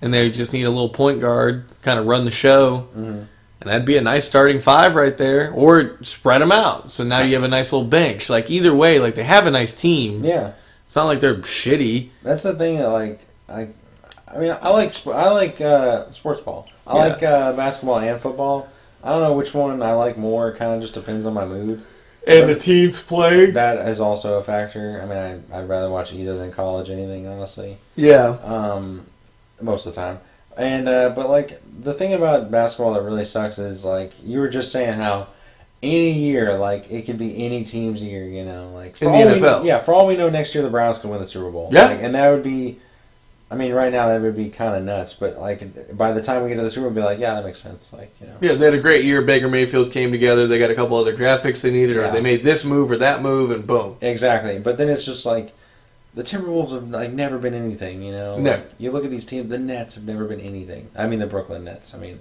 And 0.00 0.12
they 0.12 0.30
just 0.30 0.52
need 0.52 0.64
a 0.64 0.70
little 0.70 0.88
point 0.88 1.20
guard, 1.20 1.66
kind 1.82 2.00
of 2.00 2.06
run 2.06 2.24
the 2.24 2.30
show, 2.32 2.88
Mhm. 2.96 3.26
and 3.60 3.70
that'd 3.70 3.84
be 3.84 3.96
a 3.96 4.00
nice 4.00 4.24
starting 4.24 4.60
five 4.60 4.96
right 4.96 5.16
there. 5.16 5.52
Or 5.54 5.98
spread 6.02 6.40
them 6.40 6.50
out, 6.50 6.90
so 6.90 7.04
now 7.04 7.20
you 7.20 7.34
have 7.34 7.44
a 7.44 7.48
nice 7.48 7.70
little 7.72 7.86
bench. 7.86 8.28
Like 8.28 8.50
either 8.50 8.74
way, 8.74 8.98
like 8.98 9.14
they 9.14 9.22
have 9.22 9.46
a 9.46 9.50
nice 9.50 9.72
team. 9.72 10.24
Yeah. 10.24 10.52
It's 10.86 10.96
not 10.96 11.04
like 11.06 11.20
they're 11.20 11.36
shitty. 11.36 12.08
That's 12.24 12.42
the 12.42 12.54
thing 12.54 12.78
that 12.78 12.88
like 12.88 13.20
I. 13.48 13.68
I 14.34 14.38
mean, 14.38 14.56
I 14.62 14.70
like 14.70 15.06
I 15.06 15.30
like 15.30 15.60
uh, 15.60 16.10
sports 16.10 16.40
ball. 16.40 16.66
I 16.86 16.96
Yeah. 16.96 17.04
like 17.12 17.22
uh, 17.22 17.52
basketball 17.52 17.98
and 17.98 18.18
football. 18.18 18.66
I 19.02 19.10
don't 19.10 19.20
know 19.22 19.32
which 19.32 19.52
one 19.54 19.82
I 19.82 19.92
like 19.94 20.16
more. 20.16 20.48
It 20.50 20.56
kind 20.56 20.72
of 20.74 20.80
just 20.80 20.94
depends 20.94 21.26
on 21.26 21.34
my 21.34 21.44
mood. 21.44 21.82
And 22.26 22.48
the 22.48 22.54
team's 22.54 23.00
playing. 23.02 23.54
That 23.54 23.88
is 23.88 24.00
also 24.00 24.34
a 24.38 24.42
factor. 24.44 25.00
I 25.02 25.06
mean, 25.06 25.42
I, 25.52 25.58
I'd 25.58 25.68
rather 25.68 25.90
watch 25.90 26.12
either 26.12 26.36
than 26.38 26.52
college 26.52 26.88
anything, 26.88 27.26
honestly. 27.26 27.78
Yeah. 27.96 28.36
um, 28.44 29.04
most 29.60 29.86
of 29.86 29.94
the 29.94 30.00
time. 30.00 30.20
And 30.56 30.88
uh, 30.88 31.08
but 31.16 31.30
like 31.30 31.60
the 31.80 31.94
thing 31.94 32.12
about 32.12 32.50
basketball 32.50 32.92
that 32.94 33.02
really 33.02 33.24
sucks 33.24 33.58
is 33.58 33.84
like 33.84 34.12
you 34.22 34.38
were 34.38 34.48
just 34.48 34.70
saying 34.70 34.94
how 34.94 35.28
any 35.82 36.12
year 36.12 36.58
like 36.58 36.90
it 36.92 37.06
could 37.06 37.16
be 37.18 37.44
any 37.44 37.64
team's 37.64 38.02
year, 38.02 38.24
you 38.24 38.44
know, 38.44 38.70
like 38.74 39.00
In 39.00 39.10
the 39.10 39.18
all 39.18 39.26
we- 39.26 39.40
NFL. 39.40 39.64
yeah, 39.64 39.78
for 39.78 39.94
all 39.94 40.06
we 40.06 40.14
know, 40.16 40.28
next 40.28 40.54
year 40.54 40.62
the 40.62 40.70
Browns 40.70 40.98
could 40.98 41.10
win 41.10 41.18
the 41.20 41.26
Super 41.26 41.50
Bowl. 41.50 41.70
Yeah. 41.72 41.86
Like, 41.86 42.02
and 42.02 42.14
that 42.14 42.30
would 42.30 42.42
be. 42.42 42.78
I 43.52 43.54
mean, 43.54 43.72
right 43.72 43.92
now 43.92 44.08
that 44.08 44.22
would 44.22 44.34
be 44.36 44.48
kind 44.48 44.74
of 44.74 44.82
nuts, 44.82 45.12
but 45.12 45.38
like 45.38 45.96
by 45.96 46.12
the 46.12 46.22
time 46.22 46.42
we 46.42 46.48
get 46.48 46.56
to 46.56 46.62
the 46.62 46.70
Super 46.70 46.86
Bowl, 46.88 46.94
we'll 46.94 47.02
be 47.02 47.06
like, 47.06 47.18
yeah, 47.18 47.34
that 47.34 47.44
makes 47.44 47.60
sense. 47.62 47.92
Like 47.92 48.10
you 48.20 48.26
know, 48.26 48.36
Yeah, 48.40 48.54
they 48.54 48.64
had 48.64 48.74
a 48.74 48.80
great 48.80 49.04
year. 49.04 49.20
Baker 49.22 49.48
Mayfield 49.48 49.92
came 49.92 50.10
together. 50.10 50.46
They 50.46 50.58
got 50.58 50.70
a 50.70 50.74
couple 50.74 50.96
other 50.96 51.14
draft 51.14 51.42
picks 51.42 51.60
they 51.62 51.70
needed, 51.70 51.96
or 51.98 52.10
they 52.10 52.20
made 52.22 52.42
this 52.42 52.64
move 52.64 52.90
or 52.90 52.96
that 52.96 53.20
move, 53.22 53.50
and 53.50 53.66
boom. 53.66 53.96
exactly. 54.00 54.58
But 54.58 54.78
then 54.78 54.88
it's 54.88 55.04
just 55.04 55.26
like 55.26 55.52
the 56.14 56.22
Timberwolves 56.22 56.72
have 56.72 56.88
like 56.88 57.12
never 57.12 57.36
been 57.38 57.54
anything. 57.54 58.02
You 58.02 58.12
know, 58.12 58.38
No. 58.38 58.52
Like, 58.52 58.70
you 58.78 58.90
look 58.90 59.04
at 59.04 59.10
these 59.10 59.26
teams. 59.26 59.48
The 59.50 59.58
Nets 59.58 59.94
have 59.96 60.04
never 60.04 60.24
been 60.24 60.40
anything. 60.40 60.88
I 60.96 61.06
mean, 61.06 61.18
the 61.18 61.26
Brooklyn 61.26 61.64
Nets. 61.64 61.94
I 61.94 61.98
mean, 61.98 62.20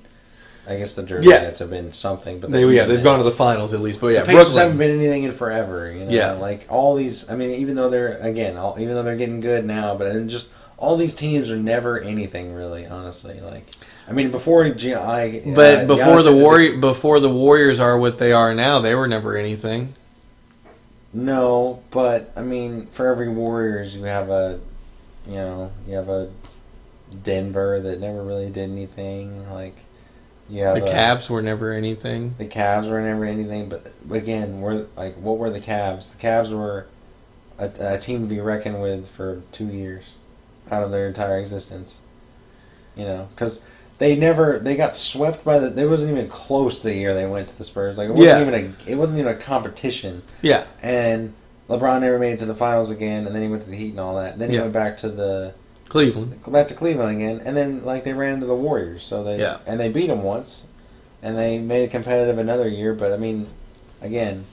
I 0.68 0.78
guess 0.78 0.94
the 0.96 1.04
Jersey 1.04 1.30
Yeah. 1.30 1.44
Nets 1.44 1.60
have 1.60 1.70
been 1.70 1.92
something, 1.92 2.40
but 2.40 2.52
They, 2.52 2.64
yeah, 2.66 2.86
they've 2.86 3.04
gone 3.04 3.18
to 3.18 3.24
the 3.24 3.32
finals 3.32 3.74
at 3.74 3.80
least, 3.82 4.00
but 4.00 4.08
yeah, 4.10 4.20
the 4.22 4.28
Pacers 4.28 4.44
Brooklyn. 4.48 4.62
haven't 4.64 4.78
been 4.78 4.92
anything 5.00 5.24
in 5.24 5.32
forever. 5.32 5.92
You 5.92 6.06
know, 6.06 6.12
Yeah. 6.12 6.34
like 6.34 6.68
all 6.70 6.96
these. 6.96 7.30
I 7.30 7.36
mean, 7.36 7.52
even 7.52 7.76
though 7.76 7.90
they're 7.90 8.18
again, 8.20 8.58
all, 8.58 8.76
even 8.80 8.96
though 8.96 9.04
they're 9.04 9.16
getting 9.16 9.40
good 9.40 9.66
now, 9.66 9.96
but 9.96 10.28
just 10.28 10.50
all 10.82 10.98
these 10.98 11.14
teams 11.14 11.50
are 11.50 11.58
never 11.58 12.00
anything 12.02 12.54
really. 12.54 12.86
Honestly, 12.86 13.40
like 13.40 13.66
I 14.10 14.12
mean, 14.14 14.32
before 14.32 14.68
G- 14.72 14.96
I, 14.96 15.40
But 15.40 15.84
uh, 15.84 15.86
before 15.86 16.22
the 16.24 16.36
Warrior, 16.36 16.78
before 16.78 17.20
the 17.20 17.30
Warriors 17.30 17.80
are 17.80 17.98
what 17.98 18.18
they 18.18 18.34
are 18.34 18.54
now, 18.54 18.80
they 18.80 18.96
were 18.96 19.08
never 19.08 19.38
anything. 19.38 19.94
No, 21.14 21.84
but 21.92 22.34
I 22.36 22.42
mean, 22.42 22.88
for 22.88 23.08
every 23.08 23.30
Warriors, 23.30 23.96
you 23.96 24.04
have 24.04 24.30
a, 24.30 24.60
you 25.28 25.36
know, 25.36 25.72
you 25.88 25.96
have 25.96 26.10
a 26.10 26.32
Denver 27.24 27.80
that 27.80 28.00
never 28.00 28.24
really 28.24 28.50
did 28.50 28.70
anything. 28.70 29.50
Like 29.52 29.76
you 30.50 30.64
have 30.64 30.76
The 30.76 30.86
a, 30.86 30.90
Cavs 30.90 31.30
were 31.30 31.44
never 31.44 31.72
anything. 31.72 32.34
The 32.40 32.48
Cavs 32.48 32.90
were 32.90 33.02
never 33.02 33.24
anything, 33.24 33.70
but 33.70 33.94
again, 34.10 34.62
we're 34.62 34.88
like, 34.98 35.16
what 35.16 35.38
were 35.38 35.52
the 35.52 35.62
Cavs? 35.62 36.18
The 36.18 36.28
Cavs 36.28 36.52
were 36.52 36.88
a, 37.60 37.94
a 37.94 37.98
team 38.00 38.22
to 38.22 38.28
be 38.28 38.40
reckoned 38.40 38.82
with 38.82 39.08
for 39.08 39.44
two 39.52 39.68
years 39.68 40.14
out 40.72 40.84
of 40.84 40.92
their 40.92 41.08
entire 41.08 41.38
existence. 41.38 42.00
You 42.96 43.06
know, 43.06 43.30
because 43.34 43.62
they 44.00 44.16
never 44.16 44.60
they 44.60 44.76
got 44.76 44.96
swept 44.96 45.44
by 45.46 45.60
the. 45.60 45.70
They 45.70 45.86
wasn't 45.86 46.12
even 46.12 46.28
close 46.28 46.82
the 46.82 46.94
year 46.94 47.14
they 47.14 47.26
went 47.26 47.48
to 47.50 47.58
the 47.58 47.64
Spurs. 47.64 47.98
Like 47.98 48.10
it 48.10 48.12
wasn't 48.12 48.28
Yeah. 48.28 48.42
even 48.60 48.76
a. 48.88 48.92
It 48.92 48.96
wasn't 48.96 49.20
even 49.20 49.32
a 49.34 49.38
competition. 49.38 50.24
Yeah, 50.42 50.66
And 50.82 51.34
LeBron 51.70 52.02
never 52.02 52.20
made 52.20 52.34
it 52.34 52.40
to 52.40 52.46
the 52.46 52.56
finals 52.56 52.90
again, 52.90 53.26
and 53.26 53.34
then 53.34 53.42
he 53.42 53.48
went 53.48 53.62
to 53.64 53.70
the 53.70 53.78
Heat 53.78 53.92
and 53.92 54.00
all 54.00 54.16
that. 54.18 54.34
And 54.34 54.42
then 54.42 54.50
he 54.50 54.56
Yeah. 54.56 54.64
went 54.64 54.74
back 54.74 54.98
to 54.98 55.10
the 55.10 55.54
Cleveland. 55.88 56.36
back 56.52 56.68
to 56.68 56.74
Cleveland 56.74 57.16
again, 57.16 57.42
and 57.46 57.56
then 57.56 57.84
like 57.86 58.04
they 58.04 58.14
ran 58.14 58.34
into 58.36 58.46
the 58.46 58.56
Warriors, 58.56 59.04
so 59.04 59.24
they 59.24 59.40
Yeah. 59.40 59.60
and 59.66 59.80
they 59.80 59.88
beat 59.88 60.08
them 60.08 60.24
once, 60.24 60.66
and 61.24 61.38
they 61.38 61.60
made 61.60 61.84
it 61.84 61.92
competitive 61.92 62.38
another 62.38 62.68
year. 62.68 62.94
But 62.94 63.14
I 63.14 63.18
mean, 63.18 63.48
again, 64.02 64.44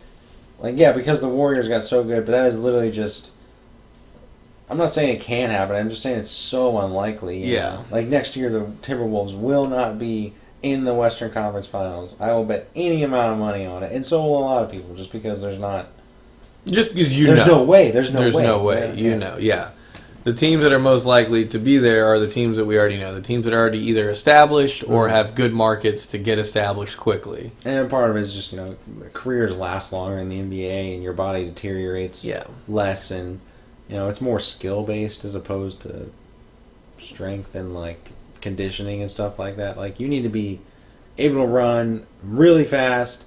like 0.61 0.79
yeah, 0.79 0.93
because 0.93 1.21
the 1.21 1.29
Warriors 1.29 1.69
got 1.69 1.83
so 1.83 2.05
good, 2.05 2.25
but 2.25 2.33
that 2.33 2.47
is 2.47 2.61
literally 2.61 2.93
just. 2.93 3.31
I'm 4.71 4.77
not 4.77 4.93
saying 4.93 5.15
it 5.17 5.21
can 5.21 5.51
happen. 5.51 5.77
I'm 5.77 5.89
just 5.89 6.03
saying 6.03 6.19
it's 6.19 6.31
so 6.31 6.79
unlikely. 6.79 7.45
Yeah. 7.45 7.71
know? 7.71 7.85
Like 7.91 8.07
next 8.07 8.37
year, 8.37 8.51
the 8.51 8.61
Timberwolves 8.83 9.37
will 9.39 9.67
not 9.67 9.99
be 9.99 10.35
in 10.63 10.85
the 10.85 10.93
Western 10.95 11.31
Conference 11.31 11.67
Finals. 11.67 12.17
I 12.21 12.33
will 12.33 12.45
bet 12.45 12.69
any 12.77 13.03
amount 13.03 13.33
of 13.33 13.39
money 13.39 13.65
on 13.65 13.83
it, 13.83 13.93
and 13.93 14.05
so 14.05 14.21
will 14.23 14.39
a 14.39 14.45
lot 14.45 14.63
of 14.65 14.71
people, 14.71 14.95
just 14.95 15.13
because 15.13 15.41
there's 15.41 15.59
not. 15.59 15.89
Just 16.67 16.93
because 16.93 17.19
you 17.19 17.29
know 17.29 17.35
there's 17.37 17.49
know. 17.49 17.59
no 17.59 17.65
way. 17.65 17.91
There's 17.91 18.13
no 18.13 18.19
There's 18.21 18.35
way. 18.35 18.43
no 18.43 18.63
way. 18.63 18.89
Yeah, 18.89 18.93
you 18.95 19.11
yeah. 19.11 19.17
know, 19.17 19.37
yeah. 19.39 19.71
The 20.25 20.35
teams 20.35 20.63
that 20.65 20.73
are 20.73 20.79
most 20.81 21.07
likely 21.07 21.47
to 21.47 21.59
be 21.59 21.79
there 21.79 22.05
are 22.07 22.19
the 22.19 22.29
teams 22.29 22.59
that 22.59 22.67
we 22.67 22.77
already 22.79 22.99
know. 22.99 23.15
The 23.15 23.23
teams 23.23 23.45
that 23.47 23.55
are 23.55 23.59
already 23.59 23.79
either 23.79 24.11
established 24.11 24.85
or 24.87 25.07
Mhm. 25.07 25.11
have 25.11 25.35
good 25.35 25.55
markets 25.55 26.05
to 26.07 26.19
get 26.19 26.39
established 26.39 26.99
quickly. 26.99 27.53
And 27.65 27.89
part 27.89 28.11
of 28.11 28.17
it 28.17 28.21
is 28.21 28.35
just 28.35 28.53
you 28.53 28.59
know 28.59 28.77
careers 29.15 29.57
last 29.57 29.93
longer 29.93 30.19
in 30.19 30.29
the 30.29 30.39
NBA 30.41 30.93
and 30.93 31.03
your 31.03 31.15
body 31.15 31.45
deteriorates 31.47 32.25
Yeah. 32.25 32.43
less 32.67 33.11
and 33.11 33.41
you 33.89 33.97
know 33.97 34.09
it's 34.09 34.21
more 34.21 34.39
skill 34.39 34.83
based 34.83 35.25
as 35.25 35.35
opposed 35.35 35.81
to 35.83 36.11
strength 37.01 37.55
and 37.55 37.75
like 37.75 38.11
conditioning 38.41 39.01
and 39.03 39.11
stuff 39.11 39.39
like 39.39 39.57
that. 39.57 39.77
Like 39.77 40.01
you 40.01 40.09
need 40.09 40.23
to 40.23 40.29
be 40.29 40.61
able 41.17 41.43
to 41.43 41.47
run 41.47 42.07
really 42.23 42.65
fast 42.65 43.25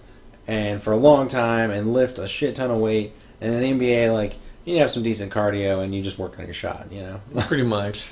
and 0.48 0.82
for 0.82 0.92
a 0.94 0.98
long 0.98 1.28
time 1.28 1.72
and 1.72 1.94
lift 1.94 2.18
a 2.20 2.28
shit 2.28 2.56
ton 2.56 2.72
of 2.72 2.78
weight. 2.80 3.14
And 3.42 3.54
in 3.54 3.78
the 3.80 3.86
NBA, 3.86 4.14
like 4.14 4.36
you 4.66 4.78
have 4.78 4.92
some 4.92 5.04
decent 5.04 5.32
cardio 5.34 5.84
and 5.84 5.94
you 5.96 6.02
just 6.04 6.18
work 6.20 6.38
on 6.40 6.46
your 6.46 6.54
shot. 6.54 6.88
You 6.92 7.02
know, 7.02 7.22
Pretty 7.48 7.64
much. 7.64 8.04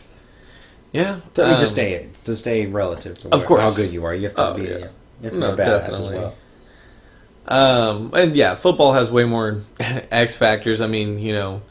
Yeah. 0.91 1.19
to, 1.35 1.45
um, 1.53 1.59
to 1.59 1.67
stay 1.67 2.09
to 2.25 2.35
stay 2.35 2.65
relative 2.65 3.19
to 3.19 3.27
Of 3.33 3.41
where- 3.41 3.47
course. 3.47 3.61
how 3.61 3.75
good 3.83 3.93
you 3.93 4.05
are. 4.05 4.13
You 4.13 4.23
have 4.27 4.35
to 4.35 4.49
Oh, 4.51 4.53
be. 4.55 4.63
yeah. 4.63 4.69
You 5.21 5.23
have 5.23 5.33
to 5.33 5.37
No, 5.39 5.55
be 5.55 5.61
a 5.61 5.65
badass 5.65 5.79
definitely. 5.81 6.17
as 6.17 6.21
well. 6.23 6.35
Um, 7.47 8.11
and 8.13 8.35
yeah, 8.35 8.55
football 8.55 8.93
has 8.93 9.11
way 9.11 9.25
more 9.25 9.61
X 9.79 10.35
factors. 10.35 10.81
I 10.81 10.87
mean, 10.87 11.19
you 11.19 11.33
know, 11.33 11.61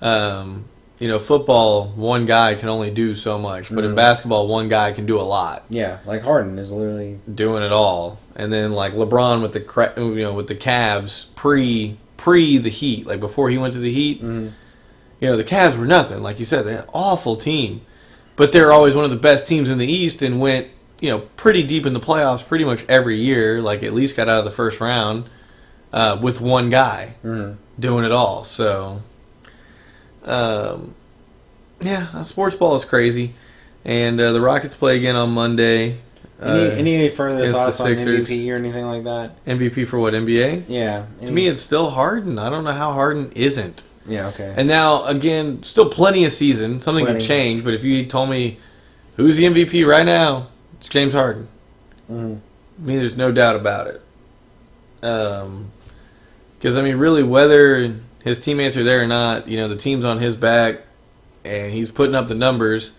um, 0.00 0.64
you 0.98 1.06
know, 1.08 1.18
football 1.18 1.92
one 1.94 2.26
guy 2.26 2.54
can 2.54 2.68
only 2.68 2.90
do 2.90 3.14
so 3.14 3.38
much, 3.38 3.72
but 3.72 3.84
in 3.84 3.92
Mhm. 3.92 3.96
basketball 3.96 4.48
one 4.48 4.68
guy 4.68 4.90
can 4.92 5.06
do 5.06 5.20
a 5.20 5.22
lot, 5.22 5.62
Yeah, 5.70 5.98
like 6.06 6.22
Harden 6.22 6.58
is 6.58 6.72
literally 6.72 7.18
doing 7.32 7.62
it 7.62 7.70
all. 7.72 8.18
And 8.34 8.52
then 8.52 8.72
like 8.72 8.94
LeBron 8.94 9.40
with 9.42 9.52
the 9.52 9.92
you 9.96 10.22
know 10.24 10.32
with 10.32 10.48
the 10.48 10.54
Cavs 10.56 11.26
pre 11.36 11.96
pre 12.16 12.58
the 12.58 12.68
Heat, 12.70 13.06
like 13.06 13.20
before 13.20 13.48
he 13.48 13.58
went 13.58 13.74
to 13.74 13.78
the 13.80 13.92
Heat, 13.92 14.24
Mhm. 14.24 14.50
you 15.20 15.28
know, 15.30 15.36
the 15.36 15.44
Cavs 15.44 15.76
were 15.78 15.86
nothing. 15.86 16.20
Like 16.22 16.38
you 16.40 16.44
said, 16.44 16.66
they're 16.66 16.78
an 16.80 16.84
awful 16.92 17.36
team, 17.36 17.80
but 18.34 18.50
they're 18.52 18.72
always 18.72 18.94
one 18.96 19.04
of 19.04 19.10
the 19.10 19.16
best 19.16 19.46
teams 19.46 19.70
in 19.70 19.78
the 19.78 19.86
East 19.90 20.20
and 20.22 20.40
went 20.40 20.66
you 21.00 21.08
know 21.10 21.22
pretty 21.36 21.62
deep 21.62 21.86
in 21.86 21.92
the 21.92 22.00
playoffs 22.00 22.44
pretty 22.44 22.64
much 22.64 22.84
every 22.88 23.16
year. 23.20 23.62
Like 23.62 23.84
at 23.84 23.92
least 23.94 24.16
got 24.16 24.28
out 24.28 24.40
of 24.40 24.44
the 24.44 24.50
first 24.50 24.80
round 24.80 25.24
uh, 25.92 26.18
with 26.20 26.40
one 26.40 26.70
guy 26.70 27.14
Mhm. 27.24 27.54
doing 27.78 28.04
it 28.04 28.10
all. 28.12 28.42
So, 28.44 28.98
um, 30.28 30.94
yeah, 31.80 32.08
uh, 32.14 32.22
sports 32.22 32.54
ball 32.56 32.74
is 32.74 32.84
crazy, 32.84 33.34
and 33.84 34.20
uh, 34.20 34.32
the 34.32 34.40
Rockets 34.40 34.74
play 34.74 34.96
again 34.96 35.16
on 35.16 35.30
Monday. 35.30 35.96
Any, 36.40 36.50
Uh, 36.66 36.70
any 36.76 37.08
further 37.08 37.38
against 37.40 37.54
the 37.54 37.64
thoughts 37.72 37.80
on 37.80 38.14
MVP 38.16 38.48
or 38.52 38.54
anything 38.56 38.86
like 38.86 39.02
that? 39.04 39.44
MVP 39.44 39.86
for 39.88 39.98
what 39.98 40.14
NBA? 40.14 40.64
Yeah. 40.68 41.06
To 41.24 41.32
me, 41.32 41.48
it's 41.48 41.60
still 41.60 41.90
Harden. 41.90 42.38
I 42.38 42.48
don't 42.48 42.62
know 42.62 42.72
how 42.72 42.92
Harden 42.92 43.32
isn't. 43.34 43.82
yeah, 44.06 44.28
okay. 44.28 44.54
And 44.56 44.68
now 44.68 45.04
again, 45.04 45.62
still 45.64 45.88
plenty 45.90 46.24
of 46.24 46.30
season. 46.32 46.80
Something 46.80 47.04
Plenty. 47.06 47.18
can 47.20 47.26
change, 47.28 47.64
but 47.64 47.74
if 47.74 47.82
you 47.82 48.06
told 48.06 48.30
me 48.30 48.58
who's 49.16 49.36
the 49.36 49.44
MVP 49.44 49.84
right 49.84 50.06
now, 50.06 50.46
it's 50.78 50.86
James 50.88 51.12
Harden. 51.14 51.48
Mhm. 52.10 52.38
I 52.80 52.86
mean, 52.86 52.98
there's 53.00 53.16
no 53.16 53.32
doubt 53.32 53.56
about 53.56 53.88
it. 53.88 54.00
Um, 55.04 55.70
because 56.58 56.76
I 56.76 56.82
mean, 56.82 56.96
really, 56.96 57.22
whether 57.24 57.94
his 58.28 58.38
teammates 58.38 58.76
are 58.76 58.84
there 58.84 59.02
or 59.02 59.06
not, 59.06 59.48
you 59.48 59.56
know, 59.56 59.68
the 59.68 59.76
team's 59.76 60.04
on 60.04 60.18
his 60.20 60.36
back, 60.36 60.80
and 61.44 61.72
he's 61.72 61.90
putting 61.90 62.14
up 62.14 62.28
the 62.28 62.34
numbers, 62.34 62.96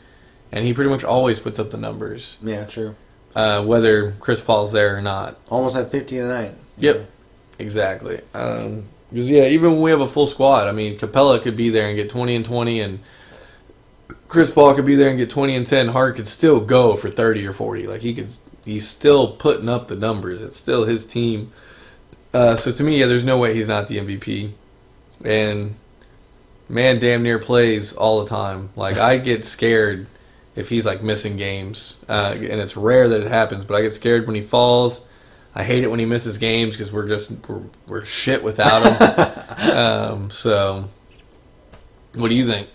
and 0.52 0.66
he 0.66 0.74
pretty 0.74 0.90
much 0.90 1.04
always 1.04 1.40
puts 1.40 1.60
up 1.60 1.72
the 1.72 1.78
numbers, 1.78 2.38
Yeah, 2.44 2.66
true. 2.66 2.96
uh, 3.36 3.64
whether 3.64 4.12
Chris 4.20 4.42
Paul's 4.42 4.72
there 4.72 4.98
or 4.98 5.02
not. 5.02 5.38
Almost 5.50 5.76
had 5.76 5.90
50 5.90 6.18
tonight. 6.18 6.56
Yep, 6.78 7.10
exactly. 7.60 8.22
Um, 8.34 8.86
yeah, 9.12 9.46
even 9.46 9.72
when 9.74 9.82
we 9.82 9.92
have 9.92 10.02
a 10.02 10.08
full 10.08 10.28
squad, 10.28 10.68
I 10.68 10.72
mean, 10.72 10.98
Capela 11.00 11.42
could 11.42 11.56
be 11.56 11.70
there 11.70 11.88
and 11.88 11.96
get 11.96 12.10
twenty 12.12 12.36
and 12.36 12.46
twenty, 12.46 12.80
and 12.80 13.00
Chris 14.28 14.52
Paul 14.52 14.74
could 14.76 14.86
be 14.86 14.96
there 14.96 15.10
and 15.10 15.18
get 15.18 15.30
twenty 15.30 15.56
and 15.56 15.66
ten. 15.66 15.88
Hart 15.90 16.16
could 16.16 16.28
still 16.28 16.60
go 16.60 16.96
for 16.96 17.10
thirty 17.10 17.46
or 17.46 17.52
forty. 17.54 17.88
Like 17.88 18.02
he 18.02 18.14
could, 18.14 18.30
he's 18.66 18.88
still 18.88 19.32
putting 19.34 19.68
up 19.68 19.88
the 19.88 19.96
numbers. 19.96 20.42
It's 20.42 20.56
still 20.58 20.86
his 20.86 21.06
team. 21.08 21.52
Uh, 22.34 22.56
so 22.56 22.72
to 22.72 22.84
me, 22.84 23.00
yeah, 23.00 23.08
there's 23.08 23.24
no 23.24 23.40
way 23.40 23.56
he's 23.56 23.68
not 23.68 23.88
the 23.88 23.98
MVP. 23.98 24.52
And 25.24 25.76
man, 26.68 27.00
damn 27.00 27.24
near 27.24 27.40
plays 27.40 27.94
all 27.94 28.24
the 28.24 28.30
time. 28.30 28.70
Like 28.76 28.98
I 28.98 29.18
get 29.30 29.46
scared 29.46 30.08
if 30.56 30.70
he's 30.70 30.86
like 30.86 31.02
missing 31.02 31.38
games, 31.38 31.98
uh, 32.08 32.36
and 32.36 32.60
it's 32.62 32.76
rare 32.76 33.08
that 33.10 33.22
it 33.22 33.28
happens. 33.30 33.66
But 33.66 33.76
I 33.76 33.82
get 33.82 33.92
scared 33.92 34.28
when 34.28 34.36
he 34.36 34.42
falls. 34.42 35.06
I 35.56 35.64
hate 35.64 35.84
it 35.84 35.88
when 35.90 36.00
he 36.00 36.06
misses 36.06 36.38
games 36.38 36.76
because 36.76 36.92
we're 36.92 37.08
just 37.08 37.32
we're, 37.48 37.64
we're 37.88 38.06
shit 38.06 38.44
without 38.44 38.84
him. 38.84 39.72
um, 39.76 40.32
so, 40.32 40.90
what 42.14 42.30
do 42.30 42.36
you 42.36 42.46
think? 42.46 42.70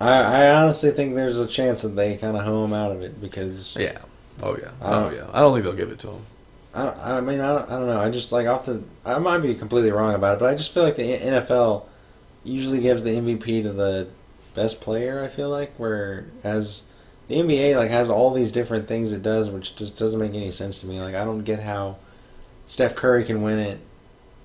I, 0.00 0.44
I 0.44 0.54
honestly 0.54 0.90
think 0.92 1.14
there's 1.14 1.38
a 1.38 1.46
chance 1.46 1.82
that 1.82 1.90
they 1.90 2.16
kind 2.16 2.36
of 2.36 2.44
hoe 2.44 2.64
him 2.64 2.72
out 2.72 2.92
of 2.92 3.02
it 3.02 3.20
because 3.20 3.76
Yeah. 3.78 3.98
Oh 4.42 4.56
yeah. 4.56 4.70
Oh 4.80 5.10
yeah. 5.10 5.28
I 5.32 5.40
don't 5.40 5.52
think 5.52 5.64
they'll 5.64 5.74
give 5.74 5.92
it 5.92 5.98
to 6.00 6.08
him. 6.08 6.26
I, 6.74 7.16
I 7.16 7.20
mean 7.20 7.40
I 7.40 7.58
don't, 7.58 7.70
I 7.70 7.76
don't 7.76 7.86
know. 7.86 8.00
I 8.00 8.10
just 8.10 8.32
like 8.32 8.46
off 8.46 8.66
the 8.66 8.82
I 9.04 9.18
might 9.18 9.38
be 9.38 9.54
completely 9.54 9.90
wrong 9.90 10.14
about 10.14 10.36
it, 10.36 10.40
but 10.40 10.50
I 10.50 10.54
just 10.54 10.72
feel 10.72 10.84
like 10.84 10.96
the 10.96 11.18
NFL 11.18 11.84
usually 12.44 12.80
gives 12.80 13.02
the 13.02 13.10
MVP 13.10 13.62
to 13.62 13.72
the 13.72 14.08
best 14.54 14.80
player. 14.80 15.22
I 15.22 15.28
feel 15.28 15.48
like 15.48 15.72
whereas 15.76 16.84
the 17.28 17.36
NBA 17.36 17.76
like 17.76 17.90
has 17.90 18.10
all 18.10 18.32
these 18.32 18.52
different 18.52 18.88
things 18.88 19.12
it 19.12 19.22
does, 19.22 19.50
which 19.50 19.76
just 19.76 19.98
doesn't 19.98 20.20
make 20.20 20.34
any 20.34 20.50
sense 20.50 20.80
to 20.80 20.86
me. 20.86 21.00
Like 21.00 21.14
I 21.14 21.24
don't 21.24 21.44
get 21.44 21.60
how 21.60 21.96
Steph 22.66 22.94
Curry 22.94 23.24
can 23.24 23.42
win 23.42 23.58
it 23.58 23.80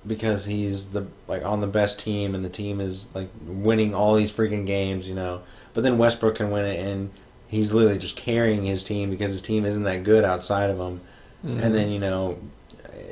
because 0.07 0.45
he's 0.45 0.89
the 0.91 1.07
like 1.27 1.43
on 1.43 1.61
the 1.61 1.67
best 1.67 1.99
team 1.99 2.35
and 2.35 2.43
the 2.45 2.49
team 2.49 2.79
is 2.79 3.13
like 3.15 3.29
winning 3.45 3.93
all 3.93 4.15
these 4.15 4.31
freaking 4.31 4.65
games, 4.65 5.07
you 5.07 5.15
know. 5.15 5.41
But 5.73 5.83
then 5.83 5.97
Westbrook 5.97 6.35
can 6.35 6.51
win 6.51 6.65
it 6.65 6.79
and 6.79 7.11
he's 7.47 7.73
literally 7.73 7.97
just 7.97 8.15
carrying 8.15 8.63
his 8.63 8.83
team 8.83 9.09
because 9.09 9.31
his 9.31 9.41
team 9.41 9.65
isn't 9.65 9.83
that 9.83 10.03
good 10.03 10.23
outside 10.23 10.69
of 10.69 10.77
him. 10.77 11.01
Mm-hmm. 11.45 11.59
And 11.59 11.75
then 11.75 11.89
you 11.89 11.99
know, 11.99 12.37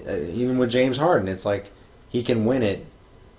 uh, 0.07 0.15
even 0.31 0.57
with 0.57 0.69
James 0.71 0.97
Harden, 0.97 1.27
it's 1.27 1.45
like 1.45 1.71
he 2.09 2.23
can 2.23 2.45
win 2.45 2.63
it 2.63 2.86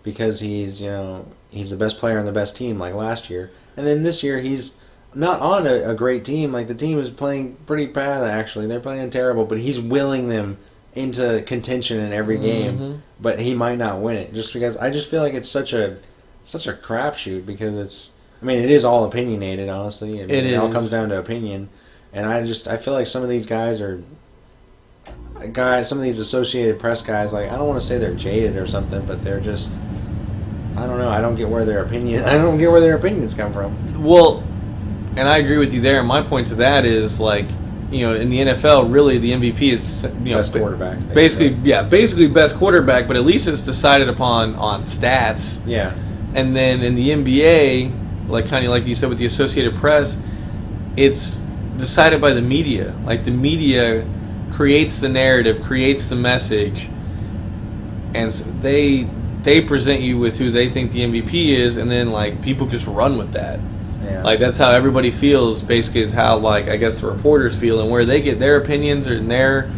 because 0.02 0.40
he's 0.40 0.80
you 0.80 0.88
know 0.88 1.26
he's 1.50 1.70
the 1.70 1.76
best 1.76 1.98
player 1.98 2.18
on 2.18 2.24
the 2.24 2.32
best 2.32 2.56
team 2.56 2.78
like 2.78 2.94
last 2.94 3.28
year. 3.30 3.50
And 3.76 3.86
then 3.86 4.02
this 4.02 4.22
year 4.22 4.38
he's 4.38 4.72
not 5.14 5.40
on 5.40 5.66
a, 5.66 5.90
a 5.90 5.94
great 5.94 6.24
team. 6.24 6.52
Like 6.52 6.68
the 6.68 6.74
team 6.74 6.98
is 6.98 7.10
playing 7.10 7.56
pretty 7.66 7.86
bad 7.86 8.24
actually. 8.24 8.66
They're 8.66 8.80
playing 8.80 9.10
terrible, 9.10 9.44
but 9.44 9.58
he's 9.58 9.80
willing 9.80 10.28
them 10.28 10.58
into 10.94 11.42
contention 11.42 11.98
in 12.00 12.12
every 12.12 12.38
game. 12.38 12.78
Mhm. 12.78 12.98
But 13.20 13.40
he 13.40 13.54
might 13.54 13.78
not 13.78 14.00
win 14.00 14.16
it 14.16 14.32
just 14.32 14.52
because 14.52 14.76
I 14.76 14.90
just 14.90 15.10
feel 15.10 15.22
like 15.22 15.34
it's 15.34 15.48
such 15.48 15.72
a 15.72 15.96
such 16.44 16.66
a 16.66 16.72
crapshoot 16.72 17.46
because 17.46 17.74
it's. 17.74 18.10
I 18.42 18.46
mean, 18.46 18.58
it 18.58 18.70
is 18.70 18.84
all 18.84 19.04
opinionated, 19.04 19.70
honestly. 19.70 20.22
I 20.22 20.26
mean, 20.26 20.30
It 20.44 20.54
all 20.56 20.66
is. 20.68 20.74
comes 20.74 20.90
down 20.90 21.08
to 21.08 21.18
opinion, 21.18 21.70
and 22.12 22.26
I 22.26 22.44
just 22.44 22.68
I 22.68 22.76
feel 22.76 22.92
like 22.92 23.06
some 23.06 23.22
of 23.22 23.28
these 23.30 23.46
guys 23.46 23.80
are. 23.80 24.02
Guys, 25.52 25.88
some 25.88 25.98
of 25.98 26.04
these 26.04 26.18
Associated 26.20 26.78
Press 26.78 27.02
guys, 27.02 27.32
like 27.32 27.50
I 27.50 27.56
don't 27.56 27.66
want 27.68 27.80
to 27.80 27.86
say 27.86 27.98
they're 27.98 28.14
jaded 28.14 28.56
or 28.56 28.66
something, 28.66 29.04
but 29.04 29.22
they're 29.22 29.40
just. 29.40 29.70
I 30.76 30.86
don't 30.86 30.98
know. 30.98 31.08
I 31.10 31.20
don't 31.20 31.34
get 31.36 31.48
where 31.48 31.64
their 31.64 31.82
opinion. 31.84 32.24
I 32.24 32.32
don't 32.38 32.58
get 32.58 32.70
where 32.70 32.80
their 32.80 32.96
opinions 32.96 33.32
come 33.34 33.52
from. 33.52 34.02
Well, 34.02 34.42
and 35.16 35.28
I 35.28 35.38
agree 35.38 35.58
with 35.58 35.72
you 35.72 35.80
there. 35.80 36.00
And 36.00 36.08
my 36.08 36.20
point 36.22 36.48
to 36.48 36.56
that 36.56 36.84
is 36.84 37.20
like, 37.20 37.46
you 37.90 38.06
know, 38.06 38.14
in 38.14 38.28
the 38.30 38.38
NFL, 38.38 38.92
really 38.92 39.18
the 39.18 39.32
MVP 39.32 39.72
is 39.72 40.02
you 40.04 40.30
know 40.30 40.38
Best 40.38 40.52
quarterback, 40.52 40.98
Basically, 41.14 41.50
basically. 41.50 41.70
yeah, 41.70 41.82
basically 41.82 42.26
best 42.26 42.56
quarterback, 42.56 43.06
but 43.06 43.16
at 43.16 43.24
least 43.24 43.46
it's 43.46 43.60
decided 43.60 44.08
upon 44.08 44.56
on 44.56 44.82
stats. 44.82 45.62
Yeah, 45.66 45.94
And 46.34 46.56
then 46.56 46.82
in 46.82 46.94
the 46.96 47.10
NBA, 47.10 48.28
like 48.28 48.48
kind 48.48 48.64
of 48.64 48.70
like 48.72 48.86
you 48.86 48.94
said 48.96 49.08
with 49.10 49.18
the 49.18 49.26
Associated 49.26 49.74
Press, 49.76 50.18
it's 50.96 51.38
decided 51.76 52.20
by 52.20 52.32
the 52.32 52.42
media. 52.42 52.96
Like 53.04 53.22
the 53.24 53.30
media 53.30 54.04
creates 54.54 55.00
the 55.00 55.08
narrative, 55.08 55.62
creates 55.62 56.06
the 56.06 56.14
message, 56.16 56.88
and 58.14 58.32
so 58.32 58.44
they 58.60 59.08
they 59.42 59.60
present 59.60 60.00
you 60.00 60.18
with 60.18 60.38
who 60.38 60.50
they 60.50 60.70
think 60.70 60.90
the 60.92 61.00
MVP 61.00 61.48
is, 61.50 61.76
and 61.76 61.90
then 61.90 62.10
like 62.10 62.40
people 62.40 62.66
just 62.66 62.86
run 62.86 63.18
with 63.18 63.32
that. 63.32 63.60
yeah. 64.02 64.22
Like 64.22 64.38
that's 64.38 64.56
how 64.56 64.70
everybody 64.70 65.10
feels. 65.10 65.60
Basically, 65.62 66.00
is 66.02 66.12
how 66.12 66.38
like 66.38 66.68
I 66.68 66.76
guess 66.76 67.00
the 67.00 67.08
reporters 67.10 67.54
feel, 67.56 67.80
and 67.80 67.90
where 67.90 68.04
they 68.04 68.22
get 68.22 68.38
their 68.40 68.56
opinions 68.56 69.06
and 69.06 69.30
their 69.30 69.70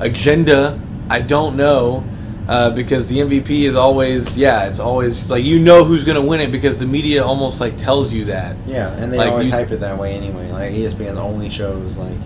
agenda. 0.00 0.78
I 1.10 1.20
don't 1.20 1.56
know 1.56 2.04
uh, 2.48 2.70
because 2.70 3.08
the 3.08 3.18
MVP 3.18 3.64
is 3.64 3.74
always 3.74 4.36
yeah, 4.36 4.66
it's 4.66 4.78
always 4.80 5.18
it's 5.18 5.30
like 5.30 5.44
you 5.44 5.58
know 5.58 5.84
who's 5.84 6.04
gonna 6.04 6.20
win 6.22 6.40
it 6.40 6.50
because 6.50 6.78
the 6.78 6.86
media 6.86 7.24
almost 7.24 7.60
like 7.60 7.76
tells 7.76 8.12
you 8.12 8.24
that. 8.26 8.56
Yeah, 8.66 8.88
and 8.94 9.12
they 9.12 9.18
Like, 9.18 9.30
always 9.30 9.46
you- 9.48 9.52
hype 9.52 9.70
it 9.70 9.80
that 9.80 9.98
way 9.98 10.14
anyway. 10.14 10.50
Like 10.50 10.72
ESPN 10.72 11.16
only 11.18 11.50
shows 11.50 11.98
like, 11.98 12.16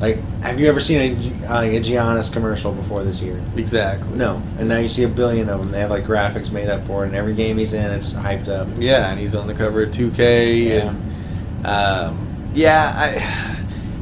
like 0.00 0.18
have 0.42 0.60
you 0.60 0.68
ever 0.68 0.80
seen 0.80 1.00
a, 1.00 1.46
uh, 1.46 1.54
like 1.54 1.72
a 1.72 1.80
Giannis 1.80 2.32
commercial 2.32 2.72
before 2.72 3.02
this 3.02 3.20
year? 3.20 3.42
Exactly. 3.56 4.08
No, 4.16 4.42
and 4.58 4.68
now 4.68 4.78
you 4.78 4.88
see 4.88 5.02
a 5.02 5.08
billion 5.08 5.48
of 5.48 5.58
them. 5.58 5.70
They 5.70 5.80
have 5.80 5.90
like 5.90 6.04
graphics 6.04 6.52
made 6.52 6.68
up 6.68 6.86
for 6.86 7.04
it, 7.04 7.08
and 7.08 7.16
every 7.16 7.34
game 7.34 7.58
he's 7.58 7.72
in, 7.72 7.90
it's 7.90 8.12
hyped 8.12 8.48
up. 8.48 8.68
Yeah, 8.78 9.10
and 9.10 9.18
he's 9.18 9.34
on 9.34 9.46
the 9.48 9.54
cover 9.54 9.82
of 9.82 9.90
2K. 9.90 10.68
Yeah. 10.68 10.88
And, 10.88 11.66
um, 11.66 12.50
yeah, 12.54 12.92
I. 12.96 13.54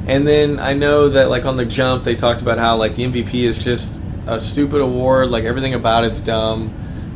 And 0.07 0.25
then 0.25 0.61
I 0.61 0.73
know 0.73 1.09
that 1.09 1.31
like 1.31 1.45
on 1.47 1.57
the 1.57 1.65
jump 1.65 2.05
they 2.05 2.15
talked 2.15 2.41
about 2.41 2.59
how 2.59 2.77
like 2.77 2.95
the 2.95 3.05
MVP 3.05 3.43
is 3.43 3.59
just 3.59 4.01
a 4.27 4.39
stupid 4.39 4.81
award. 4.81 5.31
Like 5.31 5.45
everything 5.45 5.75
about 5.75 6.05
it's 6.05 6.21
dumb. 6.21 6.73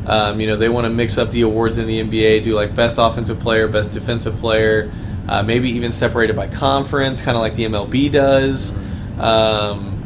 Um, 0.07 0.41
you 0.41 0.47
know 0.47 0.57
they 0.57 0.69
want 0.69 0.87
to 0.87 0.91
mix 0.91 1.19
up 1.19 1.31
the 1.31 1.43
awards 1.43 1.79
in 1.79 1.87
the 1.87 2.03
NBA, 2.03 2.43
do 2.43 2.55
like 2.55 2.75
best 2.75 2.97
offensive 2.99 3.39
player, 3.39 3.69
best 3.69 3.93
defensive 3.93 4.37
player, 4.39 4.91
uh, 5.31 5.43
maybe 5.43 5.71
even 5.71 5.91
separated 5.91 6.37
by 6.37 6.47
conference, 6.49 7.23
kind 7.23 7.37
of 7.37 7.41
like 7.41 7.55
the 7.55 7.65
MLB 7.65 8.11
does. 8.13 8.77
Um, 9.19 9.97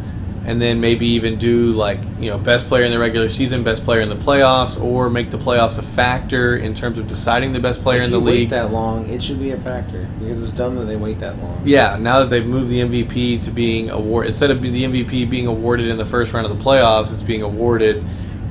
and 0.47 0.61
then 0.61 0.79
maybe 0.79 1.07
even 1.07 1.39
do 1.39 1.72
like 1.72 2.01
you 2.18 2.29
know 2.31 2.37
best 2.37 2.66
player 2.68 2.85
in 2.85 2.91
the 2.93 2.99
regular 2.99 3.31
season, 3.31 3.64
best 3.64 3.83
player 3.83 4.01
in 4.03 4.11
the 4.11 4.14
playoffs, 4.16 4.79
or 4.79 5.09
make 5.09 5.31
the 5.31 5.39
playoffs 5.39 5.79
a 5.79 5.83
factor 5.83 6.57
in 6.57 6.75
terms 6.75 6.99
of 6.99 7.07
deciding 7.07 7.55
the 7.55 7.61
best 7.61 7.83
player 7.83 8.01
if 8.01 8.05
in 8.07 8.11
the 8.11 8.18
league. 8.18 8.51
wait 8.51 8.51
that 8.51 8.70
long, 8.70 9.09
it 9.09 9.22
should 9.22 9.39
be 9.39 9.53
a 9.53 9.57
factor 9.57 10.07
because 10.18 10.43
it's 10.43 10.53
dumb 10.53 10.77
that 10.77 10.85
they 10.85 10.97
wait 10.97 11.18
that 11.20 11.39
long. 11.39 11.62
Yeah, 11.64 11.97
now 11.99 12.18
that 12.18 12.29
they've 12.29 12.45
moved 12.45 12.68
the 12.68 12.81
MVP 12.81 13.41
to 13.43 13.51
being 13.51 13.89
award 13.89 14.27
instead 14.27 14.51
of 14.51 14.61
the 14.61 14.85
MVP 14.85 15.31
being 15.31 15.47
awarded 15.47 15.89
in 15.89 15.97
the 15.97 16.05
first 16.05 16.35
round 16.35 16.45
of 16.47 16.55
the 16.59 16.62
playoffs, 16.62 17.11
it's 17.11 17.22
being 17.22 17.41
awarded 17.41 18.05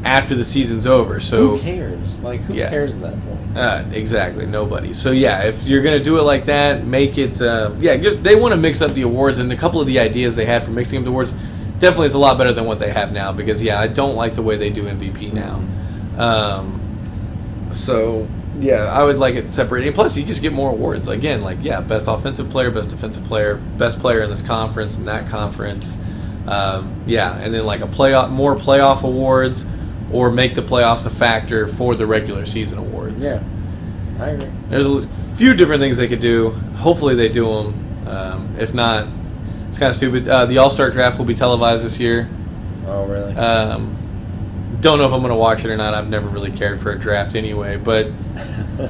after 0.03 0.33
the 0.33 0.43
season's 0.43 0.87
over. 0.87 1.19
So 1.19 1.57
who 1.57 1.59
cares? 1.59 2.19
Like 2.21 2.41
who 2.41 2.55
Yeah. 2.55 2.71
cares 2.71 2.95
at 2.95 3.01
that 3.01 3.21
point? 3.23 3.32
Uh, 3.55 3.85
exactly, 3.91 4.47
nobody. 4.47 4.93
So 4.93 5.11
yeah, 5.11 5.43
if 5.43 5.63
you're 5.63 5.83
gonna 5.83 6.03
do 6.03 6.17
it 6.17 6.23
like 6.23 6.45
that, 6.45 6.85
make 6.85 7.17
it. 7.17 7.39
Uh, 7.39 7.73
yeah, 7.79 7.95
just 7.97 8.23
they 8.23 8.35
want 8.35 8.53
to 8.53 8.57
mix 8.57 8.81
up 8.81 8.93
the 8.95 9.03
awards, 9.03 9.39
and 9.39 9.51
a 9.51 9.55
couple 9.55 9.79
of 9.79 9.85
the 9.85 9.99
ideas 9.99 10.35
they 10.35 10.45
had 10.45 10.63
for 10.63 10.71
mixing 10.71 10.97
up 10.97 11.03
the 11.05 11.11
awards 11.11 11.33
definitely 11.77 12.07
is 12.07 12.15
a 12.15 12.19
lot 12.19 12.37
better 12.37 12.53
than 12.53 12.65
what 12.65 12.79
they 12.79 12.89
have 12.89 13.11
now. 13.11 13.31
Because 13.31 13.61
yeah, 13.61 13.79
I 13.79 13.87
don't 13.87 14.15
like 14.15 14.33
the 14.33 14.41
way 14.41 14.57
they 14.57 14.71
do 14.71 14.85
MVP 14.85 15.33
now. 15.33 15.61
Um, 16.17 17.67
so 17.69 18.27
yeah, 18.59 18.85
I 18.85 19.03
would 19.03 19.17
like 19.17 19.35
it 19.35 19.51
separated. 19.51 19.87
And 19.87 19.95
plus, 19.95 20.17
you 20.17 20.23
just 20.23 20.41
get 20.41 20.53
more 20.53 20.71
awards. 20.71 21.07
Again, 21.07 21.43
like 21.43 21.57
yeah, 21.61 21.81
best 21.81 22.07
offensive 22.07 22.49
player, 22.49 22.71
best 22.71 22.89
defensive 22.89 23.23
player, 23.25 23.55
best 23.77 23.99
player 23.99 24.21
in 24.21 24.29
this 24.31 24.41
conference 24.41 24.97
and 24.97 25.07
that 25.07 25.29
conference. 25.29 25.97
Um, 26.47 27.03
yeah, 27.05 27.37
and 27.37 27.53
then 27.53 27.65
like 27.65 27.81
a 27.81 27.87
playoff, 27.87 28.29
more 28.29 28.55
playoff 28.55 29.03
awards, 29.03 29.65
or 30.13 30.31
make 30.31 30.55
the 30.55 30.61
playoffs 30.61 31.05
a 31.05 31.09
factor 31.09 31.67
for 31.67 31.95
the 31.95 32.05
regular 32.05 32.45
season 32.45 32.77
awards. 32.77 33.25
Yeah, 33.25 33.43
I 34.19 34.29
agree. 34.29 34.49
There's 34.69 34.85
a 34.85 35.07
few 35.35 35.53
different 35.53 35.81
things 35.81 35.97
they 35.97 36.07
could 36.07 36.19
do. 36.19 36.51
Hopefully, 36.77 37.15
they 37.15 37.29
do 37.29 37.45
them. 37.45 38.07
Um, 38.07 38.55
if 38.59 38.73
not, 38.73 39.07
it's 39.67 39.77
kind 39.77 39.89
of 39.89 39.95
stupid. 39.95 40.27
Uh, 40.27 40.45
the 40.45 40.57
All 40.59 40.69
Star 40.69 40.91
Draft 40.91 41.17
will 41.17 41.25
be 41.25 41.35
televised 41.35 41.83
this 41.83 41.99
year. 41.99 42.29
Oh 42.85 43.05
really? 43.05 43.33
Um, 43.35 43.97
don't 44.81 44.97
know 44.97 45.05
if 45.05 45.13
I'm 45.13 45.21
going 45.21 45.31
to 45.31 45.35
watch 45.37 45.63
it 45.63 45.71
or 45.71 45.77
not. 45.77 45.93
I've 45.93 46.09
never 46.09 46.27
really 46.27 46.51
cared 46.51 46.79
for 46.79 46.91
a 46.91 46.99
draft 46.99 47.35
anyway, 47.35 47.77
but 47.77 48.07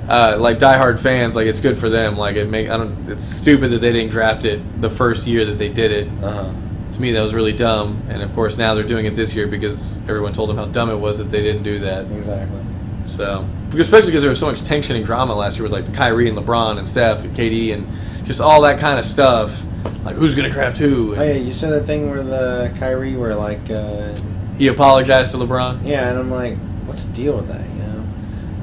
uh, 0.10 0.36
like 0.40 0.58
diehard 0.58 1.00
fans, 1.00 1.36
like 1.36 1.46
it's 1.46 1.60
good 1.60 1.78
for 1.78 1.88
them. 1.88 2.18
Like 2.18 2.36
it 2.36 2.50
make 2.50 2.70
I 2.70 2.78
don't. 2.78 3.10
It's 3.10 3.24
stupid 3.24 3.70
that 3.72 3.80
they 3.80 3.92
didn't 3.92 4.10
draft 4.10 4.44
it 4.46 4.82
the 4.82 4.90
first 4.90 5.28
year 5.28 5.46
that 5.46 5.58
they 5.58 5.70
did 5.70 5.92
it. 5.92 6.08
uh 6.24 6.44
huh. 6.46 6.54
To 6.94 7.02
me, 7.02 7.12
that 7.14 7.22
was 7.22 7.34
really 7.34 7.54
dumb. 7.54 8.02
And 8.10 8.22
of 8.22 8.34
course, 8.36 8.56
now 8.58 8.76
they're 8.76 8.84
doing 8.84 9.06
it 9.06 9.16
this 9.16 9.34
year 9.34 9.48
because 9.48 9.98
everyone 10.08 10.32
told 10.34 10.50
them 10.50 10.58
how 10.58 10.66
dumb 10.66 10.90
it 10.92 10.96
was 10.96 11.18
that 11.18 11.30
they 11.32 11.42
didn't 11.42 11.64
do 11.64 11.80
that. 11.80 12.06
Exactly. 12.12 12.60
So, 13.06 13.48
because 13.70 13.88
especially 13.88 14.12
because 14.12 14.22
there 14.22 14.30
was 14.30 14.40
so 14.40 14.46
much 14.46 14.62
tension 14.62 14.96
and 14.96 15.04
drama 15.06 15.34
last 15.36 15.58
year 15.58 15.64
with 15.64 15.72
like 15.74 15.86
the 15.86 15.92
Kyrie 15.92 16.30
and 16.30 16.38
LeBron 16.38 16.78
and 16.78 16.88
Steph 16.88 17.24
and 17.24 17.36
KD 17.36 17.74
and 17.74 17.88
just 18.26 18.40
all 18.40 18.62
that 18.62 18.80
kind 18.80 19.00
of 19.00 19.06
stuff. 19.06 19.62
Like 20.06 20.16
who's 20.16 20.36
gonna 20.36 20.50
draft 20.50 20.78
who? 20.78 21.16
Oh 21.16 21.24
yeah, 21.24 21.34
you 21.34 21.52
said 21.52 21.72
that 21.72 21.86
thing 21.86 22.10
where 22.12 22.24
the 22.24 22.74
Kyrie 22.78 23.16
where 23.18 23.36
like 23.36 23.70
uh, 23.72 24.14
He 24.58 24.68
apologized 24.68 25.32
to 25.32 25.38
LeBron. 25.38 25.82
yeah, 25.86 26.10
and 26.10 26.18
I'm 26.20 26.30
like, 26.32 26.58
what's 26.86 27.04
the 27.04 27.14
deal 27.14 27.36
with 27.36 27.48
that? 27.48 27.68
You 27.70 27.76
know? 27.84 28.06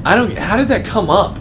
I 0.04 0.14
don't. 0.14 0.38
How 0.38 0.56
did 0.56 0.68
that 0.68 0.84
come 0.86 1.10
up? 1.10 1.38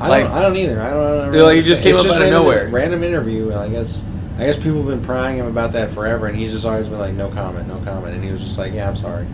I 0.00 0.08
Like- 0.08 0.24
don't. 0.24 0.32
I 0.32 0.42
don't 0.42 0.56
either. 0.56 0.80
I 0.80 0.90
don't. 0.90 1.02
I 1.20 1.24
don't 1.26 1.34
Yeah, 1.34 1.42
like, 1.42 1.58
it 1.58 1.62
just 1.62 1.82
came 1.82 1.90
It's 1.90 2.00
up 2.00 2.06
out 2.06 2.12
of 2.12 2.20
random, 2.22 2.42
nowhere. 2.42 2.68
Random 2.70 3.02
interview. 3.02 3.52
I 3.52 3.68
guess. 3.68 4.00
I 4.38 4.46
guess 4.46 4.56
people 4.56 4.76
have 4.76 4.86
been 4.86 5.02
prying 5.02 5.38
him 5.38 5.46
about 5.46 5.72
that 5.72 5.90
forever, 5.90 6.26
and 6.26 6.38
he's 6.38 6.52
just 6.52 6.64
always 6.64 6.86
been 6.88 7.00
like, 7.00 7.14
no 7.14 7.28
comment, 7.28 7.66
no 7.66 7.78
comment, 7.80 8.14
and 8.14 8.24
he 8.24 8.30
was 8.30 8.40
just 8.40 8.56
like, 8.56 8.72
yeah, 8.72 8.88
I'm 8.88 8.94
sorry. 8.94 9.26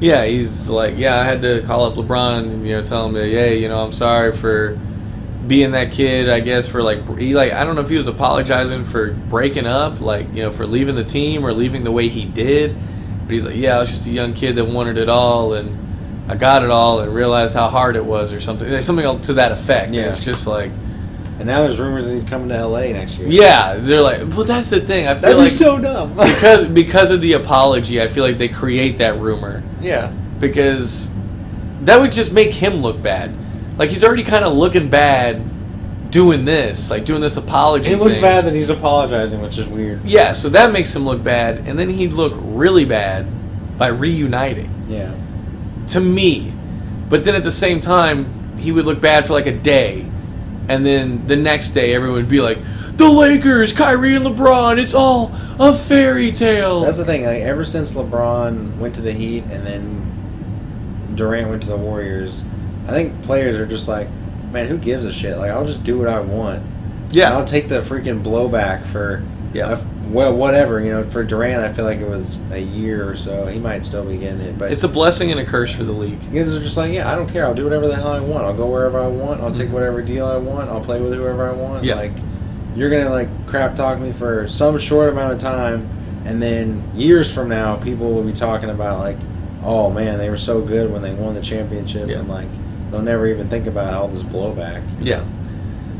Yeah, 0.00 0.24
he's 0.24 0.70
like, 0.70 0.96
yeah, 0.96 1.20
I 1.20 1.24
had 1.24 1.42
to 1.42 1.62
call 1.66 1.84
up 1.84 1.94
LeBron, 1.94 2.44
and, 2.44 2.66
you 2.66 2.74
know, 2.74 2.82
tell 2.82 3.06
him 3.06 3.12
that, 3.12 3.26
hey, 3.26 3.60
you 3.60 3.68
know, 3.68 3.78
I'm 3.84 3.92
sorry 3.92 4.32
for 4.32 4.80
being 5.46 5.72
that 5.72 5.92
kid. 5.92 6.30
I 6.30 6.40
guess 6.40 6.66
for 6.66 6.82
like, 6.82 7.18
he 7.18 7.34
like, 7.34 7.52
I 7.52 7.64
don't 7.64 7.74
know 7.74 7.82
if 7.82 7.90
he 7.90 7.96
was 7.96 8.06
apologizing 8.06 8.84
for 8.84 9.12
breaking 9.12 9.66
up, 9.66 10.00
like, 10.00 10.32
you 10.32 10.42
know, 10.42 10.50
for 10.50 10.66
leaving 10.66 10.94
the 10.94 11.04
team 11.04 11.44
or 11.44 11.52
leaving 11.52 11.84
the 11.84 11.92
way 11.92 12.08
he 12.08 12.24
did. 12.24 12.76
But 13.24 13.32
he's 13.32 13.44
like, 13.44 13.56
yeah, 13.56 13.76
I 13.76 13.80
was 13.80 13.90
just 13.90 14.06
a 14.06 14.10
young 14.10 14.32
kid 14.32 14.56
that 14.56 14.64
wanted 14.64 14.96
it 14.96 15.10
all, 15.10 15.52
and 15.52 16.30
I 16.30 16.36
got 16.36 16.62
it 16.62 16.70
all, 16.70 17.00
and 17.00 17.14
realized 17.14 17.52
how 17.52 17.68
hard 17.68 17.96
it 17.96 18.04
was, 18.04 18.32
or 18.32 18.40
something, 18.40 18.70
like, 18.70 18.82
something 18.82 19.20
to 19.22 19.34
that 19.34 19.52
effect. 19.52 19.92
Yeah. 19.92 20.02
And 20.02 20.08
it's 20.08 20.20
just 20.20 20.46
like, 20.46 20.70
And 21.38 21.46
now 21.46 21.62
there's 21.62 21.78
rumors 21.78 22.06
that 22.06 22.12
he's 22.12 22.24
coming 22.24 22.48
to 22.48 22.56
L.A. 22.56 22.92
next 22.92 23.16
year. 23.16 23.28
yeah, 23.28 23.76
they're 23.76 24.02
like, 24.02 24.28
well, 24.30 24.44
that's 24.44 24.70
the 24.70 24.80
thing. 24.80 25.06
I 25.06 25.12
feel 25.14 25.20
that'd 25.22 25.36
be 25.36 25.42
like 25.42 25.52
so 25.52 25.78
dumb. 25.80 26.14
because 26.16 26.66
because 26.66 27.10
of 27.12 27.20
the 27.20 27.34
apology, 27.34 28.00
I 28.02 28.08
feel 28.08 28.24
like 28.24 28.38
they 28.38 28.48
create 28.48 28.98
that 28.98 29.18
rumor. 29.20 29.62
yeah. 29.80 30.12
because 30.40 31.10
that 31.82 32.00
would 32.00 32.10
just 32.10 32.32
make 32.32 32.52
him 32.52 32.74
look 32.74 33.00
bad. 33.00 33.34
Like 33.78 33.90
he's 33.90 34.02
already 34.02 34.24
kind 34.24 34.44
of 34.44 34.52
looking 34.54 34.90
bad 34.90 35.40
doing 36.10 36.44
this, 36.44 36.90
like 36.90 37.04
doing 37.04 37.20
this 37.20 37.36
apology. 37.36 37.90
It 37.90 37.98
looks 37.98 38.14
thing. 38.14 38.22
bad 38.22 38.44
that 38.46 38.54
he's 38.54 38.70
apologizing, 38.70 39.40
which 39.40 39.58
is 39.58 39.66
weird. 39.68 40.04
Yeah, 40.04 40.32
so 40.32 40.48
that 40.48 40.72
makes 40.72 40.94
him 40.94 41.04
look 41.04 41.22
bad, 41.22 41.68
and 41.68 41.78
then 41.78 41.88
he'd 41.88 42.12
look 42.12 42.32
really 42.36 42.84
bad 42.84 43.78
by 43.78 43.88
reuniting. 43.88 44.84
Yeah. 44.88 45.14
To 45.88 46.00
me, 46.00 46.52
but 47.08 47.22
then 47.24 47.34
at 47.36 47.44
the 47.44 47.52
same 47.52 47.80
time, 47.80 48.56
he 48.58 48.72
would 48.72 48.86
look 48.86 49.00
bad 49.00 49.24
for 49.26 49.34
like 49.34 49.46
a 49.46 49.56
day, 49.56 50.10
and 50.68 50.84
then 50.84 51.26
the 51.26 51.36
next 51.36 51.70
day, 51.70 51.94
everyone 51.94 52.16
would 52.18 52.28
be 52.28 52.40
like, 52.40 52.58
"The 52.96 53.08
Lakers, 53.08 53.72
Kyrie 53.72 54.16
and 54.16 54.24
LeBron, 54.26 54.78
it's 54.80 54.94
all 54.94 55.32
a 55.58 55.72
fairy 55.72 56.30
tale." 56.32 56.82
That's 56.82 56.98
the 56.98 57.04
thing. 57.04 57.24
Like 57.24 57.42
ever 57.42 57.64
since 57.64 57.92
LeBron 57.94 58.78
went 58.78 58.94
to 58.96 59.00
the 59.00 59.12
Heat 59.12 59.44
and 59.50 59.66
then 59.66 61.12
Durant 61.14 61.48
went 61.50 61.62
to 61.62 61.68
the 61.68 61.76
Warriors, 61.76 62.42
I 62.86 62.90
think 62.92 63.22
players 63.22 63.56
are 63.56 63.66
just 63.66 63.88
like, 63.88 64.08
man, 64.52 64.66
who 64.66 64.78
gives 64.78 65.04
a 65.04 65.12
shit? 65.12 65.36
Like 65.38 65.50
I'll 65.50 65.66
just 65.66 65.82
do 65.84 65.98
what 65.98 66.08
I 66.08 66.20
want. 66.20 66.62
And 66.62 67.20
I'll 67.22 67.38
yeah, 67.40 67.44
take 67.44 67.68
the 67.68 67.80
freaking 67.80 68.22
blowback 68.22 68.84
for 68.86 69.22
Yeah. 69.54 69.72
a- 69.78 69.97
well, 70.10 70.34
whatever 70.36 70.80
you 70.80 70.90
know. 70.90 71.04
For 71.08 71.22
Durant, 71.24 71.62
I 71.64 71.72
feel 71.72 71.84
like 71.84 71.98
it 71.98 72.08
was 72.08 72.38
a 72.50 72.58
year 72.58 73.08
or 73.08 73.16
so. 73.16 73.46
He 73.46 73.58
might 73.58 73.84
still 73.84 74.04
be 74.04 74.16
getting 74.16 74.40
it, 74.40 74.58
but 74.58 74.72
it's 74.72 74.84
a 74.84 74.88
blessing 74.88 75.30
and 75.30 75.38
a 75.40 75.44
curse 75.44 75.74
for 75.74 75.84
the 75.84 75.92
league. 75.92 76.20
Guys 76.32 76.54
are 76.54 76.60
just 76.60 76.76
like, 76.76 76.92
yeah, 76.92 77.10
I 77.10 77.16
don't 77.16 77.28
care. 77.28 77.44
I'll 77.44 77.54
do 77.54 77.64
whatever 77.64 77.86
the 77.88 77.96
hell 77.96 78.12
I 78.12 78.20
want. 78.20 78.44
I'll 78.44 78.56
go 78.56 78.66
wherever 78.66 78.98
I 79.00 79.06
want. 79.08 79.40
I'll 79.40 79.52
take 79.52 79.70
whatever 79.70 80.02
deal 80.02 80.26
I 80.26 80.36
want. 80.36 80.70
I'll 80.70 80.80
play 80.80 81.00
with 81.00 81.12
whoever 81.14 81.48
I 81.48 81.52
want. 81.52 81.78
Mm-hmm. 81.78 81.84
Yeah. 81.86 81.94
Like, 81.94 82.12
you're 82.76 82.90
gonna 82.90 83.10
like 83.10 83.46
crap 83.46 83.74
talk 83.74 83.98
me 83.98 84.12
for 84.12 84.46
some 84.46 84.78
short 84.78 85.08
amount 85.10 85.32
of 85.34 85.40
time, 85.40 85.88
and 86.24 86.40
then 86.40 86.82
years 86.94 87.32
from 87.32 87.48
now, 87.48 87.76
people 87.76 88.12
will 88.12 88.22
be 88.24 88.32
talking 88.32 88.70
about 88.70 88.98
like, 89.00 89.16
oh 89.64 89.90
man, 89.90 90.18
they 90.18 90.30
were 90.30 90.36
so 90.36 90.60
good 90.62 90.92
when 90.92 91.02
they 91.02 91.12
won 91.12 91.34
the 91.34 91.40
championship, 91.42 92.08
Yeah. 92.08 92.18
and 92.18 92.28
like, 92.28 92.46
they'll 92.90 93.02
never 93.02 93.26
even 93.26 93.48
think 93.48 93.66
about 93.66 93.92
all 93.94 94.08
this 94.08 94.22
blowback. 94.22 94.82
Yeah. 95.00 95.24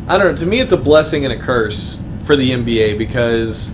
I 0.07 0.17
don't 0.17 0.33
know. 0.33 0.37
To 0.37 0.47
me, 0.47 0.61
it's 0.61 0.73
a 0.73 0.77
blessing 0.79 1.25
and 1.25 1.33
a 1.35 1.39
curse 1.39 2.01
for 2.25 2.37
the 2.37 2.51
NBA 2.53 2.97
because 2.97 3.73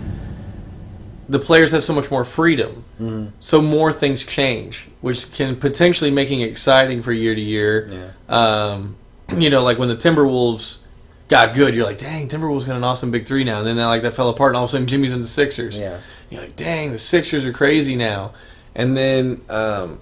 the 1.29 1.39
players 1.39 1.73
have 1.73 1.83
so 1.85 1.93
much 1.93 2.11
more 2.11 2.25
freedom. 2.25 2.85
Mhm. 3.01 3.31
So 3.39 3.63
more 3.63 3.93
things 3.93 4.25
change, 4.25 4.89
which 5.01 5.33
can 5.33 5.57
potentially 5.57 6.11
making 6.11 6.41
it 6.41 6.49
exciting 6.51 7.03
for 7.03 7.13
year 7.13 7.35
to 7.35 7.41
year. 7.41 7.91
Yeah. 7.91 8.09
Um, 8.29 8.97
you 9.37 9.49
know, 9.51 9.63
like 9.63 9.79
when 9.79 9.89
the 9.89 9.97
Timberwolves 9.97 10.79
got 11.29 11.55
good, 11.55 11.75
you're 11.75 11.87
like, 11.87 11.99
dang, 11.99 12.29
Timberwolves 12.29 12.67
got 12.67 12.77
an 12.77 12.85
awesome 12.85 13.11
big 13.11 13.27
three 13.27 13.45
now. 13.45 13.59
And 13.59 13.67
then 13.67 13.77
that, 13.77 13.87
like 13.87 14.03
that 14.03 14.15
fell 14.15 14.29
apart, 14.29 14.51
and 14.51 14.57
all 14.59 14.65
of 14.65 14.71
a 14.71 14.73
sudden 14.73 14.87
Jimmy's 14.87 15.13
in 15.13 15.21
the 15.21 15.27
Sixers. 15.27 15.81
Yeah. 15.81 15.99
You're 16.31 16.43
like, 16.43 16.57
dang, 16.57 16.93
the 16.93 16.99
Sixers 16.99 17.45
are 17.47 17.53
crazy 17.53 17.97
now. 17.97 18.33
And 18.75 18.97
then, 18.97 19.41
um, 19.49 20.01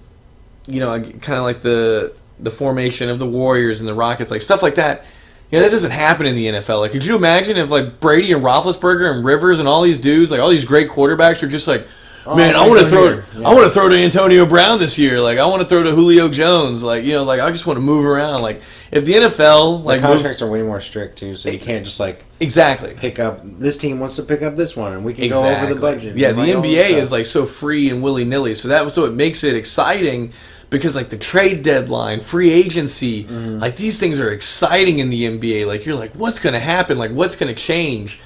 you 0.65 0.79
know, 0.79 0.89
kind 0.99 1.37
of 1.37 1.43
like 1.43 1.61
the 1.61 2.13
the 2.39 2.51
formation 2.51 3.09
of 3.09 3.19
the 3.19 3.25
Warriors 3.27 3.79
and 3.79 3.87
the 3.87 3.93
Rockets, 3.93 4.31
like 4.31 4.41
stuff 4.41 4.61
like 4.63 4.75
that. 4.75 5.05
Know, 5.53 5.63
that 5.63 5.71
doesn't 5.71 5.91
happen 5.91 6.25
in 6.25 6.35
the 6.35 6.47
NFL. 6.47 6.79
Like, 6.79 6.91
could 6.91 7.05
you 7.05 7.15
imagine 7.15 7.57
if 7.57 7.69
like 7.69 7.99
Brady 7.99 8.31
and 8.31 8.43
Roethlisberger 8.43 9.13
and 9.13 9.23
Rivers 9.23 9.59
and 9.59 9.67
all 9.67 9.81
these 9.81 9.97
dudes, 9.97 10.31
like 10.31 10.39
all 10.39 10.49
these 10.49 10.65
great 10.65 10.89
quarterbacks, 10.89 11.41
are 11.43 11.47
just 11.47 11.67
like, 11.67 11.87
Oh, 12.25 12.37
man, 12.37 12.55
I 12.55 12.65
want 12.65 12.79
to 12.79 12.87
throw, 12.87 13.01
here. 13.03 13.25
Yeah. 13.35 13.49
I 13.49 13.53
want 13.53 13.65
to 13.65 13.71
throw 13.71 13.89
to 13.89 13.95
Antonio 13.97 14.45
Brown 14.45 14.79
this 14.79 14.97
year. 14.97 15.19
Like, 15.19 15.39
I 15.39 15.45
want 15.45 15.61
to 15.61 15.67
throw 15.67 15.83
to 15.83 15.91
Julio 15.91 16.29
Jones. 16.29 16.81
Like, 16.81 17.03
you 17.03 17.13
know, 17.13 17.23
like 17.23 17.41
I 17.41 17.51
just 17.51 17.65
want 17.65 17.77
to 17.77 17.83
move 17.83 18.05
around. 18.05 18.41
Like, 18.41 18.61
if 18.91 19.03
the 19.03 19.13
NFL, 19.13 19.83
like, 19.83 19.99
the 19.99 20.07
move- 20.07 20.15
contracts 20.15 20.41
are 20.41 20.49
way 20.49 20.61
more 20.61 20.79
strict 20.79 21.17
too, 21.17 21.35
so 21.35 21.49
you 21.49 21.59
can't 21.59 21.83
just 21.83 21.99
like 21.99 22.23
exactly, 22.39 22.93
pick 22.95 23.19
up. 23.19 23.41
This 23.43 23.75
team 23.77 23.99
wants 23.99 24.15
to 24.15 24.23
pick 24.23 24.41
up 24.41 24.55
this 24.55 24.75
one, 24.75 24.93
and 24.93 25.03
we 25.03 25.13
can 25.13 25.29
go 25.29 25.45
over 25.45 25.73
the 25.73 25.79
budget. 25.79 26.15
Yeah, 26.15 26.31
the 26.31 26.37
like, 26.37 26.55
all 26.55 26.61
this 26.61 26.71
NBA 26.71 26.91
is 26.91 27.11
like 27.11 27.25
so 27.25 27.45
free 27.45 27.89
and 27.89 28.01
willy 28.01 28.23
nilly. 28.23 28.55
So 28.55 28.69
that 28.69 28.85
was 28.85 28.97
what 28.97 29.13
makes 29.13 29.43
it 29.43 29.55
exciting 29.55 30.31
because 30.73 30.95
like 30.95 31.09
the 31.09 31.17
trade 31.17 31.61
deadline, 31.63 32.19
free 32.19 32.49
agency, 32.51 33.23
Mm-hmm. 33.23 33.59
like 33.59 33.77
these 33.77 33.99
things 33.99 34.19
are 34.19 34.31
exciting 34.31 34.99
in 34.99 35.09
the 35.09 35.23
NBA. 35.23 35.65
Like 35.67 35.85
you're 35.85 35.95
like, 35.95 36.11
what's 36.15 36.39
going 36.39 36.53
to 36.53 36.59
happen? 36.59 36.97
Like 36.97 37.11
what's 37.11 37.35
going 37.37 37.53
to 37.53 37.59
change? 37.61 38.19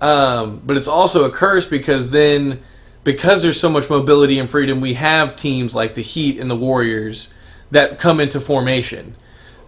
Um, 0.00 0.62
but 0.64 0.76
it's 0.76 0.88
also 0.88 1.24
a 1.24 1.30
curse 1.30 1.66
because 1.66 2.10
then 2.10 2.60
because 3.04 3.42
there's 3.42 3.58
so 3.60 3.68
much 3.68 3.90
mobility 3.90 4.38
and 4.38 4.48
freedom, 4.50 4.80
we 4.80 4.94
have 4.94 5.34
teams 5.36 5.74
like 5.74 5.94
the 5.94 6.02
Heat 6.02 6.38
and 6.38 6.50
the 6.50 6.56
Warriors 6.56 7.34
that 7.70 7.98
come 7.98 8.20
into 8.20 8.40
formation. 8.40 9.16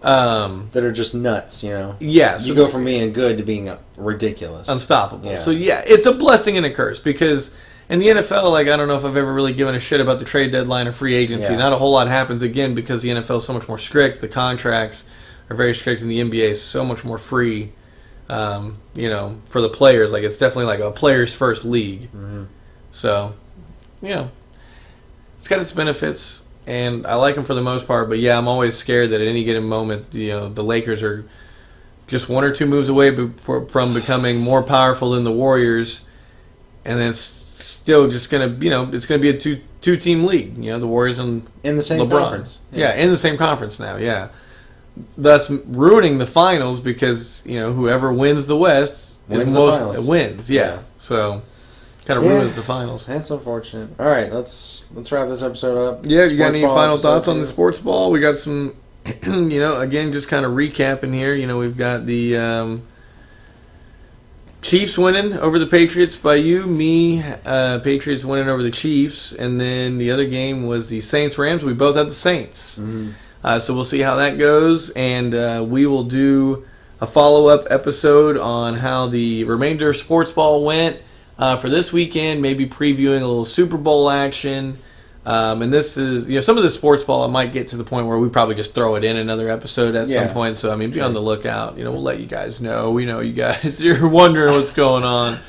Um, 0.03 0.69
that 0.71 0.83
are 0.83 0.91
just 0.91 1.13
nuts. 1.13 1.61
You 1.61 1.71
know, 1.71 1.95
yeah, 1.99 2.37
so 2.37 2.47
you 2.47 2.55
go 2.55 2.67
from 2.67 2.85
being 2.85 3.13
good 3.13 3.37
to 3.37 3.43
being 3.43 3.69
ridiculous. 3.97 4.67
unstoppable. 4.67 5.29
Yeah. 5.29 5.35
So 5.35 5.51
yeah, 5.51 5.83
it's 5.85 6.05
a 6.07 6.11
blessing 6.11 6.57
and 6.57 6.65
a 6.65 6.73
curse 6.73 6.99
because 6.99 7.55
in 7.91 7.99
the 7.99 8.07
NFL, 8.07 8.49
like 8.51 8.67
I 8.67 8.75
don't 8.77 8.87
know 8.87 8.95
if 8.95 9.05
I've 9.05 9.17
ever 9.17 9.31
really 9.33 9.53
given 9.53 9.75
a 9.75 9.79
shit 9.79 9.99
about 9.99 10.17
the 10.17 10.25
trade 10.25 10.51
deadline 10.51 10.87
or 10.87 10.91
free 10.93 11.13
agency. 11.13 11.51
Yeah. 11.51 11.59
Not 11.59 11.73
a 11.73 11.77
whole 11.77 11.91
lot 11.91 12.07
happens 12.07 12.41
again 12.41 12.73
because 12.73 13.01
the 13.03 13.09
NFL 13.09 13.37
is 13.37 13.43
so 13.43 13.53
much 13.53 13.67
more 13.67 13.77
strict. 13.77 14.21
The 14.21 14.27
contracts 14.27 15.05
are 15.49 15.55
very 15.55 15.75
strict, 15.75 16.01
and 16.01 16.09
the 16.09 16.19
NBA 16.21 16.49
is 16.51 16.61
so 16.63 16.83
much 16.85 17.03
more 17.03 17.17
free. 17.17 17.73
Um, 18.29 18.77
you 18.95 19.09
know, 19.09 19.39
for 19.49 19.59
the 19.61 19.67
players, 19.69 20.13
like 20.13 20.23
it's 20.23 20.37
definitely 20.37 20.65
like 20.65 20.79
a 20.79 20.89
players' 20.91 21.33
first 21.33 21.65
league. 21.65 22.09
Mhm. 22.13 22.47
So, 22.91 23.33
you 24.01 24.09
know, 24.09 24.31
it's 25.37 25.49
got 25.49 25.59
its 25.59 25.73
benefits, 25.73 26.43
and 26.65 27.05
I 27.05 27.15
like 27.15 27.35
them 27.35 27.43
for 27.43 27.53
the 27.53 27.61
most 27.61 27.85
part. 27.87 28.07
But 28.07 28.19
yeah, 28.19 28.37
I'm 28.37 28.47
always 28.47 28.75
scared 28.77 29.09
that 29.09 29.19
at 29.19 29.27
any 29.27 29.43
given 29.43 29.63
moment, 29.65 30.13
you 30.13 30.29
know, 30.29 30.47
the 30.47 30.63
Lakers 30.63 31.03
are 31.03 31.25
just 32.07 32.29
one 32.29 32.45
or 32.45 32.51
two 32.53 32.65
moves 32.65 32.87
away 32.87 33.09
be- 33.09 33.31
from 33.67 33.93
becoming 33.93 34.37
more 34.37 34.63
powerful 34.63 35.11
than 35.11 35.25
the 35.25 35.31
Warriors, 35.31 36.03
and 36.85 36.99
then 36.99 37.09
it's 37.09 37.19
still 37.61 38.07
just 38.07 38.29
gonna, 38.29 38.47
you 38.59 38.69
know, 38.69 38.89
it's 38.93 39.05
gonna 39.05 39.21
be 39.21 39.29
a 39.29 39.37
two 39.37 39.61
two 39.81 39.97
team 39.97 40.25
league. 40.25 40.57
You 40.57 40.71
know, 40.71 40.79
the 40.79 40.87
Warriors 40.87 41.19
and 41.19 41.43
in 41.63 41.75
the 41.75 41.81
same 41.81 41.99
LeBron. 42.01 42.21
conference. 42.21 42.57
Yeah. 42.71 42.93
in 42.93 43.09
the 43.09 43.17
same 43.17 43.37
conference 43.37 43.79
now. 43.79 43.97
Yeah, 43.97 44.29
thus 45.17 45.49
ruining 45.49 46.17
the 46.17 46.25
finals 46.25 46.79
because 46.79 47.41
you 47.45 47.59
know 47.59 47.73
whoever 47.73 48.11
wins 48.11 48.47
the 48.47 48.57
West 48.57 49.19
Wins 49.27 49.43
is 49.43 49.53
most 49.53 49.79
finals. 49.79 50.05
wins. 50.05 50.49
Yeah, 50.51 50.61
Yeah. 50.61 50.77
so 50.97 51.41
kind 52.05 52.17
of 52.19 52.25
Yeah. 52.25 52.33
ruins 52.33 52.55
the 52.55 52.63
finals. 52.63 53.05
That's 53.05 53.29
unfortunate. 53.29 53.89
All 53.99 54.07
right, 54.07 54.33
let's 54.33 54.85
let's 54.93 55.11
wrap 55.11 55.27
this 55.27 55.41
episode 55.41 55.77
up. 55.77 55.99
Yeah, 56.05 56.25
you 56.25 56.37
got 56.37 56.47
any 56.55 56.61
final 56.61 56.97
thoughts 56.97 57.27
on 57.27 57.37
the 57.39 57.45
sports 57.45 57.79
ball? 57.79 58.11
We 58.11 58.19
got 58.19 58.37
some, 58.37 58.73
you 59.23 59.59
know, 59.59 59.77
again, 59.77 60.11
just 60.11 60.27
kind 60.27 60.45
of 60.45 60.51
recapping 60.53 61.13
here. 61.13 61.33
You 61.35 61.47
know, 61.47 61.57
we've 61.59 61.77
got 61.77 62.05
the 62.05 62.37
um, 62.37 62.81
Chiefs 64.61 64.95
winning 64.97 65.33
over 65.33 65.57
the 65.57 65.65
Patriots 65.65 66.15
by 66.15 66.35
you, 66.35 66.67
me, 66.67 67.23
uh, 67.45 67.79
Patriots 67.79 68.23
winning 68.23 68.47
over 68.47 68.61
the 68.61 68.69
Chiefs, 68.71 69.33
and 69.33 69.59
then 69.59 69.97
the 69.97 70.11
other 70.11 70.25
game 70.25 70.67
was 70.67 70.89
the 70.89 71.01
Saints 71.01 71.37
Rams. 71.37 71.63
We 71.63 71.73
both 71.73 71.95
had 71.95 72.07
the 72.07 72.11
Saints. 72.11 72.79
Mhm. 72.79 73.13
Uh, 73.43 73.57
so 73.57 73.73
we'll 73.73 73.83
see 73.83 74.01
how 74.01 74.17
that 74.17 74.37
goes, 74.37 74.91
and 74.91 75.33
uh, 75.33 75.65
we 75.67 75.87
will 75.87 76.03
do 76.03 76.63
a 77.01 77.07
follow 77.07 77.47
up 77.47 77.65
episode 77.71 78.37
on 78.37 78.75
how 78.75 79.07
the 79.07 79.43
remainder 79.45 79.89
of 79.89 79.97
sports 79.97 80.29
ball 80.29 80.63
went 80.63 80.97
uh, 81.39 81.55
for 81.55 81.67
this 81.67 81.91
weekend. 81.91 82.39
Maybe 82.43 82.67
previewing 82.67 83.23
a 83.23 83.25
little 83.25 83.45
Super 83.45 83.77
Bowl 83.77 84.11
action. 84.11 84.77
Um, 85.23 85.61
and 85.61 85.71
this 85.71 85.97
is, 85.97 86.27
you 86.27 86.35
know, 86.35 86.41
some 86.41 86.57
of 86.57 86.63
the 86.63 86.69
sports 86.69 87.03
ball 87.03 87.23
I 87.23 87.27
might 87.27 87.53
get 87.53 87.67
to 87.69 87.77
the 87.77 87.83
point 87.83 88.07
where 88.07 88.17
we 88.17 88.29
probably 88.29 88.55
just 88.55 88.73
throw 88.73 88.95
it 88.95 89.03
in 89.03 89.17
another 89.17 89.49
episode 89.49 89.95
at 89.95 90.07
some 90.07 90.29
point. 90.29 90.55
So 90.55 90.71
I 90.71 90.75
mean, 90.75 90.91
be 90.91 91.01
on 91.01 91.13
the 91.13 91.21
lookout. 91.21 91.77
You 91.77 91.83
know, 91.83 91.91
we'll 91.91 92.01
let 92.01 92.19
you 92.19 92.25
guys 92.25 92.59
know. 92.59 92.91
We 92.91 93.05
know 93.05 93.19
you 93.19 93.33
guys 93.33 93.79
you're 93.83 94.07
wondering 94.07 94.53
what's 94.55 94.73
going 94.73 95.03
on. 95.03 95.39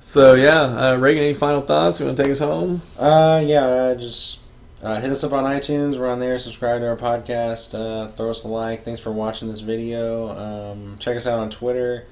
So 0.00 0.34
yeah, 0.34 0.60
uh, 0.60 0.96
Reagan, 0.98 1.24
any 1.24 1.34
final 1.34 1.62
thoughts? 1.62 1.98
You 1.98 2.06
want 2.06 2.16
to 2.18 2.22
take 2.22 2.32
us 2.32 2.38
home? 2.38 2.82
Uh, 2.98 3.42
yeah, 3.44 3.64
uh, 3.64 3.94
just 3.96 4.38
uh, 4.82 5.00
hit 5.00 5.10
us 5.10 5.24
up 5.24 5.32
on 5.32 5.44
iTunes. 5.44 5.98
We're 5.98 6.08
on 6.08 6.20
there. 6.20 6.38
Subscribe 6.38 6.80
to 6.80 6.88
our 6.88 6.96
podcast. 6.96 7.74
Uh, 7.74 8.08
throw 8.12 8.30
us 8.30 8.44
a 8.44 8.48
like. 8.48 8.84
Thanks 8.84 9.00
for 9.00 9.10
watching 9.10 9.48
this 9.48 9.60
video. 9.60 10.28
Um, 10.36 10.96
check 11.00 11.16
us 11.16 11.26
out 11.26 11.40
on 11.40 11.50
Twitter. 11.50 12.06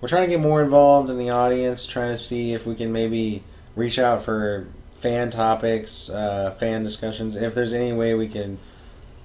We're 0.00 0.08
trying 0.08 0.24
to 0.24 0.28
get 0.28 0.40
more 0.40 0.62
involved 0.62 1.08
in 1.10 1.18
the 1.18 1.30
audience. 1.30 1.86
Trying 1.86 2.10
to 2.10 2.18
see 2.18 2.52
if 2.52 2.66
we 2.66 2.74
can 2.74 2.92
maybe 2.92 3.42
reach 3.74 3.98
out 3.98 4.22
for 4.22 4.68
fan 5.00 5.30
topics, 5.30 6.08
uh, 6.10 6.50
fan 6.58 6.82
discussions. 6.82 7.36
If 7.36 7.54
there's 7.54 7.72
any 7.72 7.92
way 7.92 8.14
we 8.14 8.28
can 8.28 8.58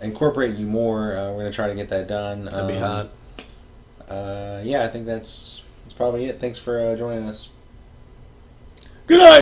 incorporate 0.01 0.55
you 0.55 0.65
more, 0.65 1.15
uh, 1.17 1.32
we're 1.32 1.39
gonna 1.39 1.51
try 1.51 1.67
to 1.67 1.76
get 1.76 1.89
that 1.89 2.07
done. 2.07 2.45
That'd 2.45 2.67
be 2.67 2.74
Um, 2.76 2.82
hot. 2.82 3.09
Uh, 4.09 4.61
yeah, 4.63 4.84
I 4.84 4.88
think 4.89 5.05
that's 5.05 5.61
that's 5.84 5.93
probably 5.93 6.26
it. 6.26 6.39
Thanks 6.39 6.59
for 6.59 6.80
uh, 6.80 6.95
joining 6.95 7.26
us. 7.28 7.49
Good 9.07 9.19
night. 9.19 9.28